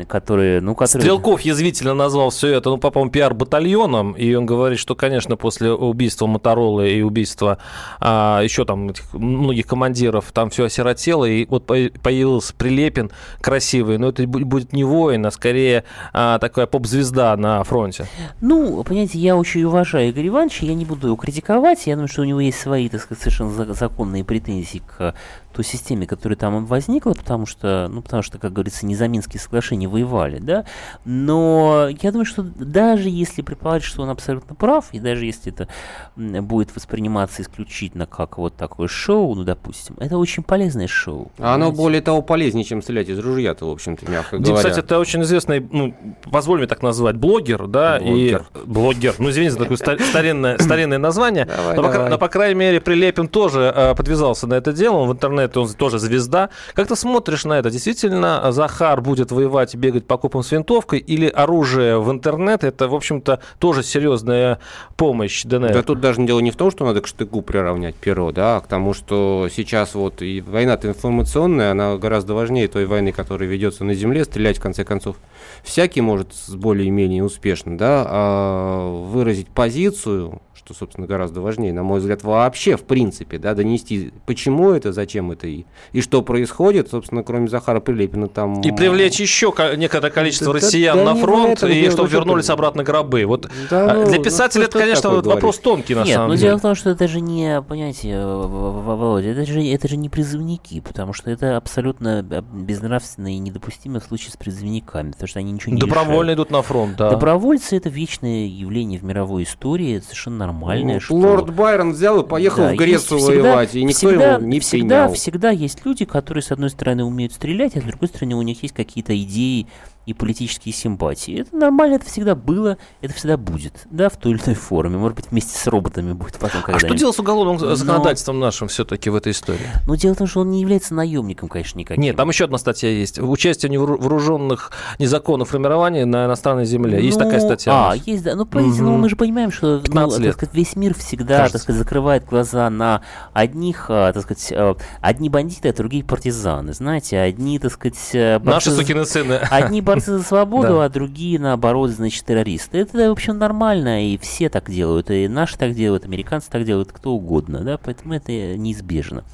которые, 0.08 0.60
ну, 0.60 0.74
которые... 0.74 1.00
Стрелков 1.02 1.40
язвительно 1.40 1.94
назвал 1.94 2.30
все 2.30 2.48
это, 2.48 2.68
ну, 2.70 2.78
по-моему, 2.78 3.10
пиар-батальоном, 3.10 4.12
и 4.12 4.34
он 4.34 4.44
говорит, 4.46 4.78
что, 4.78 4.94
конечно, 4.94 5.36
после 5.36 5.72
убийства 5.72 6.26
Моторолы 6.26 6.90
и 6.90 7.02
убийства 7.02 7.58
а, 7.98 8.40
еще 8.42 8.64
там 8.64 8.90
этих 8.90 9.12
многих 9.14 9.66
командиров, 9.66 10.26
там 10.32 10.50
все 10.50 10.64
осиротело, 10.64 11.24
и 11.24 11.46
вот 11.46 11.64
по- 11.64 11.90
появился 12.02 12.54
Прилепин 12.54 13.10
красивый, 13.40 13.96
но 13.98 14.08
это 14.08 14.22
бу- 14.24 14.44
будет 14.44 14.72
не 14.72 14.84
воин, 14.84 15.24
а 15.24 15.30
скорее 15.30 15.84
а, 16.12 16.38
такая 16.38 16.66
поп-звезда 16.66 17.36
на 17.36 17.64
фронте. 17.64 18.06
Ну, 18.40 18.84
понимаете, 18.84 19.18
я 19.18 19.36
очень 19.36 19.64
уважаю 19.64 20.10
Игоря 20.10 20.28
Ивановича, 20.28 20.66
я 20.66 20.74
не 20.74 20.84
буду 20.84 21.06
его 21.06 21.16
критиковать, 21.16 21.86
я 21.86 21.94
думаю, 21.94 22.08
что 22.08 22.22
у 22.22 22.24
него 22.26 22.40
есть 22.40 22.60
свои, 22.60 22.88
так 22.88 23.00
сказать, 23.00 23.22
совершенно 23.22 23.50
за- 23.50 23.72
законные 23.72 24.24
претензии 24.24 24.82
к 24.86 25.14
той 25.52 25.64
системе, 25.64 26.06
которая 26.06 26.36
там 26.36 26.66
возникла, 26.66 27.12
потому 27.14 27.46
что, 27.46 27.88
ну, 27.90 28.02
потому 28.02 28.22
что, 28.22 28.38
как 28.38 28.52
говорится, 28.52 28.84
Незаминские 28.86 29.40
соглашения 29.40 29.70
души 29.70 29.76
не 29.76 29.86
воевали, 29.86 30.38
да, 30.38 30.64
но 31.04 31.88
я 32.00 32.10
думаю, 32.12 32.24
что 32.24 32.42
даже 32.42 33.08
если 33.08 33.42
предположить, 33.42 33.84
что 33.84 34.02
он 34.02 34.10
абсолютно 34.10 34.54
прав, 34.54 34.86
и 34.92 35.00
даже 35.00 35.24
если 35.26 35.52
это 35.52 35.68
будет 36.16 36.74
восприниматься 36.74 37.42
исключительно 37.42 38.06
как 38.06 38.38
вот 38.38 38.54
такое 38.56 38.88
шоу, 38.88 39.34
ну, 39.34 39.44
допустим, 39.44 39.96
это 39.98 40.18
очень 40.18 40.42
полезное 40.42 40.86
шоу. 40.86 41.30
А 41.38 41.54
оно 41.54 41.72
более 41.72 42.00
того 42.00 42.22
полезнее, 42.22 42.64
чем 42.64 42.82
стрелять 42.82 43.08
из 43.08 43.18
ружья-то, 43.18 43.66
в 43.66 43.70
общем-то, 43.72 44.10
мягко 44.10 44.36
Дим, 44.38 44.54
говоря. 44.54 44.68
кстати, 44.70 44.84
это 44.84 44.98
очень 44.98 45.22
известный, 45.22 45.60
ну, 45.70 45.94
позволь 46.30 46.58
мне 46.58 46.66
так 46.66 46.82
назвать, 46.82 47.16
блогер, 47.16 47.66
да, 47.66 47.98
Блогер. 47.98 48.46
и 48.54 48.66
блогер, 48.66 49.14
ну, 49.18 49.30
извините 49.30 49.52
за 49.52 49.58
такое 49.58 49.76
ста- 49.76 49.98
старинное, 49.98 50.58
старинное 50.58 50.98
название, 50.98 51.44
Давай, 51.44 51.76
но, 51.76 51.82
по, 51.82 51.92
давай. 51.92 52.10
но, 52.10 52.18
по 52.18 52.28
крайней 52.28 52.54
мере, 52.54 52.80
Прилепин 52.80 53.28
тоже 53.28 53.72
э, 53.74 53.94
подвязался 53.94 54.46
на 54.46 54.54
это 54.54 54.72
дело, 54.72 54.96
он 54.96 55.08
в 55.08 55.12
интернете, 55.12 55.39
он 55.56 55.68
тоже 55.74 55.98
звезда. 55.98 56.50
Как 56.74 56.88
ты 56.88 56.96
смотришь 56.96 57.44
на 57.44 57.58
это? 57.58 57.70
Действительно, 57.70 58.52
Захар 58.52 59.00
будет 59.00 59.32
воевать 59.32 59.74
бегать 59.74 60.06
по 60.06 60.18
копам 60.18 60.42
с 60.42 60.52
винтовкой, 60.52 60.98
или 60.98 61.26
оружие 61.26 62.00
в 62.00 62.10
интернет, 62.10 62.64
это, 62.64 62.88
в 62.88 62.94
общем-то, 62.94 63.40
тоже 63.58 63.82
серьезная 63.82 64.58
помощь 64.96 65.44
ДНР? 65.44 65.72
Да 65.72 65.82
тут 65.82 66.00
даже 66.00 66.24
дело 66.24 66.40
не 66.40 66.50
в 66.50 66.56
том, 66.56 66.70
что 66.70 66.84
надо 66.84 67.00
к 67.00 67.06
штыку 67.06 67.42
приравнять 67.42 67.94
перо, 67.94 68.32
да, 68.32 68.56
а 68.56 68.60
к 68.60 68.66
тому, 68.66 68.94
что 68.94 69.48
сейчас 69.54 69.94
вот 69.94 70.22
и 70.22 70.40
война-то 70.40 70.88
информационная, 70.88 71.72
она 71.72 71.96
гораздо 71.96 72.34
важнее 72.34 72.68
той 72.68 72.86
войны, 72.86 73.12
которая 73.12 73.48
ведется 73.48 73.84
на 73.84 73.94
земле, 73.94 74.24
стрелять, 74.24 74.58
в 74.58 74.62
конце 74.62 74.84
концов, 74.84 75.16
всякий 75.62 76.00
может 76.00 76.34
с 76.34 76.54
более-менее 76.54 77.24
успешно, 77.24 77.78
да, 77.78 78.04
а 78.06 79.04
выразить 79.04 79.48
позицию, 79.48 80.40
что, 80.64 80.74
собственно, 80.74 81.06
гораздо 81.06 81.40
важнее, 81.40 81.72
на 81.72 81.82
мой 81.82 82.00
взгляд, 82.00 82.22
вообще, 82.22 82.76
в 82.76 82.82
принципе, 82.82 83.38
да, 83.38 83.54
донести, 83.54 84.12
почему 84.26 84.70
это, 84.72 84.92
зачем 84.92 85.30
это 85.32 85.46
и, 85.46 85.64
и 85.92 86.02
что 86.02 86.20
происходит, 86.20 86.90
собственно, 86.90 87.22
кроме 87.22 87.48
Захара 87.48 87.80
Прилепина 87.80 88.28
там... 88.28 88.60
И 88.60 88.70
привлечь 88.70 89.18
еще 89.20 89.52
ко- 89.52 89.74
некоторое 89.76 90.10
количество 90.12 90.52
Да- 90.52 90.60
россиян 90.60 90.98
да 90.98 91.04
на 91.04 91.14
фронт, 91.14 91.52
этом 91.58 91.70
и 91.70 91.88
чтобы 91.88 92.02
ну 92.02 92.08
что 92.08 92.18
вернулись 92.18 92.46
ты. 92.46 92.52
обратно 92.52 92.82
гробы. 92.84 93.24
Вот 93.24 93.50
Да, 93.70 93.90
а, 93.90 93.94
ну, 93.94 94.04
для 94.06 94.18
ну, 94.18 94.22
писателя 94.24 94.64
что 94.64 94.70
это, 94.70 94.78
конечно, 94.78 95.10
вот 95.10 95.26
вопрос 95.26 95.58
тонкий, 95.58 95.94
на 95.94 96.04
Нет, 96.04 96.14
самом 96.14 96.28
но 96.28 96.34
деле. 96.34 96.48
дело 96.48 96.58
в 96.58 96.62
том, 96.62 96.74
что 96.74 96.90
это 96.90 97.08
же 97.08 97.20
не, 97.20 97.62
понимаете, 97.62 98.10
э, 98.10 98.24
Володя, 98.46 99.28
это 99.30 99.46
же, 99.46 99.64
это 99.64 99.88
же 99.88 99.96
не 99.96 100.08
призывники, 100.10 100.80
потому 100.80 101.14
что 101.14 101.30
это 101.30 101.56
абсолютно 101.56 102.26
э, 102.30 102.42
безнравственно 102.52 103.34
и 103.34 103.38
недопустимо 103.38 104.00
в 104.00 104.04
случае 104.04 104.32
с 104.32 104.36
призывниками, 104.36 105.12
потому 105.12 105.26
что 105.28 105.38
они 105.38 105.52
ничего 105.52 105.72
не 105.74 105.80
Добровольно 105.80 106.30
решают. 106.32 106.48
идут 106.48 106.50
на 106.50 106.62
фронт, 106.62 106.96
да. 106.96 107.10
Добровольцы 107.10 107.76
это 107.76 107.88
вечное 107.88 108.46
явление 108.46 108.98
в 108.98 109.04
мировой 109.04 109.44
истории, 109.44 109.96
это 109.96 110.04
совершенно 110.06 110.36
нормальное. 110.52 110.94
Ну, 110.94 111.00
что... 111.00 111.14
Лорд 111.14 111.54
Байрон 111.54 111.92
взял 111.92 112.20
и 112.22 112.26
поехал 112.26 112.64
Да, 112.64 112.72
в 112.72 112.76
Грецию 112.76 113.18
всегда- 113.18 113.42
воевать, 113.42 113.74
и 113.74 113.82
никто 113.84 114.08
всегда, 114.08 114.32
ему 114.34 114.46
не 114.46 114.60
всегда, 114.60 115.02
принял. 115.04 115.14
всегда 115.14 115.50
есть 115.50 115.84
люди, 115.84 116.04
которые, 116.04 116.42
с 116.42 116.50
одной 116.52 116.70
стороны, 116.70 117.04
умеют 117.04 117.32
стрелять, 117.32 117.76
а 117.76 117.80
с 117.80 117.84
другой 117.84 118.08
стороны, 118.08 118.34
у 118.36 118.42
них 118.42 118.62
есть 118.62 118.74
какие-то 118.74 119.18
идеи 119.20 119.66
и 120.06 120.14
политические 120.14 120.72
симпатии. 120.74 121.40
Это 121.42 121.54
нормально, 121.56 121.96
это 121.96 122.06
всегда 122.06 122.34
было, 122.34 122.78
это 123.00 123.14
всегда 123.14 123.36
будет, 123.36 123.86
да, 123.90 124.08
в 124.08 124.16
той 124.16 124.32
или 124.32 124.40
иной 124.42 124.54
форме. 124.54 124.96
Может 124.98 125.16
быть, 125.16 125.26
вместе 125.30 125.56
с 125.58 125.66
роботами 125.66 126.12
будет 126.12 126.34
потом 126.38 126.62
А 126.62 126.64
когда-нибудь. 126.64 126.88
что 126.88 126.98
делать 126.98 127.16
с 127.16 127.18
уголовным 127.20 127.56
Но- 127.58 127.74
законодательством 127.76 128.40
нашим 128.40 128.68
все-таки 128.68 129.10
в 129.10 129.14
этой 129.14 129.32
истории? 129.32 129.60
Но 129.86 129.94
дело 129.94 130.14
в 130.14 130.18
том, 130.18 130.26
что 130.26 130.40
он 130.40 130.50
не 130.50 130.60
является 130.62 130.94
наемником, 130.94 131.48
конечно, 131.48 131.78
никаким. 131.78 132.02
Нет, 132.02 132.16
там 132.16 132.28
еще 132.28 132.44
одна 132.46 132.58
статья 132.58 132.88
есть. 132.90 133.18
Участие 133.18 133.70
в 133.78 133.86
вооруженных 133.86 134.72
незаконных 134.98 135.48
формирований 135.48 136.04
на 136.04 136.26
иностранной 136.26 136.64
земле. 136.64 137.04
Есть 137.04 137.18
Ну, 137.18 137.24
такая 137.24 137.40
статья. 137.40 137.72
А, 137.90 137.94
есть, 137.94 138.24
да. 138.24 138.34
Ну, 138.34 138.46
понимаете, 138.46 138.82
ну, 138.82 138.92
Мгм. 138.92 139.00
мы 139.02 139.08
же 139.10 139.16
понимаем, 139.16 139.52
что 139.52 139.76
ну, 139.76 139.82
15 139.82 140.16
так 140.16 140.24
лет. 140.24 140.34
сказать, 140.34 140.54
весь 140.54 140.76
мир 140.76 140.94
всегда, 140.94 141.36
Кажется. 141.38 141.52
так 141.52 141.62
сказать, 141.62 141.78
закрывает 141.82 142.24
глаза 142.24 142.68
на 142.70 143.02
одних, 143.32 143.86
а, 143.90 144.12
так 144.12 144.22
сказать, 144.22 144.52
а, 144.56 144.76
одни 145.00 145.28
бандиты, 145.28 145.68
а 145.68 145.72
другие 145.72 146.02
партизаны. 146.04 146.72
Знаете, 146.72 147.18
одни, 147.18 147.58
так 147.58 147.72
сказать, 147.72 147.98
э, 148.14 148.38
Наши 148.38 148.70
борцы 148.70 148.70
сукины 148.70 149.04
сыны. 149.04 149.34
Одни 149.50 149.80
борцы 149.94 150.18
за 150.18 150.22
свободу, 150.22 150.74
Да. 150.74 150.84
а 150.84 150.88
другие, 150.88 151.38
наоборот, 151.38 151.90
значит, 151.90 152.24
террористы. 152.24 152.78
Это, 152.78 153.08
в 153.08 153.12
общем, 153.12 153.38
нормально, 153.38 154.06
и 154.06 154.18
все 154.18 154.48
так 154.48 154.70
делают. 154.70 155.10
И 155.10 155.28
наши 155.28 155.56
так 155.58 155.74
делают, 155.74 156.04
американцы 156.04 156.50
так 156.50 156.64
делают, 156.64 156.92
кто 156.92 157.12
угодно, 157.12 157.60
да, 157.60 157.78
поэтому 157.78 158.14
это 158.14 158.56
неизбежно. 158.56 159.24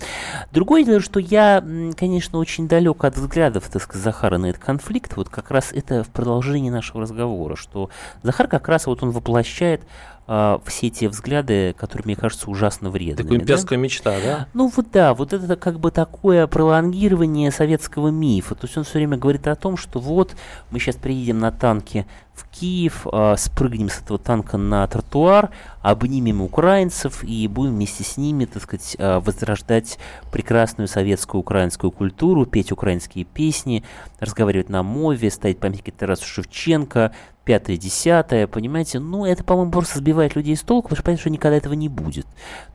Другое 0.52 0.84
дело, 0.84 1.00
что 1.00 1.20
я, 1.20 1.64
конечно, 1.96 2.38
очень 2.38 2.68
далек 2.68 3.04
от 3.04 3.16
взглядов, 3.16 3.68
так 3.70 3.82
сказать, 3.82 4.04
Захара 4.04 4.38
на 4.38 4.46
этот 4.46 4.62
конфликт. 4.62 5.16
Вот 5.16 5.28
как 5.28 5.50
раз 5.50 5.72
это 5.72 6.04
в 6.04 6.08
продолжении 6.08 6.70
нашего 6.70 7.02
разговора, 7.02 7.56
что 7.56 7.90
Захар 8.22 8.48
как 8.48 8.68
раз 8.68 8.86
вот 8.86 9.02
он 9.02 9.10
воплощает 9.10 9.82
а, 10.28 10.60
все 10.66 10.90
те 10.90 11.08
взгляды, 11.08 11.74
которые, 11.78 12.04
мне 12.06 12.16
кажется, 12.16 12.50
ужасно 12.50 12.90
вредными. 12.90 13.16
Такая 13.16 13.38
да? 13.38 13.44
имперская 13.44 13.78
мечта, 13.78 14.16
да? 14.24 14.48
Ну 14.54 14.72
вот 14.74 14.90
да, 14.92 15.14
вот 15.14 15.32
это 15.32 15.56
как 15.56 15.78
бы 15.78 15.90
такое 15.90 16.46
пролонгирование 16.46 17.50
советского 17.50 18.08
мифа. 18.08 18.54
То 18.54 18.66
есть 18.66 18.76
он 18.76 18.84
все 18.84 18.94
время 18.94 19.16
говорит 19.16 19.46
о 19.46 19.54
том, 19.54 19.76
что 19.76 20.00
вот 20.00 20.34
мы 20.70 20.80
сейчас 20.80 20.96
приедем 20.96 21.38
на 21.38 21.52
танке 21.52 22.06
в 22.34 22.45
Киев, 22.58 23.06
а, 23.12 23.36
спрыгнем 23.36 23.90
с 23.90 24.00
этого 24.00 24.18
танка 24.18 24.56
на 24.56 24.86
тротуар, 24.86 25.50
обнимем 25.82 26.40
украинцев 26.40 27.22
и 27.22 27.46
будем 27.48 27.74
вместе 27.74 28.02
с 28.02 28.16
ними, 28.16 28.46
так 28.46 28.62
сказать, 28.62 28.96
а, 28.98 29.20
возрождать 29.20 29.98
прекрасную 30.32 30.88
советскую 30.88 31.40
украинскую 31.40 31.90
культуру, 31.90 32.46
петь 32.46 32.72
украинские 32.72 33.24
песни, 33.24 33.84
разговаривать 34.20 34.68
на 34.68 34.82
мове, 34.82 35.30
ставить 35.30 35.58
памятники 35.58 35.90
Тарасу 35.90 36.24
Шевченко, 36.24 37.12
пятое, 37.46 37.76
десятое, 37.76 38.48
понимаете? 38.48 38.98
Ну, 38.98 39.24
это, 39.24 39.44
по-моему, 39.44 39.70
просто 39.70 40.00
сбивает 40.00 40.34
людей 40.34 40.56
с 40.56 40.62
толку, 40.62 40.88
потому 40.88 40.96
что 40.96 41.04
понятно, 41.04 41.20
что 41.20 41.30
никогда 41.30 41.56
этого 41.56 41.74
не 41.74 41.88
будет. 41.88 42.26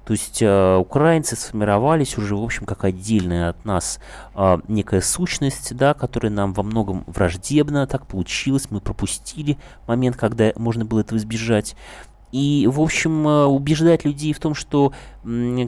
То 0.05 0.13
есть 0.13 0.41
э, 0.41 0.75
украинцы 0.77 1.35
сформировались 1.35 2.17
уже, 2.17 2.35
в 2.35 2.43
общем, 2.43 2.65
как 2.65 2.85
отдельная 2.85 3.49
от 3.49 3.65
нас 3.65 3.99
э, 4.33 4.57
некая 4.69 5.01
сущность, 5.01 5.75
да, 5.75 5.93
которая 5.93 6.31
нам 6.31 6.53
во 6.53 6.63
многом 6.63 7.03
враждебна, 7.05 7.85
так 7.85 8.07
получилось, 8.07 8.67
мы 8.71 8.79
пропустили 8.79 9.57
момент, 9.87 10.17
когда 10.17 10.51
можно 10.55 10.85
было 10.85 11.01
этого 11.01 11.17
избежать. 11.17 11.75
И, 12.31 12.67
в 12.71 12.79
общем, 12.79 13.27
э, 13.27 13.45
убеждать 13.45 14.05
людей 14.05 14.33
в 14.33 14.39
том, 14.39 14.53
что 14.55 14.93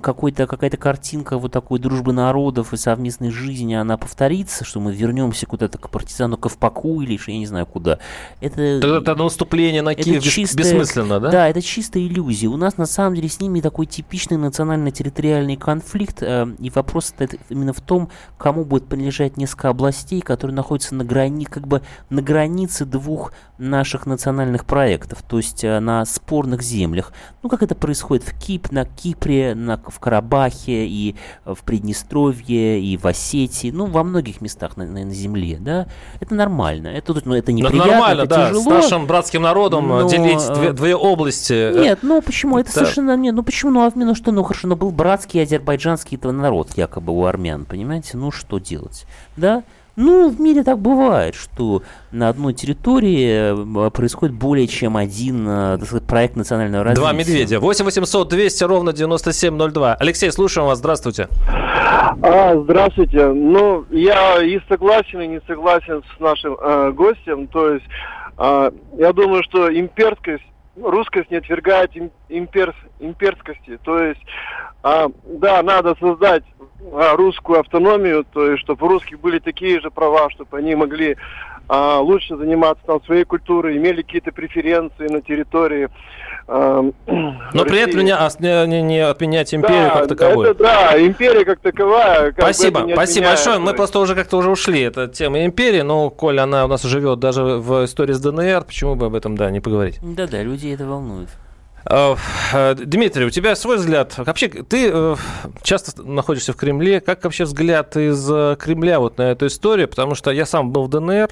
какой-то, 0.02 0.48
какая-то 0.48 0.78
картинка 0.78 1.38
вот 1.38 1.52
такой 1.52 1.78
дружбы 1.78 2.12
народов 2.12 2.74
и 2.74 2.78
совместной 2.78 3.30
жизни, 3.30 3.76
она 3.76 3.98
повторится, 3.98 4.66
что 4.66 4.80
мы 4.80 4.94
вернемся 4.94 5.46
куда-то 5.46 5.78
к 5.78 5.90
партизану 5.92 6.38
Ковпаку 6.38 7.02
или, 7.02 7.20
я 7.28 7.38
не 7.38 7.46
знаю, 7.46 7.68
куда. 7.68 8.00
Это, 8.42 8.80
Тогда 8.82 8.98
это 8.98 9.16
наступление 9.16 9.84
на 9.84 9.90
это 9.92 10.02
Киев 10.04 10.24
бес- 10.24 10.34
чистая- 10.34 10.64
бессмысленно, 10.64 11.20
да? 11.20 11.30
Да, 11.30 11.48
это 11.50 11.62
чистая 11.62 12.02
иллюзия. 12.04 12.48
У 12.48 12.58
нас 12.58 12.78
на 12.78 12.88
самом 12.88 13.16
деле 13.16 13.30
с 13.30 13.40
ними 13.40 13.62
такой 13.62 13.86
типичный 13.86 14.38
национально-территориальный 14.38 15.56
конфликт, 15.56 16.24
э, 16.24 16.48
и 16.58 16.70
вопрос 16.72 17.14
именно 17.50 17.74
в 17.74 17.82
том, 17.82 18.10
кому 18.40 18.66
будет 18.66 18.88
принадлежать 18.88 19.38
несколько 19.38 19.70
областей, 19.70 20.22
которые 20.22 20.56
находятся 20.56 20.96
на 20.96 21.04
грани, 21.06 21.46
как 21.46 21.68
бы 21.68 21.82
на 22.10 22.24
границе 22.24 22.86
двух 22.86 23.34
наших 23.60 24.08
национальных 24.08 24.66
проектов, 24.66 25.22
то 25.28 25.38
есть 25.38 25.64
э, 25.64 25.80
на 25.80 26.06
спорных 26.54 26.62
землях. 26.62 27.14
Ну, 27.42 27.50
как 27.50 27.64
это 27.64 27.76
происходит 27.76 28.24
в 28.26 28.38
Кип, 28.40 28.72
на 28.72 28.86
Кипре, 28.86 29.56
на, 29.56 29.78
в 29.78 30.00
Карабахе 30.00 30.86
и 30.86 31.16
э, 31.46 31.54
в 31.54 31.64
Приднестровье, 31.64 32.80
и 32.82 32.98
в 32.98 33.06
Осетии, 33.06 33.72
ну, 33.72 33.86
во 33.86 34.04
многих 34.04 34.42
местах 34.42 34.78
на, 34.78 34.86
на- 34.86 35.06
на 35.06 35.12
земле, 35.12 35.58
да. 35.60 35.88
Это 36.20 36.36
нормально. 36.36 36.88
Это, 36.88 37.14
ну, 37.14 37.20
это 37.20 37.30
Ну, 37.30 37.36
это 37.36 37.52
неприятно, 37.54 37.92
нормально, 37.92 38.22
это 38.22 38.30
да. 38.36 38.48
тяжело. 38.50 38.62
С 38.64 38.66
нашим 38.66 39.08
братским 39.08 39.42
народом 39.42 39.92
э, 39.92 40.02
но, 40.04 40.10
делить 40.10 40.42
э, 40.48 40.54
две, 40.56 40.74
две 40.74 40.96
области. 40.96 41.74
Нет, 41.82 42.00
ну 42.02 42.22
почему? 42.22 42.58
Это 42.60 42.70
это- 42.70 42.80
совершенно 42.80 43.16
нет. 43.18 43.36
Ну 43.36 43.44
почему? 43.44 43.72
Ну, 43.72 43.86
а 43.86 43.92
ну 43.96 44.16
что, 44.16 44.32
ну 44.32 44.44
хорошо, 44.44 44.68
ну 44.68 44.76
был 44.76 44.92
братский 44.92 45.42
азербайджанский 45.44 46.18
это 46.18 46.32
народ 46.32 46.72
якобы 46.78 47.12
у 47.14 47.26
армян, 47.26 47.66
понимаете? 47.66 48.18
Ну 48.18 48.32
что 48.32 48.60
делать? 48.60 49.06
Да? 49.38 49.64
Ну, 49.96 50.30
в 50.30 50.42
мире 50.42 50.64
так 50.64 50.80
бывает, 50.80 51.36
что 51.36 51.84
на 52.12 52.30
одной 52.30 52.54
территории 52.54 53.88
э, 53.88 53.90
происходит 53.92 54.36
более 54.36 54.66
чем 54.68 54.98
один 54.98 55.48
э, 55.48 55.78
так 55.78 55.86
сказать, 55.88 56.08
проект 56.08 56.36
национального 56.36 56.84
развития. 56.84 57.02
Два 57.02 57.14
медведя. 57.14 57.60
8 57.60 57.86
800 57.86 58.28
200 58.28 58.64
ровно 58.64 58.92
9702. 58.94 59.94
Алексей, 60.00 60.32
слушаем 60.32 60.68
вас. 60.68 60.80
Здравствуйте. 60.80 61.28
А, 62.24 62.56
здравствуйте. 62.56 63.28
Ну, 63.28 63.86
я 63.92 64.42
и 64.42 64.60
согласен, 64.68 65.22
и 65.22 65.28
не 65.28 65.42
согласен 65.46 66.02
с 66.18 66.20
нашим 66.20 66.56
э, 66.60 66.92
гостем. 66.92 67.46
То 67.48 67.74
есть, 67.76 67.86
э, 68.40 68.72
я 68.98 69.14
думаю, 69.14 69.44
что 69.44 69.72
имперскость, 69.72 70.44
русскость 70.82 71.30
не 71.30 71.38
отвергает 71.38 71.96
им- 71.96 72.10
имперс, 72.30 72.76
имперскости. 73.00 73.78
То 73.84 74.00
есть, 74.00 74.22
а, 74.82 75.08
да, 75.26 75.62
надо 75.62 75.96
создать 76.00 76.44
русскую 76.92 77.60
автономию, 77.60 78.26
то 78.32 78.52
есть, 78.52 78.62
чтобы 78.64 78.86
у 78.86 78.90
русских 78.90 79.20
были 79.20 79.40
такие 79.40 79.80
же 79.80 79.90
права, 79.92 80.30
чтобы 80.30 80.58
они 80.58 80.76
могли 80.76 81.18
а, 81.70 82.00
лучше 82.00 82.36
заниматься 82.36 82.84
там 82.86 83.02
своей 83.06 83.24
культурой, 83.24 83.78
имели 83.78 84.02
какие-то 84.02 84.32
преференции 84.32 85.08
на 85.08 85.22
территории. 85.22 85.90
а, 86.48 86.82
Но 87.08 87.64
при 87.66 87.80
этом 87.80 88.02
не, 88.02 88.68
не, 88.68 88.82
не- 88.82 89.00
отменять 89.00 89.54
империю 89.54 89.90
Да, 89.94 90.00
как 90.00 90.08
таковую. 90.10 90.52
Это, 90.52 90.64
да, 90.64 91.02
империя 91.06 91.46
как 91.46 91.60
таковая. 91.60 92.32
как 92.32 92.36
бы 92.36 92.42
Спасибо, 92.42 92.82
не 92.82 92.94
спасибо 92.94 93.28
большое. 93.28 93.60
Мы 93.60 93.74
просто 93.74 94.00
уже 94.00 94.14
как-то 94.16 94.38
уже 94.38 94.50
ушли. 94.52 94.82
Это 94.82 95.08
тема 95.08 95.46
империи, 95.46 95.82
но, 95.82 96.10
Коль, 96.10 96.40
она 96.40 96.66
у 96.66 96.68
нас 96.68 96.84
живет 96.84 97.20
даже 97.20 97.44
в 97.44 97.86
истории 97.86 98.14
с 98.14 98.20
ДНР. 98.20 98.66
Почему 98.66 98.96
бы 98.96 99.06
об 99.06 99.16
этом, 99.16 99.38
да, 99.38 99.50
не 99.50 99.62
поговорить? 99.62 100.00
Да-да, 100.02 100.44
людей 100.44 100.74
это 100.74 100.86
волнует. 100.86 101.30
Э, 101.86 102.16
э, 102.54 102.76
Дмитрий, 102.76 103.26
у 103.26 103.30
тебя 103.30 103.56
свой 103.56 103.78
взгляд. 103.78 104.18
Вообще, 104.18 104.48
ты 104.48 104.90
э, 104.92 105.16
часто 105.62 106.02
находишься 106.04 106.54
в 106.54 106.56
Кремле. 106.56 107.02
Как 107.02 107.24
вообще 107.24 107.44
взгляд 107.44 107.98
из 107.98 108.26
Кремля 108.58 109.00
вот 109.00 109.18
на 109.18 109.24
эту 109.24 109.48
историю? 109.48 109.88
Потому 109.88 110.16
что 110.16 110.32
я 110.32 110.46
сам 110.46 110.72
был 110.72 110.84
в 110.84 110.90
ДНР, 110.90 111.30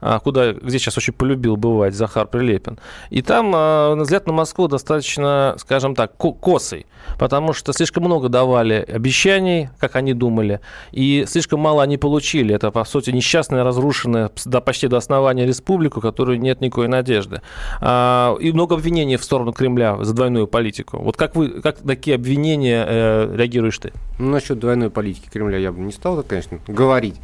а, 0.00 0.18
куда, 0.18 0.52
где 0.52 0.78
сейчас 0.78 0.98
очень 0.98 1.12
полюбил 1.12 1.56
бывать 1.56 1.94
Захар 1.94 2.26
Прилепин. 2.26 2.78
И 3.10 3.22
там 3.22 3.52
взгляд 4.00 4.26
на 4.26 4.32
Москву 4.32 4.68
достаточно, 4.68 5.54
скажем 5.58 5.94
так, 5.94 6.16
косый. 6.16 6.86
Потому 7.18 7.52
что 7.52 7.72
слишком 7.72 8.04
много 8.04 8.28
давали 8.28 8.84
обещаний, 8.88 9.68
как 9.78 9.96
они 9.96 10.14
думали, 10.14 10.60
и 10.92 11.24
слишком 11.26 11.60
мало 11.60 11.82
они 11.82 11.98
получили. 11.98 12.54
Это, 12.54 12.70
по 12.70 12.84
сути, 12.84 13.10
несчастная, 13.10 13.64
разрушенная 13.64 14.30
до, 14.44 14.60
почти 14.60 14.88
до 14.88 14.96
основания 14.96 15.46
республику, 15.46 16.00
которой 16.00 16.38
нет 16.38 16.60
никакой 16.60 16.88
надежды. 16.88 17.42
А, 17.80 18.36
и 18.40 18.52
много 18.52 18.74
обвинений 18.74 19.16
в 19.16 19.24
сторону 19.24 19.52
Кремля 19.52 19.91
за 20.00 20.14
двойную 20.14 20.46
политику. 20.46 20.98
Вот 20.98 21.16
как 21.16 21.36
вы, 21.36 21.60
как 21.60 21.78
такие 21.78 22.14
обвинения 22.14 22.84
э, 22.86 23.36
реагируешь 23.36 23.78
ты? 23.78 23.92
Ну, 24.18 24.30
насчет 24.30 24.58
двойной 24.58 24.90
политики 24.90 25.28
Кремля 25.30 25.58
я 25.58 25.72
бы 25.72 25.80
не 25.80 25.92
стал, 25.92 26.22
конечно, 26.22 26.58
говорить. 26.66 27.16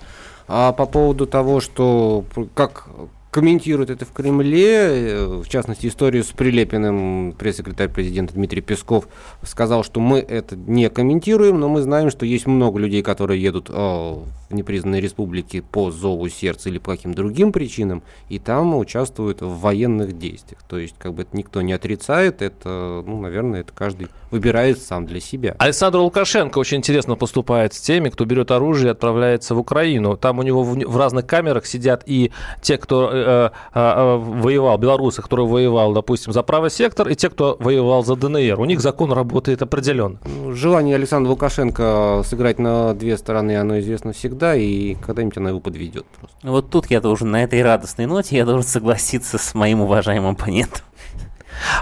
А 0.46 0.72
по 0.72 0.86
поводу 0.86 1.26
того, 1.26 1.60
что 1.60 2.24
как 2.54 2.88
комментирует 3.30 3.90
это 3.90 4.04
в 4.04 4.12
Кремле, 4.12 4.72
э, 4.72 5.42
в 5.44 5.48
частности, 5.48 5.86
историю 5.86 6.24
с 6.24 6.28
Прилепиным, 6.28 7.34
пресс-секретарь 7.38 7.88
президента 7.88 8.34
Дмитрий 8.34 8.60
Песков 8.60 9.08
сказал, 9.42 9.84
что 9.84 10.00
мы 10.00 10.18
это 10.18 10.56
не 10.56 10.88
комментируем, 10.88 11.60
но 11.60 11.68
мы 11.68 11.82
знаем, 11.82 12.10
что 12.10 12.26
есть 12.26 12.46
много 12.46 12.78
людей, 12.78 13.02
которые 13.02 13.42
едут 13.42 13.68
в 13.68 14.24
непризнанные 14.50 15.00
республики 15.00 15.60
по 15.60 15.90
зову 15.90 16.28
сердца 16.28 16.68
или 16.68 16.78
по 16.78 16.92
каким-то 16.92 17.18
другим 17.18 17.52
причинам, 17.52 18.02
и 18.28 18.38
там 18.38 18.74
участвуют 18.76 19.42
в 19.42 19.60
военных 19.60 20.18
действиях. 20.18 20.62
То 20.68 20.78
есть, 20.78 20.94
как 20.98 21.14
бы 21.14 21.22
это 21.22 21.36
никто 21.36 21.60
не 21.62 21.72
отрицает, 21.72 22.42
это, 22.42 23.02
ну, 23.06 23.20
наверное, 23.20 23.60
это 23.60 23.72
каждый 23.74 24.08
выбирает 24.30 24.80
сам 24.80 25.06
для 25.06 25.20
себя. 25.20 25.54
Александр 25.58 25.98
Лукашенко 25.98 26.58
очень 26.58 26.78
интересно 26.78 27.16
поступает 27.16 27.74
с 27.74 27.80
теми, 27.80 28.08
кто 28.08 28.24
берет 28.24 28.50
оружие 28.50 28.88
и 28.88 28.90
отправляется 28.90 29.54
в 29.54 29.58
Украину. 29.58 30.16
Там 30.16 30.38
у 30.38 30.42
него 30.42 30.62
в, 30.62 30.74
в 30.74 30.96
разных 30.96 31.26
камерах 31.26 31.66
сидят 31.66 32.02
и 32.06 32.30
те, 32.62 32.78
кто 32.78 33.10
э, 33.18 33.50
э, 33.74 33.80
э, 33.80 34.16
воевал, 34.16 34.78
белорусы, 34.78 35.22
которые 35.22 35.46
воевал, 35.46 35.92
допустим, 35.92 36.32
за 36.32 36.42
правый 36.42 36.70
сектор, 36.70 37.08
и 37.08 37.14
те, 37.14 37.30
кто 37.30 37.56
воевал 37.60 38.04
за 38.04 38.16
ДНР. 38.16 38.60
У 38.60 38.64
них 38.64 38.80
закон 38.80 39.12
работает 39.12 39.62
определенно. 39.62 40.18
Ну, 40.24 40.52
желание 40.52 40.96
Александра 40.96 41.30
Лукашенко 41.30 42.22
сыграть 42.24 42.58
на 42.58 42.94
две 42.94 43.16
стороны, 43.16 43.56
оно 43.56 43.78
известно 43.80 44.12
всегда, 44.12 44.54
и 44.54 44.94
когда-нибудь 44.94 45.36
она 45.38 45.50
его 45.50 45.60
подведет 45.60 46.06
просто. 46.18 46.36
Вот 46.42 46.70
тут 46.70 46.90
я 46.90 47.00
должен, 47.00 47.30
на 47.30 47.44
этой 47.44 47.62
радостной 47.62 48.06
ноте, 48.06 48.36
я 48.36 48.44
должен 48.44 48.68
согласиться 48.68 49.38
с 49.38 49.54
моим 49.54 49.80
уважаемым 49.80 50.32
оппонентом. 50.32 50.87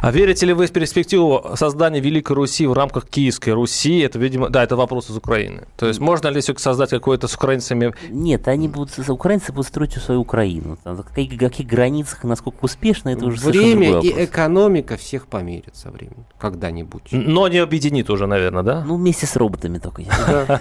А 0.03 0.11
верите 0.11 0.47
ли 0.47 0.53
вы 0.53 0.67
в 0.67 0.73
перспективу 0.73 1.53
создания 1.55 2.01
Великой 2.01 2.33
Руси 2.33 2.67
в 2.67 2.73
рамках 2.73 3.07
Киевской 3.07 3.51
Руси? 3.51 4.01
Это, 4.01 4.19
видимо, 4.19 4.49
да, 4.49 4.63
это 4.63 4.77
вопрос 4.77 5.11
из 5.11 5.17
Украины. 5.17 5.67
То 5.77 5.87
есть 5.87 6.01
можно 6.01 6.29
ли 6.29 6.41
все-таки 6.41 6.63
создать 6.63 6.91
какое-то 6.91 7.29
с 7.29 7.35
украинцами? 7.35 7.95
Нет, 8.09 8.49
они 8.49 8.69
будут, 8.69 8.91
украинцы 9.09 9.53
будут 9.53 9.69
строить 9.69 9.93
свою 9.93 10.21
Украину. 10.21 10.79
Там, 10.85 11.03
каких, 11.03 11.39
каких 11.39 11.67
границах, 11.67 12.25
насколько 12.25 12.65
успешно, 12.65 13.11
это 13.11 13.27
уже 13.27 13.47
Время 13.47 14.01
и 14.01 14.25
экономика 14.25 14.97
всех 14.97 15.27
померят 15.27 15.77
со 15.77 15.91
временем. 15.91 16.27
Когда-нибудь. 16.39 17.09
Но 17.13 17.49
не 17.49 17.59
объединит 17.59 18.11
уже, 18.11 18.27
наверное, 18.27 18.63
да? 18.63 18.85
Ну, 18.87 18.97
вместе 18.97 19.27
с 19.27 19.37
роботами 19.37 19.79
только. 19.79 20.03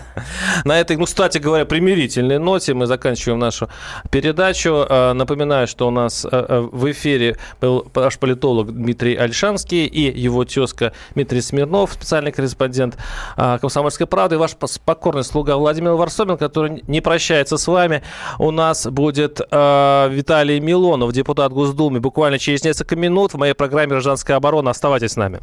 На 0.66 0.80
этой, 0.80 0.97
ну, 0.97 1.05
кстати 1.05 1.38
говоря, 1.38 1.66
примирительной 1.66 2.39
ноте 2.39 2.74
мы 2.74 2.86
заканчиваем 2.86 3.39
нашу 3.39 3.70
передачу. 4.09 4.86
А, 4.89 5.13
напоминаю, 5.13 5.68
что 5.68 5.88
у 5.88 5.91
нас 5.91 6.26
а, 6.26 6.30
а, 6.32 6.61
в 6.61 6.91
эфире 6.91 7.38
был 7.61 7.88
наш 7.95 8.18
политолог 8.18 8.72
Дмитрий 8.72 9.05
Дмитрий 9.06 9.24
Альшанский 9.24 9.86
и 9.86 10.20
его 10.20 10.45
тезка 10.45 10.91
Дмитрий 11.14 11.41
Смирнов, 11.41 11.93
специальный 11.93 12.32
корреспондент 12.32 12.97
а, 13.38 13.60
«Комсомольской 13.60 14.08
правды», 14.08 14.34
и 14.34 14.38
ваш 14.39 14.56
покорный 14.84 15.24
слуга 15.24 15.58
Владимир 15.58 15.91
Варсобин, 15.91 16.38
который 16.38 16.84
не 16.88 17.01
прощается 17.01 17.58
с 17.58 17.68
вами. 17.68 18.01
У 18.39 18.49
нас 18.49 18.88
будет 18.88 19.41
э, 19.41 20.10
Виталий 20.12 20.60
Милонов, 20.60 21.14
депутат 21.14 21.53
Госдумы, 21.53 21.99
буквально 21.99 22.39
через 22.39 22.64
несколько 22.64 22.95
минут 22.95 23.36
в 23.36 23.38
моей 23.38 23.53
программе 23.53 23.89
«Гражданская 23.89 24.38
оборона». 24.38 24.72
Оставайтесь 24.72 25.12
с 25.12 25.18
нами. 25.18 25.39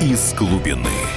Из 0.00 0.32
глубины. 0.32 1.13